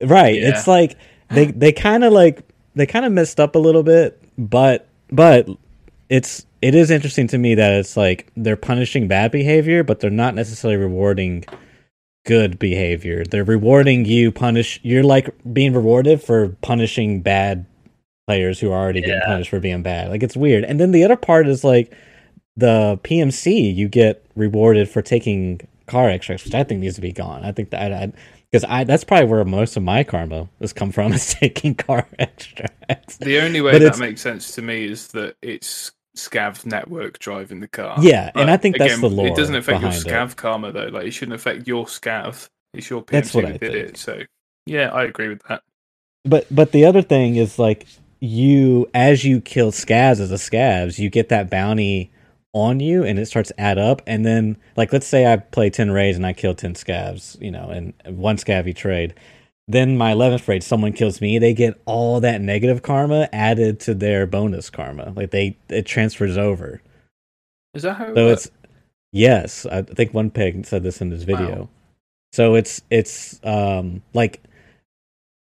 [0.00, 0.50] right Yeah.
[0.50, 0.96] it's like
[1.30, 2.42] they they kind of like
[2.74, 5.48] they kind of messed up a little bit but but
[6.08, 10.08] it's it is interesting to me that it's like they're punishing bad behavior but they're
[10.10, 11.44] not necessarily rewarding
[12.28, 17.64] good behavior they're rewarding you punish you're like being rewarded for punishing bad
[18.26, 19.26] players who are already getting Yeah.
[19.26, 21.92] punished for being bad like it's weird and then the other part is like
[22.58, 27.12] the PMC you get rewarded for taking car extracts, which I think needs to be
[27.12, 27.44] gone.
[27.44, 28.12] I think that
[28.50, 32.06] because I, that's probably where most of my karma has come from is taking car
[32.18, 33.16] extracts.
[33.16, 37.60] The only way But that makes sense to me is that it's Scav's network driving
[37.60, 37.96] the car.
[38.00, 40.10] Yeah, and I think that's the lore It doesn't affect your behind it.
[40.10, 40.88] Scav karma though.
[40.88, 42.48] Like it shouldn't affect your Scav.
[42.74, 43.88] It's your PMC That's what that I did think.
[43.90, 43.96] it.
[43.96, 44.22] So
[44.66, 45.62] yeah, I agree with that.
[46.24, 47.86] But but the other thing is like
[48.20, 52.10] you as you kill scavs as a scavs, you get that bounty
[52.52, 55.70] on you and it starts to add up and then like let's say I play
[55.70, 59.14] 10 raids and I kill 10 scavs, you know, and one scav trade.
[59.68, 63.94] Then my 11th raid someone kills me, they get all that negative karma added to
[63.94, 65.12] their bonus karma.
[65.14, 66.82] Like they it transfers over.
[67.74, 68.14] Is that how?
[68.14, 68.46] It So works?
[68.46, 68.50] it's
[69.12, 71.62] yes, I think one peg said this in his video.
[71.62, 71.68] Wow.
[72.32, 74.42] So it's it's um like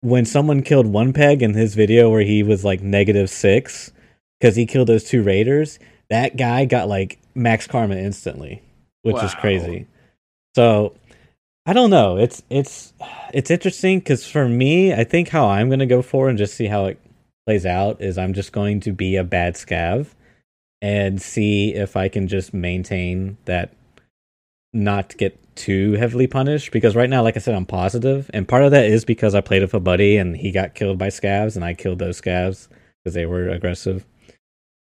[0.01, 3.91] when someone killed one peg in his video where he was like negative six
[4.39, 5.79] because he killed those two raiders,
[6.09, 8.61] that guy got like max karma instantly,
[9.03, 9.87] which is crazy.
[10.55, 10.95] So
[11.65, 12.17] I don't know.
[12.17, 12.93] It's it's
[13.33, 16.65] it's interesting because for me, I think how I'm gonna go for and just see
[16.65, 16.99] how it
[17.45, 20.07] plays out is I'm just going to be a bad scav
[20.81, 23.73] and see if I can just maintain that
[24.73, 28.63] not get too heavily punished because right now like I said I'm positive and part
[28.63, 31.55] of that is because I played with a buddy and he got killed by scavs
[31.55, 32.69] and I killed those scavs
[33.03, 34.05] because they were aggressive.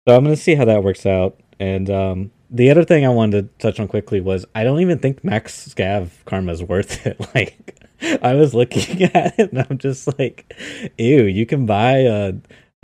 [0.09, 3.11] So I'm going to see how that works out and um the other thing I
[3.11, 7.07] wanted to touch on quickly was I don't even think max scav karma is worth
[7.07, 7.21] it.
[7.35, 7.79] Like
[8.23, 10.55] I was looking at it and I'm just like
[10.99, 12.35] ew, you can buy a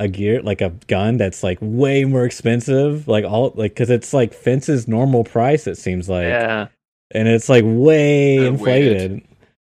[0.00, 4.14] a gear like a gun that's like way more expensive like all like because it's
[4.14, 6.68] like fence's normal price it seems like yeah.
[7.10, 9.22] and it's like way inflated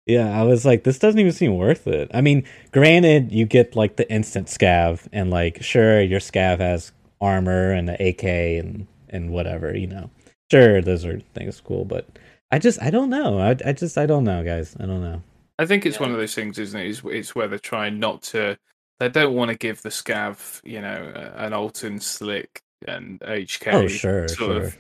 [0.07, 3.77] yeah i was like this doesn't even seem worth it i mean granted you get
[3.77, 6.91] like the instant scav and like sure your scav has
[7.21, 10.11] armor and the ak and and whatever you know
[10.51, 12.07] sure those are things cool but
[12.51, 15.23] i just i don't know i, I just i don't know guys i don't know
[15.57, 16.03] I think it's Yeah.
[16.03, 16.89] one of those things, isn't it?
[16.89, 18.59] It's, it's where they're trying not to.
[18.99, 23.73] They don't want to give the scav, you know, uh, an Altyn Slick and HK.
[23.73, 24.63] Oh, sure, sort sure.
[24.65, 24.79] of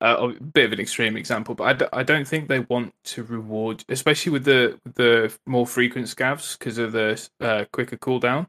[0.00, 2.94] uh, a bit of an extreme example, but I, d- I don't think they want
[3.12, 8.46] to reward, especially with the the more frequent scavs because of the uh, quicker cooldown.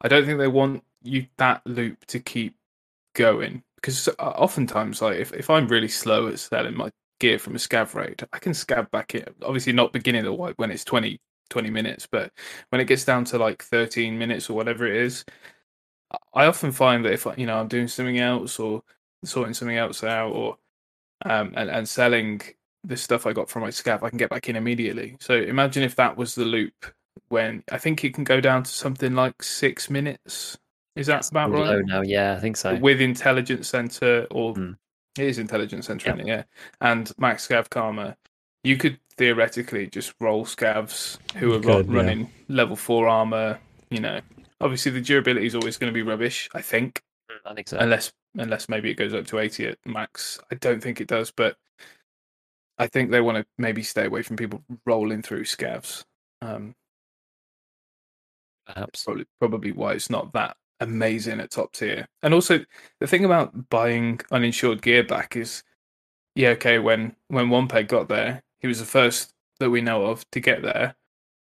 [0.00, 2.56] I don't think they want you that loop to keep
[3.14, 6.90] going because uh, oftentimes, like if, if I'm really slow at selling my
[7.20, 9.34] gear from a scav raid, I can scav back it.
[9.42, 11.20] Obviously, not beginning the the when it's 20,
[11.50, 12.32] 20 minutes, but
[12.70, 15.22] when it gets down to like thirteen minutes or whatever it is,
[16.32, 18.82] I often find that if you know I'm doing something else or
[19.22, 20.56] sorting something else out or
[21.26, 22.40] um, and, and selling
[22.84, 25.18] the stuff I got from my scav, I can get back in immediately.
[25.20, 26.86] So imagine if that was the loop
[27.28, 30.56] when I think it can go down to something like six minutes.
[30.96, 31.66] Is that about right?
[31.66, 32.02] low now.
[32.02, 32.76] Yeah, I think so.
[32.76, 34.72] With Intelligence Center or Hmm.
[35.18, 36.16] it is Intelligence Center, Yep.
[36.18, 36.30] isn't it?
[36.32, 36.42] yeah.
[36.80, 38.16] And Max Scav Karma,
[38.62, 41.96] you could theoretically just roll scavs who You are ro- could, yeah.
[41.96, 43.58] running level four armor.
[43.90, 44.20] You know,
[44.60, 46.48] obviously the durability is always going to be rubbish.
[46.54, 47.02] I think
[47.44, 47.78] I think so.
[47.78, 50.40] unless unless maybe it goes up to 80 at max.
[50.50, 51.56] I don't think it does, but
[52.78, 56.04] I think they want to maybe stay away from people rolling through scavs.
[56.42, 56.74] Um,
[58.66, 59.04] Perhaps.
[59.04, 62.06] probably probably why it's not that amazing at top tier.
[62.22, 62.60] And also
[63.00, 65.62] the thing about buying uninsured gear back is
[66.34, 70.06] yeah, okay, when when one peg got there, he was the first that we know
[70.06, 70.96] of to get there.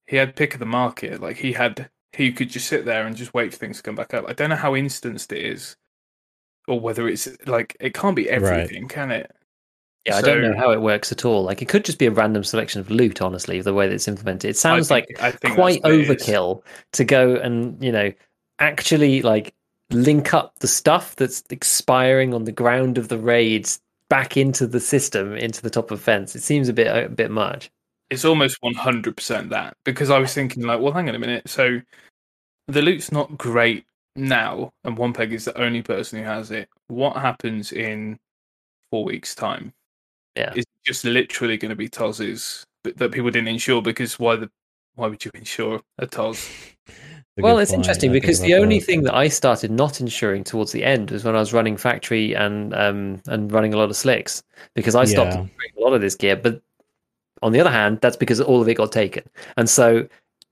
[0.06, 1.20] He had pick of the market.
[1.20, 3.94] Like he had he could just sit there and just wait for things to come
[3.94, 4.26] back up.
[4.28, 5.76] I don't know how instanced it is.
[6.68, 9.34] Or whether it's like it can't be everything, can it?
[10.06, 11.44] Yeah, I don't know how it works at all.
[11.44, 14.09] Like it could just be a random selection of loot, honestly, the way that it's
[14.09, 14.50] implemented.
[14.50, 16.26] It sounds I like I think quite that's what it is.
[16.26, 18.12] overkill to go and, you know,
[18.62, 19.55] actually like
[19.90, 24.80] link up the stuff that's expiring on the ground of the raids back into the
[24.80, 26.34] system, into the top of fence.
[26.36, 27.70] It seems a bit a bit much.
[28.10, 31.48] it's almost 100% that because I was thinking like, well, hang on a minute.
[31.48, 31.80] So
[32.68, 33.86] the loot's not great
[34.16, 36.68] now, and one peg is the only person who has it.
[36.89, 38.18] What happens in
[38.90, 39.72] four weeks' time?
[40.36, 40.52] Yeah.
[40.55, 44.36] Is it just literally going to be Toz's but that people didn't insure because why
[44.36, 44.51] the
[44.94, 46.48] why would you insure a Toz?
[47.38, 47.80] a well, it's point.
[47.80, 48.84] interesting because the only that.
[48.84, 52.34] thing that I started not insuring towards the end was when I was running factory
[52.34, 54.42] and um and running a lot of slicks
[54.74, 55.40] because I stopped Yeah.
[55.40, 56.36] insuring a lot of this gear.
[56.36, 56.60] But
[57.40, 59.24] on the other hand, that's because all of it got taken,
[59.56, 60.06] and so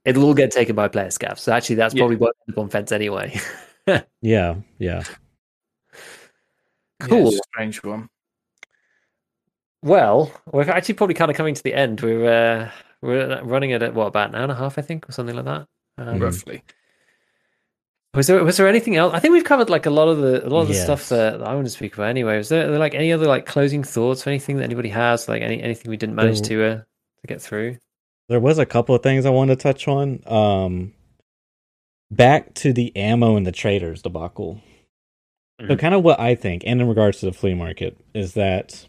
[0.05, 1.39] it'll all get taken by player scavs.
[1.39, 2.01] So actually, that's Yeah.
[2.01, 3.39] probably what ended up on fence anyway.
[3.87, 4.55] Yeah, yeah.
[4.79, 5.03] Yeah,
[7.07, 7.27] cool.
[7.29, 8.09] it's a strange one.
[9.83, 12.01] Well, we're actually probably kind of coming to the end.
[12.01, 12.71] We're uh,
[13.01, 15.35] we're running it at what about an hour and a half, I think, or something
[15.35, 15.67] like that.
[15.97, 16.21] Um, Mhm.
[16.21, 16.63] Roughly.
[18.13, 19.13] Was there was there anything else?
[19.13, 20.83] I think we've covered like a lot of the a lot of the Yes.
[20.83, 22.09] stuff that, that I want to speak about.
[22.09, 24.89] Anyway, was there, are there like any other like closing thoughts or anything that anybody
[24.89, 25.29] has?
[25.29, 27.77] Like any anything we didn't manage to uh, to get through?
[28.27, 30.21] There was a couple of things I wanted to touch on.
[30.25, 30.93] Um,
[32.09, 34.61] back to the ammo and the traders debacle.
[35.61, 35.79] So, Mhm.
[35.79, 38.87] kind of what I think, and in regards to the flea market, is that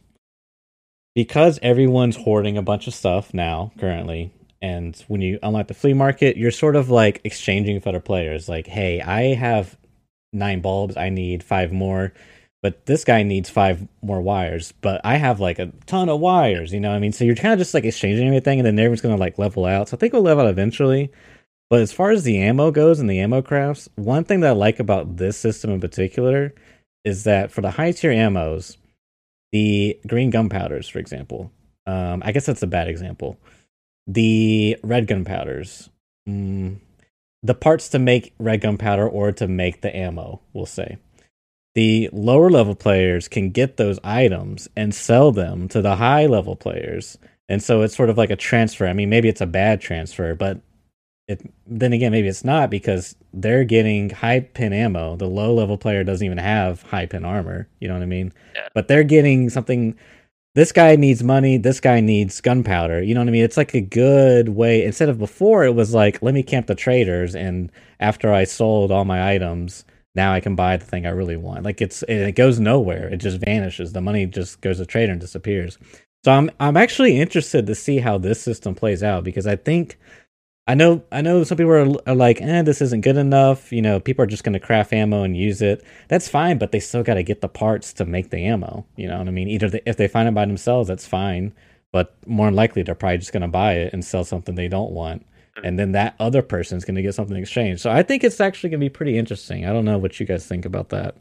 [1.14, 4.32] because everyone's hoarding a bunch of stuff now, currently,
[4.62, 8.48] and when you unlock the flea market, you're sort of like exchanging with other players.
[8.48, 9.76] Like, hey, I have
[10.32, 12.12] nine bulbs, I need five more,
[12.62, 16.72] but this guy needs five more wires, but I have like a ton of wires,
[16.72, 17.12] you know what I mean?
[17.12, 19.88] So you're kind of just like exchanging everything, and then everyone's gonna like level out.
[19.88, 21.10] So I think we'll level out eventually.
[21.68, 24.52] But as far as the ammo goes and the ammo crafts, one thing that I
[24.52, 26.54] like about this system in particular
[27.04, 28.76] is that for the high tier ammos,
[29.52, 31.50] the green gunpowders, for example,
[31.86, 33.38] um, I guess that's a bad example.
[34.06, 35.88] The red gunpowders,
[36.28, 36.76] mm,
[37.42, 40.98] the parts to make red gunpowder or to make the ammo, we'll say.
[41.74, 46.54] The lower level players can get those items and sell them to the high level
[46.56, 47.16] players.
[47.48, 48.86] And so it's sort of like a transfer.
[48.86, 50.60] I mean, maybe it's a bad transfer, but
[51.28, 55.78] it then again maybe it's not because they're getting high pen ammo the low level
[55.78, 58.68] player doesn't even have high pin armor you know what i mean Yeah.
[58.74, 59.96] but they're getting something
[60.54, 63.02] this guy needs money this guy needs gunpowder.
[63.02, 63.44] You know what i mean?
[63.44, 66.74] It's like a good way instead of before it was like let me camp the
[66.74, 67.70] traders and
[68.00, 69.84] after i sold all my items
[70.14, 71.64] now i can buy the thing i really want.
[71.64, 73.08] Like it's it goes nowhere.
[73.08, 73.92] It just vanishes.
[73.92, 75.78] The money just goes to trader and disappears.
[76.24, 79.98] So i'm i'm actually interested to see how this system plays out because i think
[80.66, 81.42] I know, I know.
[81.42, 84.44] Some people are, are like, "Eh, this isn't good enough." You know, people are just
[84.44, 85.84] going to craft ammo and use it.
[86.08, 88.86] That's fine, but they still got to get the parts to make the ammo.
[88.96, 89.48] You know what I mean?
[89.48, 91.52] Either they, if they find it by themselves, that's fine.
[91.90, 94.68] But more than likely, they're probably just going to buy it and sell something they
[94.68, 95.26] don't want,
[95.64, 97.82] and then that other person's going to get something exchanged.
[97.82, 99.66] So I think it's actually going to be pretty interesting.
[99.66, 101.16] I don't know what you guys think about that.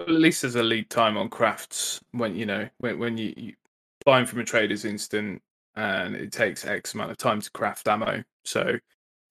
[0.00, 3.32] Well, at least there's a lead time on crafts when you know when when you,
[3.36, 3.54] you
[4.04, 5.40] buying from a trader's instant.
[5.76, 8.22] And it takes X amount of time to craft ammo.
[8.44, 8.78] So,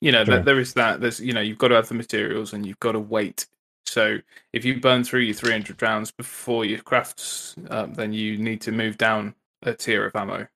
[0.01, 0.35] you know, Sure.
[0.35, 0.99] th- there is that.
[1.01, 3.45] There's, you know, you've got to have the materials and you've got to wait.
[3.85, 4.17] So,
[4.53, 8.71] if you burn through your 300 rounds before your crafts, um, then you need to
[8.71, 10.47] move down a tier of ammo.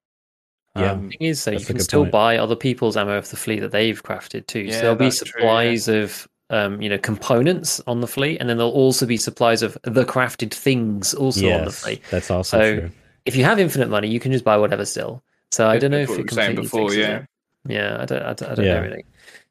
[0.75, 0.91] Yeah.
[0.91, 2.11] Um, thing is, though, you can still point.
[2.11, 4.61] buy other people's ammo of the flea that they've crafted too.
[4.61, 5.41] Yeah, so there'll be that's true, yeah.
[5.41, 9.61] supplies of, um, you know, components on the flea, and then there'll also be supplies
[9.63, 12.01] of the crafted things also on the flea.
[12.11, 12.91] that's also So, true.
[13.25, 15.21] If you have infinite money, you can just buy whatever still.
[15.57, 17.17] So I don't know if what it we were saying completely before, fixes yeah.
[17.17, 17.25] it.
[17.67, 18.73] Yeah, I don't, I don't, I don't Yeah.
[18.75, 19.05] know really.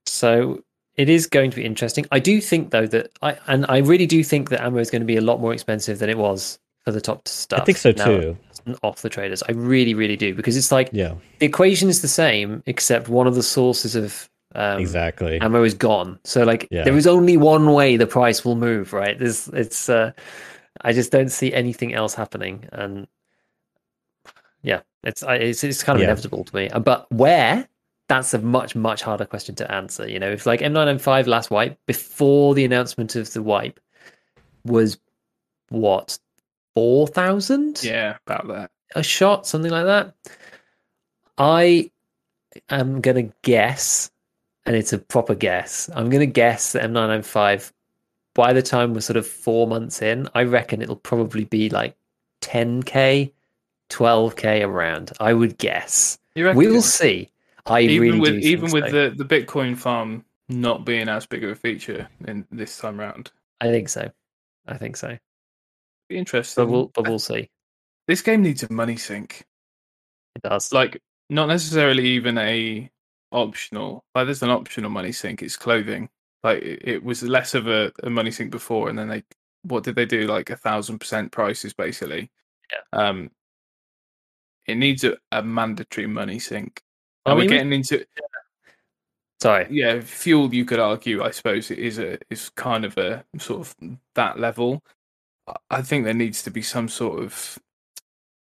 [0.06, 0.62] So
[0.96, 2.06] it is going to be interesting.
[2.12, 5.02] I do think though that I and I really do think that ammo is going
[5.02, 7.62] to be a lot more expensive than it was for the top stuff.
[7.62, 8.36] I think so too.
[8.82, 12.08] Off the traders, I really, really do because it's like Yeah, the equation is the
[12.08, 15.40] same except one of the sources of um, exactly.
[15.40, 16.18] ammo is gone.
[16.24, 16.84] So like Yeah.
[16.84, 19.18] there is only one way the price will move, right?
[19.18, 20.12] There's it's uh
[20.82, 23.08] I just don't see anything else happening and
[24.62, 26.08] yeah, it's it's it's kind of Yeah.
[26.08, 26.68] inevitable to me.
[26.70, 27.66] Uh, But where?
[28.08, 30.08] That's a much much harder question to answer.
[30.08, 33.80] You know, if like M995 last wipe before the announcement of the wipe
[34.64, 34.98] was
[35.70, 36.18] what
[36.74, 37.82] four thousand?
[37.82, 38.70] yeah, about that.
[38.94, 40.14] a shot, something like that.
[41.38, 41.90] I
[42.70, 44.10] am gonna guess,
[44.64, 45.90] and it's a proper guess.
[45.94, 47.72] I'm gonna guess that M995.
[48.34, 51.96] By the time we're sort of four months in, I reckon it'll probably be like
[52.42, 53.32] 10k,
[53.90, 55.12] 12k around.
[55.20, 56.18] I would guess.
[56.34, 57.30] We will see.
[57.66, 59.10] I even really with even with so.
[59.10, 63.32] the, the Bitcoin farm not being as big of a feature in this time round.
[63.60, 64.08] I think so.
[64.66, 65.18] I think so.
[66.08, 66.64] Be interesting.
[66.64, 67.50] But we'll but we'll see.
[68.06, 69.44] This game needs a money sink.
[70.36, 70.72] It does.
[70.72, 72.88] Like not necessarily even a
[73.32, 74.04] optional.
[74.14, 75.42] Like there's an optional money sink.
[75.42, 76.08] It's clothing.
[76.44, 79.24] Like it, it was less of a, a money sink before, and then they
[79.62, 80.26] what did they do?
[80.26, 82.30] Like a thousand percent prices basically.
[82.72, 83.08] Yeah.
[83.08, 83.30] Um.
[84.66, 86.82] It needs a, a mandatory money sink.
[87.24, 88.06] I we're mean, we- getting into
[89.40, 89.66] Sorry.
[89.70, 90.52] yeah, fuel.
[90.54, 93.76] You could argue, I suppose, is a is kind of a sort of
[94.14, 94.82] that level.
[95.46, 97.58] I- I think there needs to be some sort of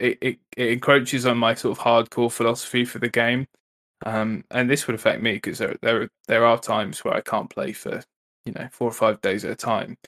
[0.01, 0.19] it.
[0.21, 3.47] It, it encroaches on my sort of hardcore philosophy for the game,
[4.07, 7.51] um, and this would affect me because there there there are times where I can't
[7.51, 8.01] play for
[8.47, 9.99] you know four or five days at a time.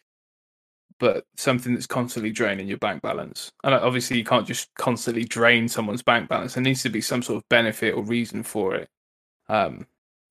[1.00, 5.66] But something that's constantly draining your bank balance, and obviously you can't just constantly drain
[5.66, 6.54] someone's bank balance.
[6.54, 8.88] There needs to be some sort of benefit or reason for it.
[9.48, 9.86] Um,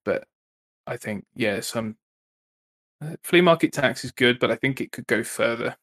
[0.05, 0.25] but
[0.87, 1.97] I think yeah, some
[3.03, 5.75] uh, flea market tax is good, but I think it could go further.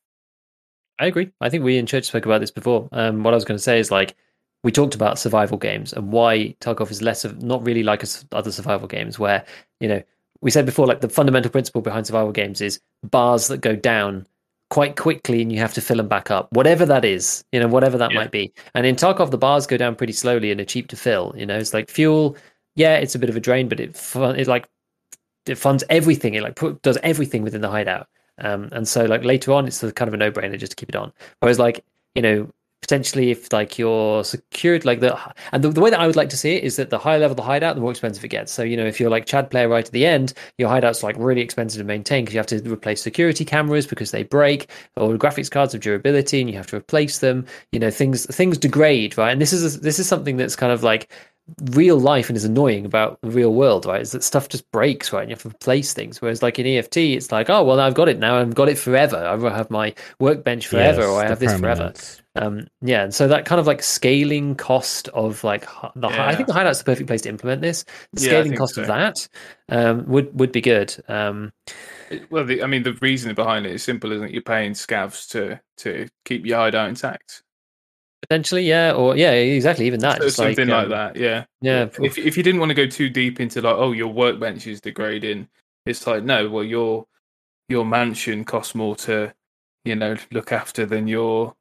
[0.99, 1.31] I agree.
[1.41, 2.89] I think we in church spoke about this before.
[2.93, 4.17] Um, what I was going to say is like
[4.63, 8.03] we talked about survival games and why Tarkov is less of not really like
[8.33, 9.45] other survival games where
[9.81, 10.03] you know
[10.41, 14.27] we said before like the fundamental principle behind survival games is bars that go down
[14.69, 17.69] quite quickly and you have to fill them back up whatever that is you know
[17.69, 18.19] whatever that Yeah.
[18.19, 18.53] might be.
[18.75, 21.47] And in tarkov the bars go down pretty slowly and are cheap to fill you
[21.47, 22.37] know it's like fuel
[22.75, 24.67] yeah it's a bit of a drain but it fun, it like
[25.47, 28.09] it funds everything it like put, does everything within the hideout.
[28.39, 30.97] Um, and so like later on it's kind of a no-brainer just to keep it
[30.97, 31.13] on.
[31.41, 31.85] Whereas like
[32.17, 32.51] you know
[32.83, 35.19] potentially if like you're secured like the
[35.53, 37.19] and the, the way that i would like to see it is that the higher
[37.19, 38.53] level the hideout the more expensive it gets.
[38.53, 41.17] So you know if you're like chad player right at the end your hideout's like
[41.19, 45.15] really expensive to maintain because you have to replace security cameras because they break or
[45.15, 47.47] graphics cards of durability and you have to replace them.
[47.73, 49.33] You know things things degrade right?
[49.33, 51.11] And this is this is something that's kind of like
[51.73, 54.01] real life and is annoying about the real world, right?
[54.01, 55.23] Is that stuff just breaks, right?
[55.23, 56.21] And you have to replace things.
[56.21, 58.39] Whereas like in EFT, it's like, oh well, I've got it now.
[58.39, 59.17] I've got it forever.
[59.17, 61.93] I will have my workbench forever, Yes, or I have this forever.
[62.35, 65.63] Um, yeah, and so that kind of like scaling cost of like
[65.95, 67.85] the hi- I think the hideout's the perfect place to implement this.
[68.13, 69.29] The scaling think cost of that
[69.71, 70.95] um, would would be good.
[71.09, 71.53] Um,
[72.11, 74.33] It- Well, the, I mean, the reason behind it is simple, isn't it?
[74.33, 77.43] You're paying scavs to to keep your hideout intact.
[78.23, 79.87] Potentially, yeah, or yeah, exactly.
[79.87, 81.45] Even that, So just something like, um, that, yeah.
[81.61, 84.67] Yeah, If if you didn't want to go too deep into like, oh, your workbench
[84.67, 85.49] is degrading,
[85.87, 87.07] it's like no, well, your
[87.69, 89.33] your mansion costs more to,
[89.85, 91.55] you know, look after than your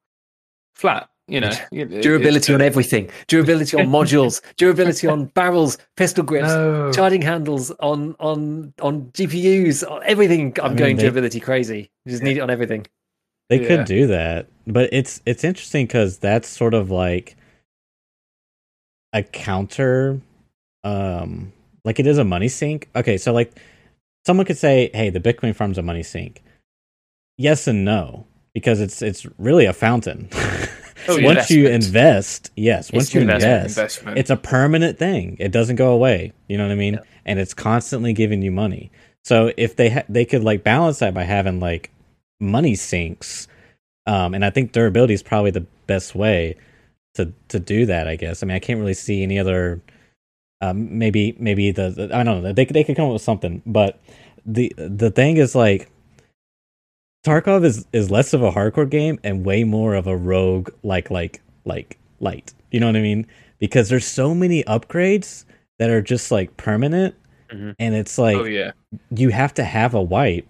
[0.75, 1.09] flat.
[1.27, 6.49] You know, It- it- durability on everything, durability on modules, durability on barrels, pistol grips,
[6.49, 6.91] No.
[6.93, 10.53] charging handles on on on GPUs, on everything.
[10.61, 11.89] I'm mean, going they- durability crazy.
[12.05, 12.85] You just need it on everything.
[13.49, 13.67] They Yeah.
[13.67, 17.35] could do that, but it's it's interesting because that's sort of like
[19.13, 20.19] a counter,
[20.83, 21.53] um,
[21.83, 22.89] like it is a money sink.
[22.95, 23.51] Okay, so like
[24.25, 26.41] someone could say, "Hey, the Bitcoin farm's a money sink."
[27.37, 30.29] Yes and no, because it's it's really a fountain.
[31.07, 33.45] Oh, once you invest, yes, once you invest,
[33.77, 34.17] investment.
[34.17, 35.37] it's a permanent thing.
[35.39, 36.33] It doesn't go away.
[36.47, 36.95] You know what I mean?
[36.95, 37.01] Yeah.
[37.25, 38.91] And it's constantly giving you money.
[39.23, 41.91] So if they ha- they could like balance that by having like
[42.39, 43.47] money sinks,
[44.07, 46.55] um, and I think durability is probably the best way
[47.15, 48.07] to to do that.
[48.07, 48.43] I guess.
[48.43, 49.81] I mean, I can't really see any other
[50.61, 53.61] Um, maybe maybe the, the I don't know they they could come up with something,
[53.65, 53.99] but
[54.45, 55.89] the the thing is like
[57.25, 61.09] Tarkov is is less of a hardcore game and way more of a rogue like
[61.09, 62.53] like like light.
[62.71, 63.25] You know what I mean?
[63.59, 65.45] Because there's so many upgrades
[65.79, 67.15] that are just like permanent,
[67.51, 67.75] Mhm.
[67.79, 68.71] and it's like oh yeah,
[69.11, 70.47] you have to have a wipe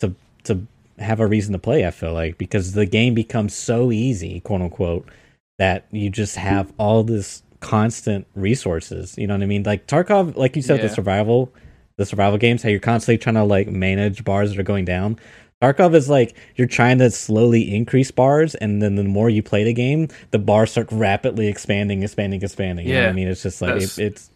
[0.00, 0.66] to to
[0.98, 1.86] have a reason to play.
[1.86, 5.08] I feel like because the game becomes so easy, quote unquote,
[5.58, 9.16] that you just have all this constant resources.
[9.16, 9.62] You know what I mean?
[9.62, 11.52] Like Tarkov, like you said, the survival,
[11.96, 15.18] the survival games, how you're constantly trying to like manage bars that are going down.
[15.62, 19.64] Tarkov is like you're trying to slowly increase bars, and then the more you play
[19.64, 22.86] the game, the bars start rapidly expanding, expanding, expanding.
[22.86, 23.28] You know what I mean?
[23.28, 24.30] It's just like it, it's,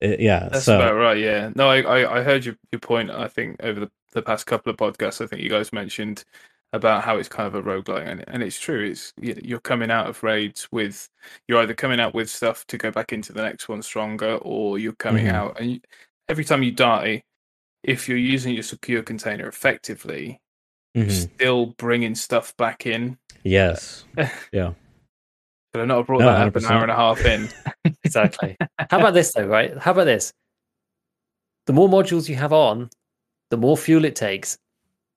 [0.00, 0.48] it, yeah.
[0.50, 1.18] that's so about right.
[1.18, 3.10] Yeah, no, I, I, I heard your, your point.
[3.10, 6.24] I think over the, the past couple of podcasts, I think you guys mentioned
[6.74, 8.84] about how it's kind of a roguelike, and and it's true.
[8.90, 11.08] It's you- you're coming out of raids with
[11.46, 14.78] you're either coming out with stuff to go back into the next one stronger, or
[14.78, 15.32] you're coming Mhm.
[15.32, 15.80] out and you,
[16.28, 17.22] every time you die,
[17.82, 20.40] if you're using your secure container effectively,
[20.96, 21.02] mhm.
[21.04, 23.16] you're still bringing stuff back in.
[23.44, 24.04] yes,
[24.52, 24.72] yeah.
[25.72, 27.48] But I've not brought No, that up an hour and a half in.
[28.04, 28.56] Exactly.
[28.90, 29.76] How about this though, right?
[29.78, 30.32] How about this?
[31.66, 32.88] The more modules you have on,
[33.50, 34.58] the more fuel it takes.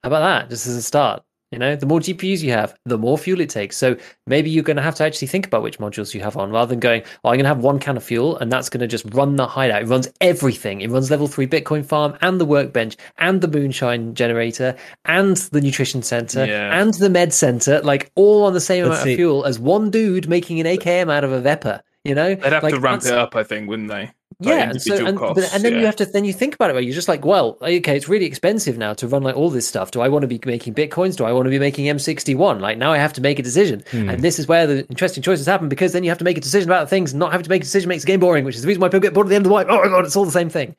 [0.04, 0.50] How about that?
[0.50, 1.24] Just as a start.
[1.52, 3.76] You know, the more GPUs you have, the more fuel it takes.
[3.76, 6.50] So maybe you're going to have to actually think about which modules you have on
[6.50, 8.80] rather than going, oh, I'm going to have one can of fuel and that's going
[8.80, 9.82] to just run the hideout.
[9.82, 10.80] It runs everything.
[10.80, 15.60] It runs level three Bitcoin farm and the workbench and the moonshine generator and the
[15.60, 16.80] nutrition center Yeah.
[16.82, 19.14] and the med center, like all on the same Let's amount see.
[19.14, 21.82] of fuel as one dude making an AKM out of a Vepr.
[22.06, 24.10] You know, They'd have Like, to ramp it up, I think, wouldn't they?
[24.44, 26.56] Like yeah, and so individual and, but, and then you have to then you think
[26.56, 26.74] about it.
[26.74, 26.84] Right?
[26.84, 29.92] You're just like, well, okay, it's really expensive now to run like all this stuff.
[29.92, 31.16] Do I want to be making bitcoins?
[31.16, 32.60] Do I want to be making M61?
[32.60, 34.10] Like now, I have to make a decision, Hmm.
[34.10, 36.42] and this is where the interesting choices happen because then you have to make a
[36.42, 37.12] decision about things.
[37.12, 38.82] and Not having to make a decision makes the game boring, which is the reason
[38.82, 39.68] why people get bored at the end of the wipe.
[39.70, 40.76] Oh my god, it's all the same thing.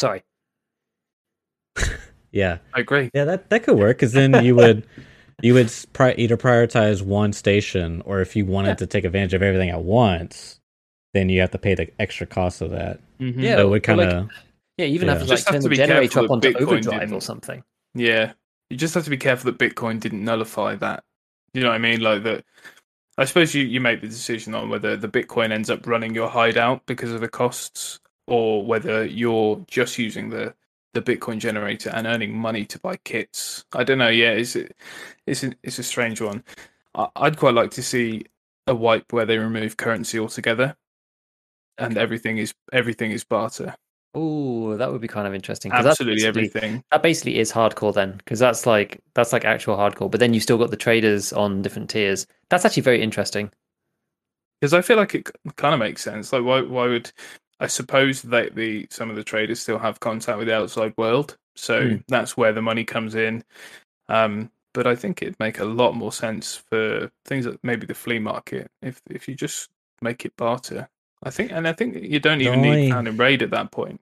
[0.00, 0.22] Sorry.
[2.32, 3.10] Yeah, I agree.
[3.14, 4.86] yeah, that that could work because then you would
[5.42, 8.74] you would pri- either prioritize one station, or if you wanted Yeah.
[8.74, 10.55] to take advantage of everything at once,
[11.16, 13.00] then you have to pay the extra cost of that.
[13.20, 13.34] Mhm.
[13.42, 14.30] Yeah, so it or would kind like- of
[14.78, 15.14] Yeah, you even Yeah.
[15.14, 17.22] have to like Just have turn to the generator up onto Bitcoin overdrive or didn't-
[17.22, 17.64] something.
[17.94, 18.32] Yeah,
[18.68, 21.02] you just have to be careful that Bitcoin didn't nullify that.
[21.54, 22.00] You know what I mean?
[22.00, 22.44] Like that.
[23.18, 26.28] I suppose you, you make the decision on whether the Bitcoin ends up running your
[26.28, 30.54] hideout because of the costs, or whether you're just using the
[30.92, 33.64] the Bitcoin generator and earning money to buy kits.
[33.72, 34.08] I don't know.
[34.08, 34.56] Yeah, it's
[35.26, 36.44] it's a, it's a strange one.
[36.94, 38.24] I, I'd quite like to see
[38.66, 40.76] a wipe where they remove currency altogether,
[41.78, 43.74] and everything is everything is barter.
[44.14, 45.70] Oh, that would be kind of interesting.
[45.72, 46.82] Absolutely everything.
[46.90, 50.40] that basically is hardcore then because that's like that's like actual hardcore but then you
[50.40, 53.50] still got the traders on different tiers that's actually very interesting
[54.60, 56.32] because I feel like it kind of makes sense.
[56.32, 56.62] Like, why?
[56.62, 57.12] Why would
[57.60, 61.36] I suppose that the some of the traders still have contact with the outside world,
[61.54, 61.96] so Hmm.
[62.08, 63.44] that's where the money comes in.
[64.08, 67.94] Um, but I think it'd make a lot more sense for things like maybe the
[67.94, 69.68] flea market if if you just
[70.02, 70.88] make it barter.
[71.26, 73.50] I think, and I think you don't The even only- need found in raid at
[73.50, 74.00] that point.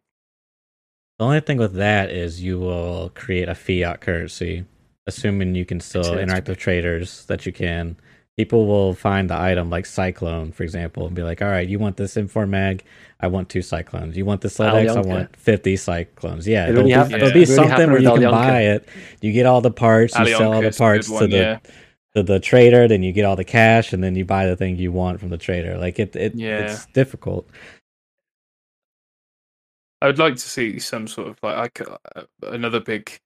[1.19, 4.65] the only thing with that is you will create a fiat currency,
[5.07, 6.21] assuming you can still sense.
[6.21, 7.97] interact with traders that you can.
[8.37, 11.79] People will find the item like Cyclone, for example, and be like, "All right, you
[11.79, 12.83] want this Infor Mag?
[13.21, 14.17] I want two Cyclones.
[14.17, 14.97] You want this LEDX?
[14.97, 17.15] I want fifty Cyclones." Yeah, It there'll be, happened.
[17.23, 18.89] there'll be something where you can buy it.
[19.23, 21.59] You get all the parts, you sell all the parts good to the yeah.
[22.15, 24.77] To the trader, then you get all the cash, and then you buy the thing
[24.77, 25.77] you want from the trader.
[25.79, 26.61] Like it, it Yeah.
[26.61, 27.49] it's difficult.
[30.03, 33.19] I would like to see some sort of like I uh, another big,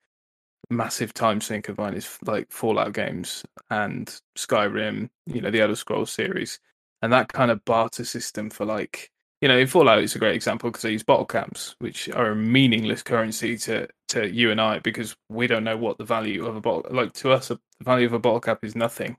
[0.70, 5.10] massive time sink of mine is like Fallout games and Skyrim.
[5.26, 6.60] You know the Elder Scrolls series,
[7.02, 9.10] and that kind of barter system for like
[9.42, 12.30] you know in Fallout it's a great example because they use bottle caps, which are
[12.30, 16.46] a meaningless currency to to you and I because we don't know what the value
[16.46, 19.16] of a bottle like to us the value of a bottle cap is nothing,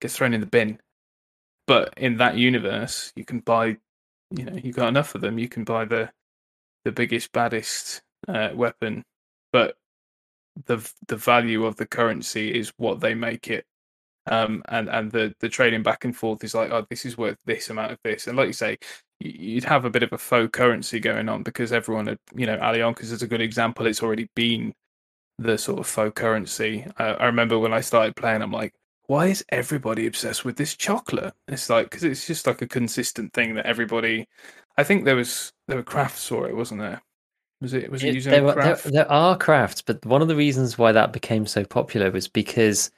[0.00, 0.80] gets thrown in the bin.
[1.66, 3.78] But in that universe, you can buy,
[4.30, 5.38] you know, you got enough of them.
[5.38, 6.10] You can buy the
[6.84, 9.04] the biggest, baddest uh, weapon,
[9.52, 9.76] but
[10.66, 10.78] the
[11.08, 13.64] the value of the currency is what they make it.
[14.26, 17.38] Um, and and the the trading back and forth is like, oh, this is worth
[17.44, 18.78] this amount of this, and like you say,
[19.20, 22.56] you'd have a bit of a faux currency going on because everyone had, you know,
[22.58, 23.86] Alyonkas is a good example.
[23.86, 24.74] It's already been
[25.38, 26.86] the sort of faux currency.
[26.98, 28.74] Uh, I remember when I started playing, I'm like,
[29.06, 31.34] why is everybody obsessed with this chocolate?
[31.48, 34.28] It's like because it's just like a consistent thing that everybody.
[34.78, 37.02] I think there was there were crafts for it, wasn't there?
[37.60, 40.28] Was it was it It- using there, were- there, there are crafts, but one of
[40.28, 42.90] the reasons why that became so popular was because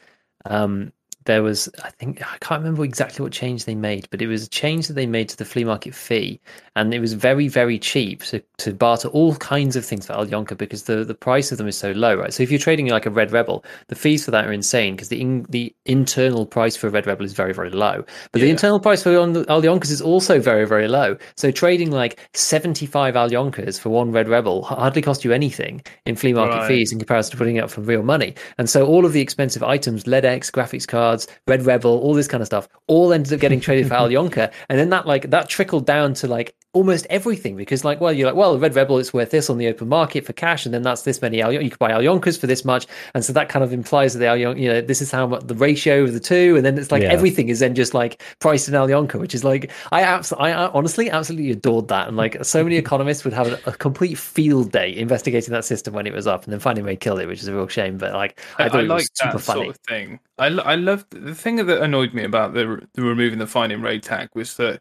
[0.46, 0.92] um,
[1.24, 4.44] there was I think I can't remember exactly what change they made, but it was
[4.44, 6.40] a change that they made to the flea market fee,
[6.76, 10.56] and it was very very cheap to, to barter all kinds of things for Alyonka
[10.56, 12.32] because the, the price of them is so low, right?
[12.32, 15.08] So if you're trading like a Red Rebel, the fees for that are insane because
[15.08, 18.46] the in, the internal price for a Red Rebel is very very low, but yeah.
[18.46, 21.16] the internal price for Alyonkas is also very very low.
[21.36, 26.34] So trading like 75 Alyonkas for one Red Rebel hardly cost you anything in flea
[26.34, 26.68] market right.
[26.68, 29.20] fees in comparison to putting it up for real money, and so all of the
[29.20, 33.32] expensive items, LEDX graphics cards cards, Red Rebel, all this kind of stuff, all ended
[33.32, 34.52] up getting traded for Alyonka.
[34.68, 38.26] And then that like that trickled down to like almost everything because like well you're
[38.26, 40.74] like well the red rebel it's worth this on the open market for cash and
[40.74, 43.64] then that's this many you could buy alyonkas for this much and so that kind
[43.64, 46.20] of implies that the Alyonka, you know this is how much the ratio of the
[46.20, 47.12] two and then it's like yeah.
[47.12, 51.08] everything is then just like priced in alyonka which is like i absolutely i honestly
[51.10, 54.94] absolutely adored that and like so many economists would have a, a, complete field day
[54.96, 57.26] investigating that system when it was up and then finding a way to kill it
[57.26, 59.64] which is a real shame but like i, thought I, I it was super funny
[59.64, 63.38] sort of thing i, I loved the thing that annoyed me about the, the removing
[63.38, 64.80] the found in raid tag was that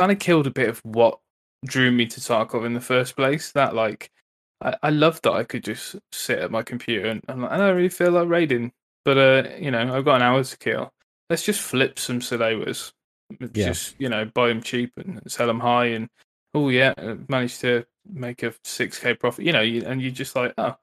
[0.00, 1.20] kind of killed a bit of what
[1.66, 3.52] drew me to Tarkov in the first place.
[3.52, 4.10] That like,
[4.62, 7.76] I, I love that I could just sit at my computer and I'm I don't
[7.76, 8.72] really feel like raiding,
[9.04, 10.90] but uh, you know, I've got an hour to kill.
[11.28, 12.92] Let's just flip some Salewas.
[13.40, 13.66] Yeah.
[13.66, 16.08] Just you know, buy them cheap and sell them high, and
[16.54, 16.94] oh yeah,
[17.28, 19.44] managed to make a six k profit.
[19.44, 20.76] You know, and you're just like, oh.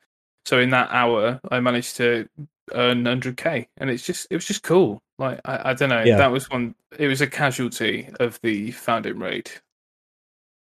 [0.45, 2.29] So in that hour, I managed to
[2.73, 5.01] earn 100k, and it's just it was just cool.
[5.19, 6.17] Like I, I don't know, yeah.
[6.17, 6.75] that was one.
[6.97, 9.51] It was a casualty of the found in raid.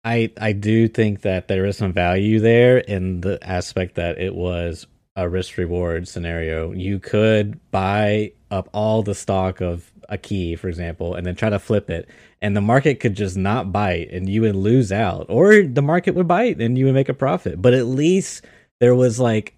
[0.05, 4.35] I I do think that there is some value there in the aspect that it
[4.35, 4.87] was
[5.17, 6.73] a risk reward scenario.
[6.73, 11.51] You could buy up all the stock of a key, for example, and then try
[11.51, 12.09] to flip it,
[12.41, 16.15] and the market could just not bite, and you would lose out, or the market
[16.15, 17.61] would bite and you would make a profit.
[17.61, 18.45] But at least
[18.81, 19.55] there was like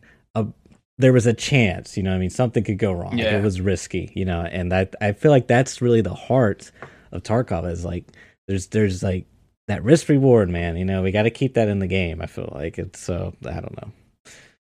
[1.02, 2.14] there was a chance, you know.
[2.14, 3.18] I mean, something could go wrong.
[3.18, 3.36] Yeah.
[3.36, 6.70] It was risky, you know, and that I feel like that's really the heart
[7.10, 8.06] of Tarkov is like
[8.48, 9.26] there's there's like
[9.68, 10.76] that risk reward, man.
[10.76, 12.22] You know, we got to keep that in the game.
[12.22, 13.34] I feel like it's so.
[13.44, 13.92] I don't know.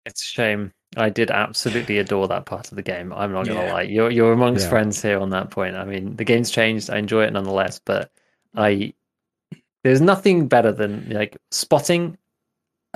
[0.05, 0.71] It's a shame.
[0.95, 3.11] I did absolutely adore that part of the game.
[3.11, 3.73] I'm not gonna yeah.
[3.73, 3.81] lie.
[3.81, 4.69] You're you're amongst yeah.
[4.69, 5.75] friends here on that point.
[5.75, 6.89] I mean, the game's changed.
[6.89, 8.11] I enjoy it nonetheless, but
[8.55, 8.93] I
[9.83, 12.17] there's nothing better than like spotting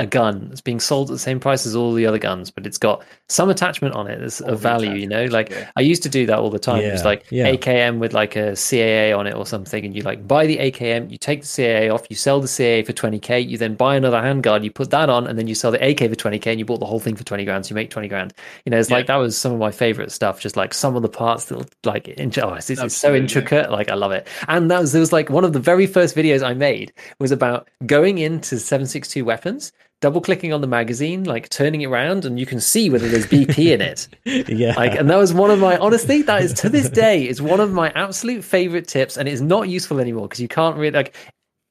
[0.02, 2.66] a gun that's being sold at the same price as all the other guns, but
[2.66, 5.26] it's got some attachment on it that's of value, you know?
[5.26, 5.70] Like yeah.
[5.76, 6.82] I used to do that all the time.
[6.82, 6.90] Yeah.
[6.90, 7.52] It was like yeah.
[7.52, 11.12] AKM with like a CAA on it or something, and you like buy the AKM,
[11.12, 14.18] you take the CAA off, you sell the CAA for 20k, you then buy another
[14.18, 16.66] handguard, you put that on, and then you sell the AK for 20k, and you
[16.66, 18.34] bought the whole thing for 20 grand, so you make 20 grand.
[18.66, 21.04] You know, it's like that was some of my favorite stuff, just like some of
[21.04, 22.08] the parts that like,
[22.42, 23.70] oh, it's, it's so intricate.
[23.72, 24.28] Like I love it.
[24.48, 27.32] And that was, there was like one of the very first videos I made was
[27.32, 29.72] about going into 762 weapons
[30.02, 33.28] double clicking on the magazine, like turning it around, and you can see whether there's
[33.28, 34.08] BP in it.
[34.50, 34.74] yeah.
[34.76, 37.60] Like, and that was one of my honestly, that is to this day is one
[37.60, 41.16] of my absolute favorite tips, and it's not useful anymore because you can't really like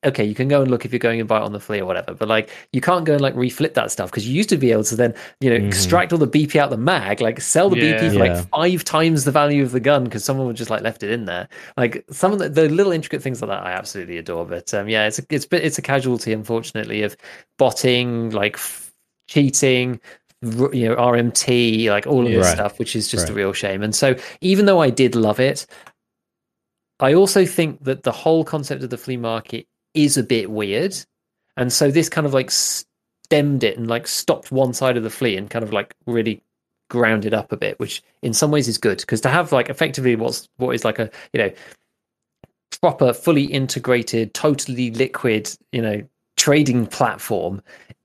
[0.04, 1.80] okay, you can go and look if you're going and buy it on the flea
[1.80, 4.48] or whatever, but like you can't go and like reflip that stuff because you used
[4.48, 5.66] to be able to then, you know, mm-hmm.
[5.66, 8.32] extract all the BP out the mag, like sell the yeah, BP for yeah.
[8.34, 11.10] like five times the value of the gun because someone would just like left it
[11.10, 11.48] in there.
[11.76, 14.46] Like some of the, the little intricate things like that, I absolutely adore.
[14.46, 17.16] But um, yeah, it's a, it's it's a casualty, unfortunately, of
[17.58, 18.92] botting, like f-
[19.28, 20.00] cheating,
[20.42, 22.54] you know RMT, like all of yeah, this right.
[22.54, 23.32] stuff, which is just right.
[23.32, 23.82] a real shame.
[23.82, 25.66] And so, even though I did love it,
[27.00, 30.96] I also think that the whole concept of the flea market is a bit weird.
[31.56, 35.10] And so this kind of like stemmed it and like stopped one side of the
[35.10, 36.42] flea and kind of like really
[36.88, 40.16] grounded up a bit, which in some ways is good because to have like effectively
[40.16, 41.50] what's what is like a you know
[42.80, 46.02] proper, fully integrated, totally liquid, you know,
[46.36, 47.62] trading platform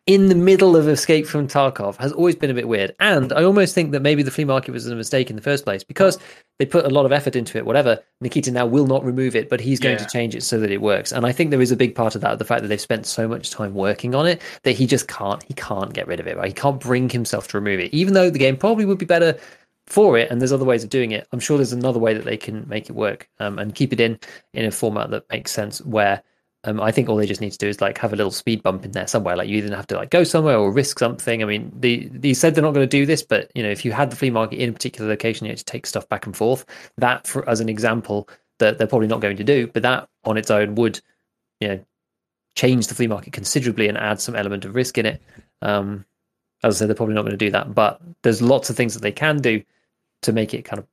[0.08, 2.96] in the middle of Escape from Tarkov has always been a bit weird.
[3.00, 5.64] And I almost think that maybe the flea market was a mistake in the first
[5.64, 6.20] place because
[6.60, 8.00] they put a lot of effort into it, whatever.
[8.22, 10.04] Nikita now will not remove it, but he's going yeah.
[10.04, 11.12] to change it so that it works.
[11.12, 13.08] And I think there is a big part of that, the fact that they've spent
[13.08, 16.28] so much time working on it that he just can't, he can't get rid of
[16.28, 16.48] it, right?
[16.48, 19.36] He can't bring himself to remove it, even though the game probably would be better
[19.88, 21.28] for it and there's other ways of doing it.
[21.32, 24.00] I'm sure there's another way that they can make it work um, and keep it
[24.00, 24.20] in
[24.54, 26.22] in a format that makes sense where
[26.66, 28.64] um, I think all they just need to do is like have a little speed
[28.64, 29.36] bump in there somewhere.
[29.36, 31.42] Like you either have to like go somewhere or risk something.
[31.44, 33.86] I mean, they they said they're not going to do this, but you know, if
[33.86, 36.26] you had the flea market in a particular location, you had to take stuff back
[36.26, 36.66] and forth.
[36.98, 38.28] That, for, as an example,
[38.60, 41.00] that they're probably not going to do, but that on its own would,
[41.60, 41.86] you know,
[42.56, 45.22] change the flea market considerably and add some element of risk in it.
[45.62, 46.06] Um,
[46.64, 48.94] as I said, they're probably not going to do that, but there's lots of things
[48.94, 49.62] that they can do
[50.24, 50.88] to make it kind of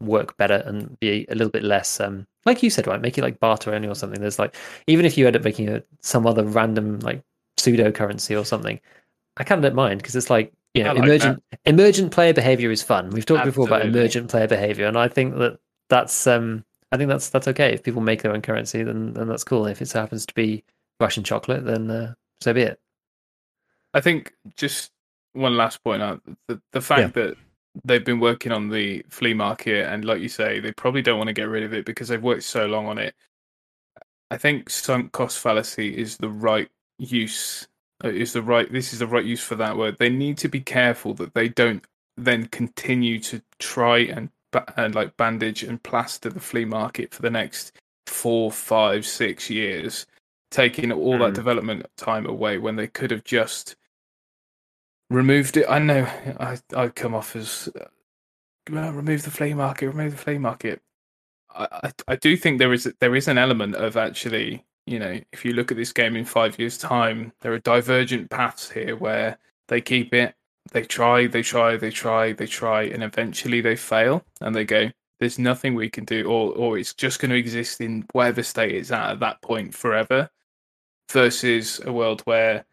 [0.00, 3.22] work better and be a little bit less um, like you said right make it
[3.22, 4.54] like barter only or something there's like
[4.86, 7.22] even if you end up making a, some other random like
[7.56, 8.80] pseudo currency or something
[9.36, 12.70] i kind of don't mind because it's like you know, like emergent emergent player behavior
[12.72, 13.10] is fun.
[13.10, 15.58] We've talked before about emergent player behavior, and I think that
[15.88, 17.72] that's um, I think that's that's okay.
[17.72, 19.66] If people make their own currency, then then that's cool.
[19.66, 20.64] If it happens to be
[20.98, 22.80] Russian chocolate, then uh, so be it.
[23.94, 24.90] I think just
[25.32, 27.36] one last point out the, the fact that
[27.84, 31.28] they've been working on the flea market and like you say they probably don't want
[31.28, 33.14] to get rid of it because they've worked so long on it
[34.30, 37.68] i think sunk cost fallacy is the right use
[38.04, 40.48] uh, is the right this is the right use for that word they need to
[40.48, 41.84] be careful that they don't
[42.16, 44.30] then continue to try and
[44.76, 47.72] and like bandage and plaster the flea market for the next
[48.06, 50.06] four five six years
[50.50, 51.34] taking all that Mm.
[51.34, 53.76] development time away when they could have just
[55.10, 55.66] removed it.
[55.68, 56.04] I know
[56.40, 57.86] I I'd come off as uh,
[58.70, 60.82] remove the flea market, remove the flea market.
[61.54, 65.20] I, I I do think there is there is an element of actually, you know,
[65.32, 68.96] if you look at this game in five years' time, there are divergent paths here
[68.96, 70.34] where they keep it,
[70.72, 74.90] they try, they try, they try, they try, and eventually they fail, and they go,
[75.20, 78.74] "There's nothing we can do," or or it's just going to exist in whatever state
[78.74, 80.30] it's at at that point forever.
[81.10, 82.64] Versus a world where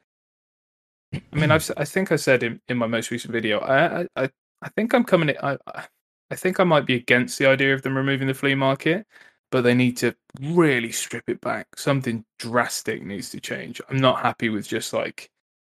[1.13, 4.29] I mean, I've, si think I said in, in my most recent video, I, I,
[4.61, 5.35] I think I'm coming.
[5.41, 5.87] I, I-
[6.29, 9.05] I think I might be against the idea of them removing the flea market,
[9.51, 11.67] but they need to really strip it back.
[11.75, 13.81] Something drastic needs to change.
[13.89, 15.29] I'm not happy with just like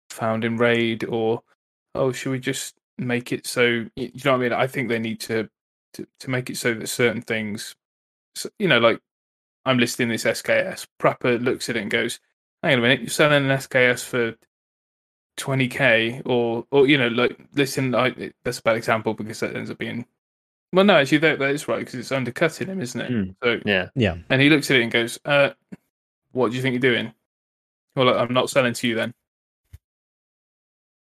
[0.10, 1.44] found in raid or
[1.95, 4.53] oh, should we just make it so you know what I mean?
[4.53, 5.49] I think they need to
[5.95, 7.76] to, to make it so that certain things,
[8.36, 8.99] so, you know, like
[9.66, 10.88] I'm listing this SKS.
[11.02, 12.20] Prapor looks at it and goes,
[12.64, 14.36] "Hang on a minute, you're selling an SKS for
[15.42, 19.72] 20k or or you know like listen I, that's a bad example because that ends
[19.72, 20.06] up being
[20.72, 23.12] well no actually that, that is right because it's undercutting him isn't it?
[23.12, 23.36] Mm.
[23.44, 24.18] so Yeah, Yeah.
[24.30, 25.50] and he looks at it and goes uh
[26.32, 27.14] what do you think you're doing?
[27.96, 29.14] Well i'm not selling to you then.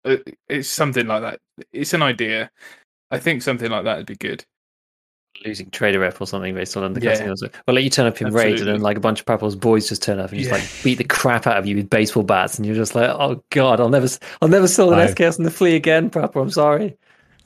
[0.04, 0.16] Uh,
[0.48, 1.40] it's something like that.
[1.72, 2.50] It's an idea.
[3.10, 4.44] I think something like that would be good
[5.44, 7.26] losing trader rep or something based on undercutting.
[7.26, 7.32] Yeah.
[7.32, 7.48] or so.
[7.66, 9.88] Well, let you turn up in raid, and then like a bunch of Prapor's boys
[9.88, 10.58] just turn up and just Yeah.
[10.58, 13.42] like beat the crap out of you with baseball bats, and you're just like, oh
[13.50, 14.08] god, I'll never,
[14.42, 15.14] I'll never sell an Five.
[15.14, 16.42] SKS on the flea again, Prapple.
[16.42, 16.96] I'm sorry.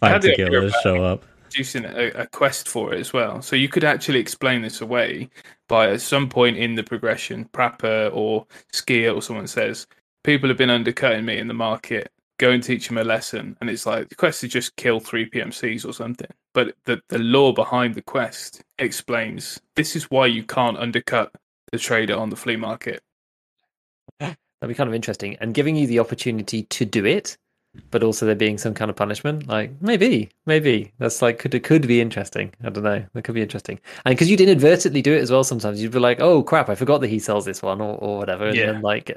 [0.01, 1.25] Five How do you tequilas show up.
[1.45, 3.41] producing a, a quest for it as well.
[3.43, 5.31] So you could actually explain this away
[5.69, 9.87] by at some point in the progression, Prapor or Skier or someone says,
[10.25, 12.11] people have been undercutting me in the market.
[12.39, 13.57] Go and teach him a lesson.
[13.61, 16.31] And it's like the quest is just kill three PMCs or something.
[16.53, 21.33] But the, the lore behind the quest explains this is why you can't undercut
[21.73, 23.03] the trader on the flea market.
[24.21, 24.37] That'd
[24.69, 27.37] be kind of interesting, and giving you the opportunity to do it,
[27.91, 29.47] but also there being some kind of punishment.
[29.49, 32.53] Like maybe, maybe that's like could it could be interesting.
[32.65, 33.05] I don't know.
[33.13, 35.45] That could be interesting, and because you'd inadvertently do it as well.
[35.45, 38.19] Sometimes you'd be like, "Oh crap, I forgot that he sells this one," or, or
[38.19, 38.47] whatever.
[38.47, 38.67] And Yeah.
[38.73, 39.11] then like,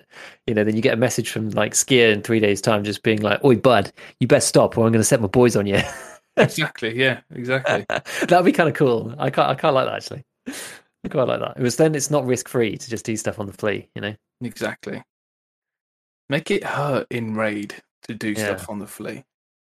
[0.47, 3.03] you know, then you get a message from like Skier in three days' time, just
[3.03, 5.65] being like, "Oi, bud, you best stop, or I'm going to set my boys on
[5.67, 5.79] you."
[6.39, 6.95] Exactly.
[6.95, 7.85] Yeah, exactly.
[8.27, 9.13] That'd be kind of cool.
[9.17, 9.49] I can't.
[9.49, 10.23] I can't like that actually.
[11.03, 11.57] I quite like that.
[11.57, 11.95] It was then.
[11.95, 13.89] It's not risk free to just do stuff on the flea.
[13.95, 14.15] You know.
[14.41, 15.01] exactly.
[16.29, 18.55] Make it hurt in raid to do Yeah.
[18.55, 19.23] stuff on the flea.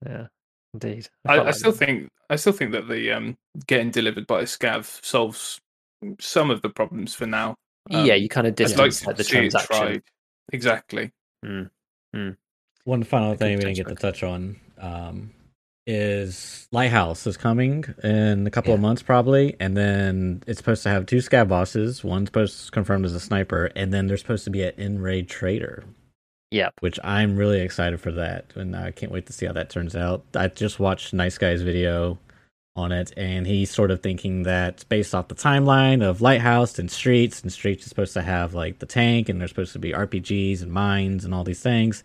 [0.05, 0.27] Yeah.
[0.73, 1.09] Indeed.
[1.25, 1.77] I, I like still that.
[1.77, 5.59] think I still think that the um, getting delivered by a scav solves
[6.19, 7.55] some of the problems for now.
[7.91, 9.75] Um, yeah, you kind of I'd like distance like the see it transaction.
[9.77, 10.01] tried.
[10.53, 11.11] Exactly.
[12.85, 15.31] One final thing we didn't get to touch on um,
[15.87, 20.89] is Lighthouse is coming in a couple of months probably, and then it's supposed to
[20.89, 22.03] have two scav bosses.
[22.03, 25.27] One's supposed to confirmed as a sniper, and then there's supposed to be an in-raid
[25.29, 25.83] trader.
[26.51, 26.73] Yep.
[26.79, 29.95] Which I'm really excited for that, and I can't wait to see how that turns
[29.95, 30.23] out.
[30.35, 32.17] I just watched Nice Guy's video
[32.75, 36.89] on it, and he's sort of thinking that based off the timeline of Lighthouse and
[36.89, 39.91] Streets, and Streets is supposed to have like the tank, and there's supposed to be
[39.91, 42.03] RPGs and mines and all these things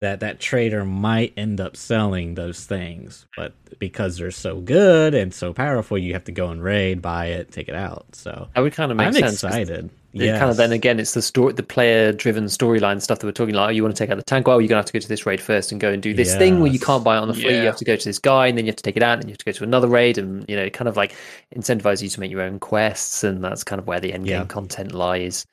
[0.00, 5.32] that that trader might end up selling those things but because they're so good and
[5.32, 8.60] so powerful you have to go and raid buy it take it out so That
[8.60, 9.40] would kind of make i'm sense.
[9.40, 9.88] 'cause excited
[10.22, 13.54] it Kind of then again, it's the story, the player-driven storyline stuff that we're talking
[13.54, 13.66] like.
[13.66, 14.46] Oh, you want to take out the tank?
[14.46, 16.36] Well, you're gonna have to go to this raid first and go and do this
[16.36, 17.56] thing where you can't buy it on the flea.
[17.56, 19.18] You have to go to this guy, and then you have to take it out,
[19.18, 21.14] and you have to go to another raid, and you know, kind of like
[21.56, 24.40] incentivize you to make your own quests, and that's kind of where the end game
[24.42, 24.46] Yeah.
[24.46, 25.46] content lies.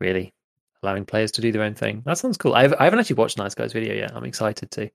[0.00, 0.34] Really,
[0.82, 2.02] allowing players to do their own thing.
[2.04, 2.54] That sounds cool.
[2.54, 4.12] I've, I haven't actually watched Nice Guy's video yet.
[4.14, 4.90] I'm excited to.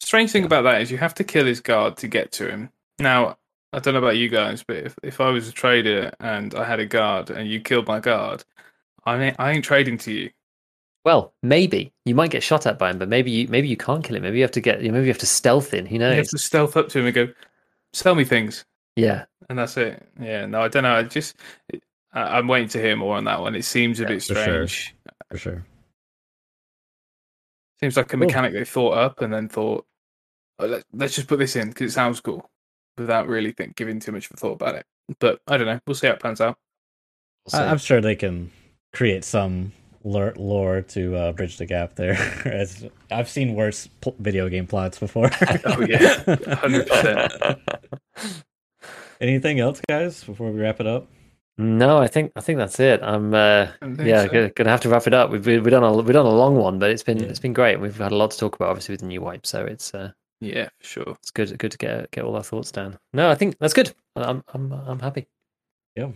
[0.00, 0.46] Strange thing Yeah.
[0.46, 2.70] about that is you have to kill his guard to get to him.
[2.98, 3.38] Now,
[3.72, 6.64] I don't know about you guys, but if, if I was a trader and I
[6.64, 8.44] had a guard and you killed my guard,
[9.04, 10.30] I ain't, I ain't trading to you.
[11.04, 14.02] Well, maybe you might get shot at by him, but maybe you maybe you can't
[14.02, 14.22] kill him.
[14.22, 14.82] Maybe you have to get.
[14.82, 15.86] Maybe you have to stealth in.
[15.86, 16.14] Who knows?
[16.14, 17.28] You have to stealth up to him and go,
[17.92, 18.64] sell me things.
[18.96, 19.26] Yeah.
[19.48, 20.08] And that's it.
[20.20, 20.96] Yeah, no, I don't know.
[20.96, 21.36] I just,
[22.12, 23.54] I, I'm waiting to hear more on that one.
[23.54, 24.34] It seems a Yeah, bit for sure.
[24.34, 24.96] strange.
[25.30, 25.66] for sure
[27.80, 28.26] Seems like a Cool.
[28.26, 29.86] mechanic they thought up and then thought,
[30.58, 32.50] oh, let, let's just put this in because it sounds cool,
[32.98, 34.86] without really think, giving too much of a thought about it.
[35.20, 35.80] But I don't know.
[35.86, 36.56] We'll see how it pans out.
[37.52, 38.50] We'll I, I'm sure they can
[38.92, 39.72] create some
[40.04, 42.14] lore, lore to uh, bridge the gap there.
[42.44, 45.30] As I've seen worse pl- video game plots before.
[45.64, 46.24] Oh, yeah.
[46.26, 47.60] 100%.
[49.20, 50.24] Anything else, guys?
[50.24, 51.08] Before we wrap it up.
[51.58, 53.00] no, I think I think that's it.
[53.02, 53.68] I'm uh,
[53.98, 54.28] yeah so.
[54.28, 55.30] gonna, gonna have to wrap it up.
[55.30, 57.28] We've we've done a we've done a long one, but it's been Yeah.
[57.28, 57.80] it's been great.
[57.80, 59.46] We've had a lot to talk about, obviously with the new wipe.
[59.46, 60.12] So it's uh,
[60.54, 61.16] Yeah, for sure.
[61.20, 62.98] it's good good to get get all our thoughts down.
[63.12, 63.92] No, I think that's good.
[64.16, 65.26] I'm I'm I'm happy.
[65.96, 66.10] Yeah.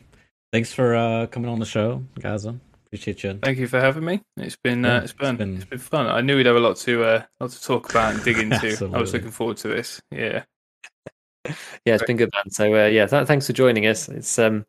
[0.52, 2.59] Thanks for uh, coming on the show, Gaza.
[2.86, 3.39] Appreciate you.
[3.43, 4.20] Thank you for having me.
[4.36, 6.07] It's been Yeah, uh, it's it's been, been- it's been fun.
[6.07, 8.90] I knew we'd have a lot to uh, lot to talk about and dig into.
[8.93, 10.01] I was looking forward to this.
[10.11, 10.44] Yeah.
[11.86, 12.51] Yeah, it's been good, man.
[12.51, 14.09] So uh, yeah, th- thanks for joining us.
[14.11, 14.66] It's um,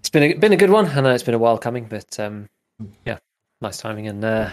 [0.00, 0.86] it's been a, been a good one.
[0.86, 2.48] I know it's been a while coming, but um,
[3.04, 3.18] yeah,
[3.60, 4.50] nice timing and uh,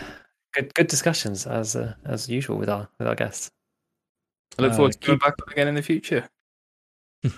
[0.53, 3.49] good good discussions as uh, as usual with our with our guests.
[4.57, 6.27] I look Uh, forward to coming back again in the future.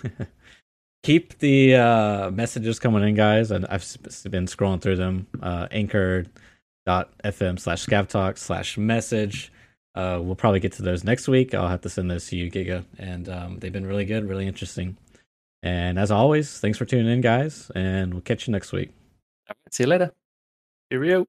[1.04, 3.50] Keep the uh, messages coming in, guys.
[3.52, 3.86] And I've
[4.30, 5.28] been scrolling through them.
[5.42, 9.52] Uh, anchor.fm slash scavtalk slash message.
[9.96, 11.54] Uh, we'll probably get to those next week.
[11.54, 12.86] I'll have to send those to you, Giga.
[13.00, 14.96] And um, they've been really good, really interesting.
[15.64, 17.72] And as always, thanks for tuning in, guys.
[17.76, 18.92] And we'll catch you next week.
[19.70, 20.12] See you later.
[20.92, 21.26] Cheerio.